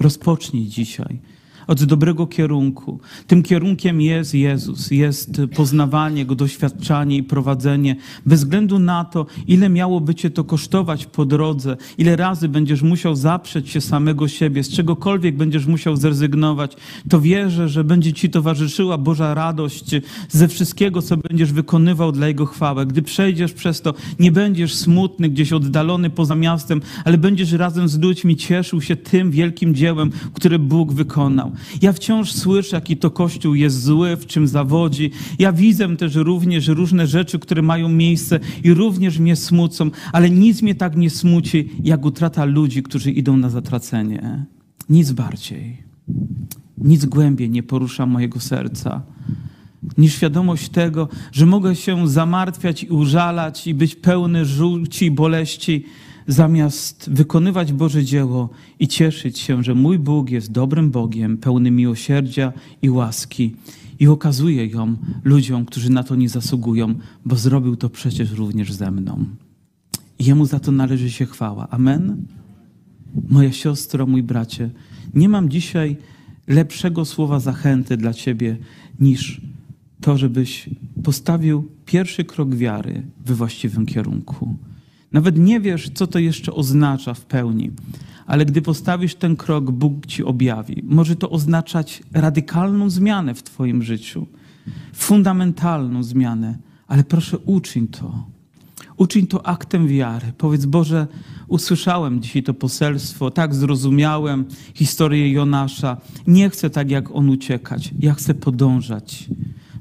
Rozpocznij 0.00 0.66
dzisiaj 0.66 1.18
od 1.66 1.84
dobrego 1.84 2.26
kierunku. 2.26 3.00
Tym 3.26 3.42
kierunkiem 3.42 4.00
jest 4.00 4.34
Jezus, 4.34 4.90
jest 4.90 5.40
poznawanie 5.56 6.26
Go, 6.26 6.34
doświadczanie 6.34 7.16
i 7.16 7.22
prowadzenie. 7.22 7.96
Bez 8.26 8.40
względu 8.40 8.78
na 8.78 9.04
to, 9.04 9.26
ile 9.46 9.68
miałoby 9.68 10.14
Cię 10.14 10.30
to 10.30 10.44
kosztować 10.44 11.06
po 11.06 11.24
drodze, 11.24 11.76
ile 11.98 12.16
razy 12.16 12.48
będziesz 12.48 12.82
musiał 12.82 13.16
zaprzeć 13.16 13.70
się 13.70 13.80
samego 13.80 14.28
siebie, 14.28 14.64
z 14.64 14.68
czegokolwiek 14.68 15.36
będziesz 15.36 15.66
musiał 15.66 15.96
zrezygnować, 15.96 16.76
to 17.08 17.20
wierzę, 17.20 17.68
że 17.68 17.84
będzie 17.84 18.12
Ci 18.12 18.30
towarzyszyła 18.30 18.98
Boża 18.98 19.34
radość 19.34 19.90
ze 20.28 20.48
wszystkiego, 20.48 21.02
co 21.02 21.16
będziesz 21.16 21.52
wykonywał 21.52 22.12
dla 22.12 22.28
Jego 22.28 22.46
chwały. 22.46 22.86
Gdy 22.86 23.02
przejdziesz 23.02 23.52
przez 23.52 23.80
to, 23.80 23.94
nie 24.18 24.32
będziesz 24.32 24.74
smutny, 24.74 25.28
gdzieś 25.28 25.52
oddalony 25.52 26.10
poza 26.10 26.34
miastem, 26.34 26.80
ale 27.04 27.18
będziesz 27.18 27.52
razem 27.52 27.88
z 27.88 27.98
ludźmi 27.98 28.36
cieszył 28.36 28.80
się 28.80 28.96
tym 28.96 29.30
wielkim 29.30 29.74
dziełem, 29.74 30.10
które 30.34 30.58
Bóg 30.58 30.92
wykonał. 30.92 31.51
Ja 31.82 31.92
wciąż 31.92 32.32
słyszę, 32.32 32.76
jaki 32.76 32.96
to 32.96 33.10
Kościół 33.10 33.54
jest 33.54 33.82
zły, 33.82 34.16
w 34.16 34.26
czym 34.26 34.48
zawodzi. 34.48 35.10
Ja 35.38 35.52
widzę 35.52 35.96
też 35.96 36.14
również 36.14 36.68
różne 36.68 37.06
rzeczy, 37.06 37.38
które 37.38 37.62
mają 37.62 37.88
miejsce 37.88 38.40
i 38.64 38.74
również 38.74 39.18
mnie 39.18 39.36
smucą, 39.36 39.90
ale 40.12 40.30
nic 40.30 40.62
mnie 40.62 40.74
tak 40.74 40.96
nie 40.96 41.10
smuci, 41.10 41.70
jak 41.84 42.04
utrata 42.04 42.44
ludzi, 42.44 42.82
którzy 42.82 43.10
idą 43.10 43.36
na 43.36 43.50
zatracenie. 43.50 44.46
Nic 44.90 45.12
bardziej. 45.12 45.82
Nic 46.78 47.04
głębiej 47.04 47.50
nie 47.50 47.62
porusza 47.62 48.06
mojego 48.06 48.40
serca 48.40 49.02
niż 49.98 50.14
świadomość 50.14 50.68
tego, 50.68 51.08
że 51.32 51.46
mogę 51.46 51.76
się 51.76 52.08
zamartwiać 52.08 52.84
i 52.84 52.88
użalać 52.88 53.66
i 53.66 53.74
być 53.74 53.94
pełny 53.94 54.44
żółci 54.44 55.04
i 55.06 55.10
boleści, 55.10 55.84
zamiast 56.26 57.10
wykonywać 57.12 57.72
Boże 57.72 58.04
dzieło 58.04 58.48
i 58.78 58.88
cieszyć 58.88 59.38
się, 59.38 59.62
że 59.64 59.74
mój 59.74 59.98
Bóg 59.98 60.30
jest 60.30 60.52
dobrym 60.52 60.90
Bogiem, 60.90 61.38
pełnym 61.38 61.76
miłosierdzia 61.76 62.52
i 62.82 62.90
łaski 62.90 63.56
i 63.98 64.06
okazuje 64.06 64.66
ją 64.66 64.96
ludziom, 65.24 65.64
którzy 65.64 65.90
na 65.90 66.02
to 66.02 66.16
nie 66.16 66.28
zasługują, 66.28 66.94
bo 67.24 67.36
zrobił 67.36 67.76
to 67.76 67.90
przecież 67.90 68.30
również 68.30 68.72
ze 68.72 68.90
mną. 68.90 69.24
Jemu 70.18 70.46
za 70.46 70.60
to 70.60 70.72
należy 70.72 71.10
się 71.10 71.26
chwała. 71.26 71.70
Amen? 71.70 72.26
Moja 73.28 73.52
siostro, 73.52 74.06
mój 74.06 74.22
bracie, 74.22 74.70
nie 75.14 75.28
mam 75.28 75.48
dzisiaj 75.48 75.96
lepszego 76.46 77.04
słowa 77.04 77.40
zachęty 77.40 77.96
dla 77.96 78.12
Ciebie 78.12 78.56
niż 79.00 79.40
to, 80.00 80.18
żebyś 80.18 80.70
postawił 81.04 81.68
pierwszy 81.86 82.24
krok 82.24 82.54
wiary 82.54 83.02
we 83.26 83.34
właściwym 83.34 83.86
kierunku. 83.86 84.56
Nawet 85.12 85.38
nie 85.38 85.60
wiesz, 85.60 85.90
co 85.94 86.06
to 86.06 86.18
jeszcze 86.18 86.52
oznacza 86.52 87.14
w 87.14 87.24
pełni, 87.24 87.70
ale 88.26 88.46
gdy 88.46 88.62
postawisz 88.62 89.14
ten 89.14 89.36
krok, 89.36 89.70
Bóg 89.70 90.06
ci 90.06 90.24
objawi. 90.24 90.82
Może 90.84 91.16
to 91.16 91.30
oznaczać 91.30 92.02
radykalną 92.12 92.90
zmianę 92.90 93.34
w 93.34 93.42
Twoim 93.42 93.82
życiu, 93.82 94.26
fundamentalną 94.94 96.02
zmianę, 96.02 96.58
ale 96.88 97.04
proszę 97.04 97.38
uczyń 97.38 97.88
to. 97.88 98.26
Uczyń 98.96 99.26
to 99.26 99.46
aktem 99.46 99.88
wiary. 99.88 100.32
Powiedz, 100.38 100.66
Boże, 100.66 101.06
usłyszałem 101.48 102.22
dzisiaj 102.22 102.42
to 102.42 102.54
poselstwo, 102.54 103.30
tak 103.30 103.54
zrozumiałem 103.54 104.44
historię 104.74 105.32
Jonasza. 105.32 105.96
Nie 106.26 106.50
chcę 106.50 106.70
tak 106.70 106.90
jak 106.90 107.10
on 107.10 107.28
uciekać, 107.28 107.94
ja 107.98 108.14
chcę 108.14 108.34
podążać 108.34 109.28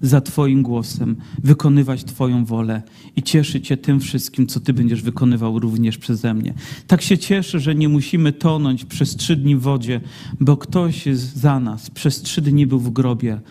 za 0.01 0.21
Twoim 0.21 0.63
głosem, 0.63 1.15
wykonywać 1.43 2.03
Twoją 2.03 2.45
wolę 2.45 2.81
i 3.15 3.23
cieszyć 3.23 3.67
się 3.67 3.77
tym 3.77 3.99
wszystkim, 3.99 4.47
co 4.47 4.59
Ty 4.59 4.73
będziesz 4.73 5.01
wykonywał 5.01 5.59
również 5.59 5.97
przeze 5.97 6.33
mnie. 6.33 6.53
Tak 6.87 7.01
się 7.01 7.17
cieszę, 7.17 7.59
że 7.59 7.75
nie 7.75 7.89
musimy 7.89 8.33
tonąć 8.33 8.85
przez 8.85 9.15
trzy 9.15 9.35
dni 9.35 9.55
w 9.55 9.61
wodzie, 9.61 10.01
bo 10.39 10.57
ktoś 10.57 11.05
za 11.35 11.59
nas. 11.59 11.89
Przez 11.89 12.21
trzy 12.21 12.41
dni 12.41 12.67
był 12.67 12.79
w 12.79 12.89
grobie 12.89 13.41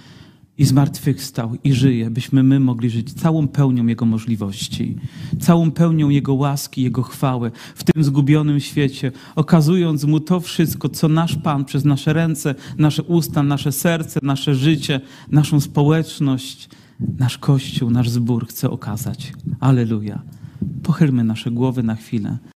i 0.60 0.64
zmartwychwstał 0.64 1.56
i 1.64 1.72
żyje, 1.72 2.10
byśmy 2.10 2.42
my 2.42 2.60
mogli 2.60 2.90
żyć 2.90 3.12
całą 3.12 3.48
pełnią 3.48 3.86
Jego 3.86 4.06
możliwości, 4.06 4.96
całą 5.40 5.70
pełnią 5.70 6.08
Jego 6.08 6.34
łaski, 6.34 6.82
Jego 6.82 7.02
chwały 7.02 7.50
w 7.74 7.84
tym 7.84 8.04
zgubionym 8.04 8.60
świecie, 8.60 9.12
okazując 9.36 10.04
Mu 10.04 10.20
to 10.20 10.40
wszystko, 10.40 10.88
co 10.88 11.08
nasz 11.08 11.36
Pan 11.36 11.64
przez 11.64 11.84
nasze 11.84 12.12
ręce, 12.12 12.54
nasze 12.78 13.02
usta, 13.02 13.42
nasze 13.42 13.72
serce, 13.72 14.20
nasze 14.22 14.54
życie, 14.54 15.00
naszą 15.30 15.60
społeczność, 15.60 16.68
nasz 17.18 17.38
Kościół, 17.38 17.90
nasz 17.90 18.10
zbór 18.10 18.46
chce 18.46 18.70
okazać. 18.70 19.32
Aleluja. 19.60 20.22
Pochylmy 20.82 21.24
nasze 21.24 21.50
głowy 21.50 21.82
na 21.82 21.94
chwilę. 21.94 22.38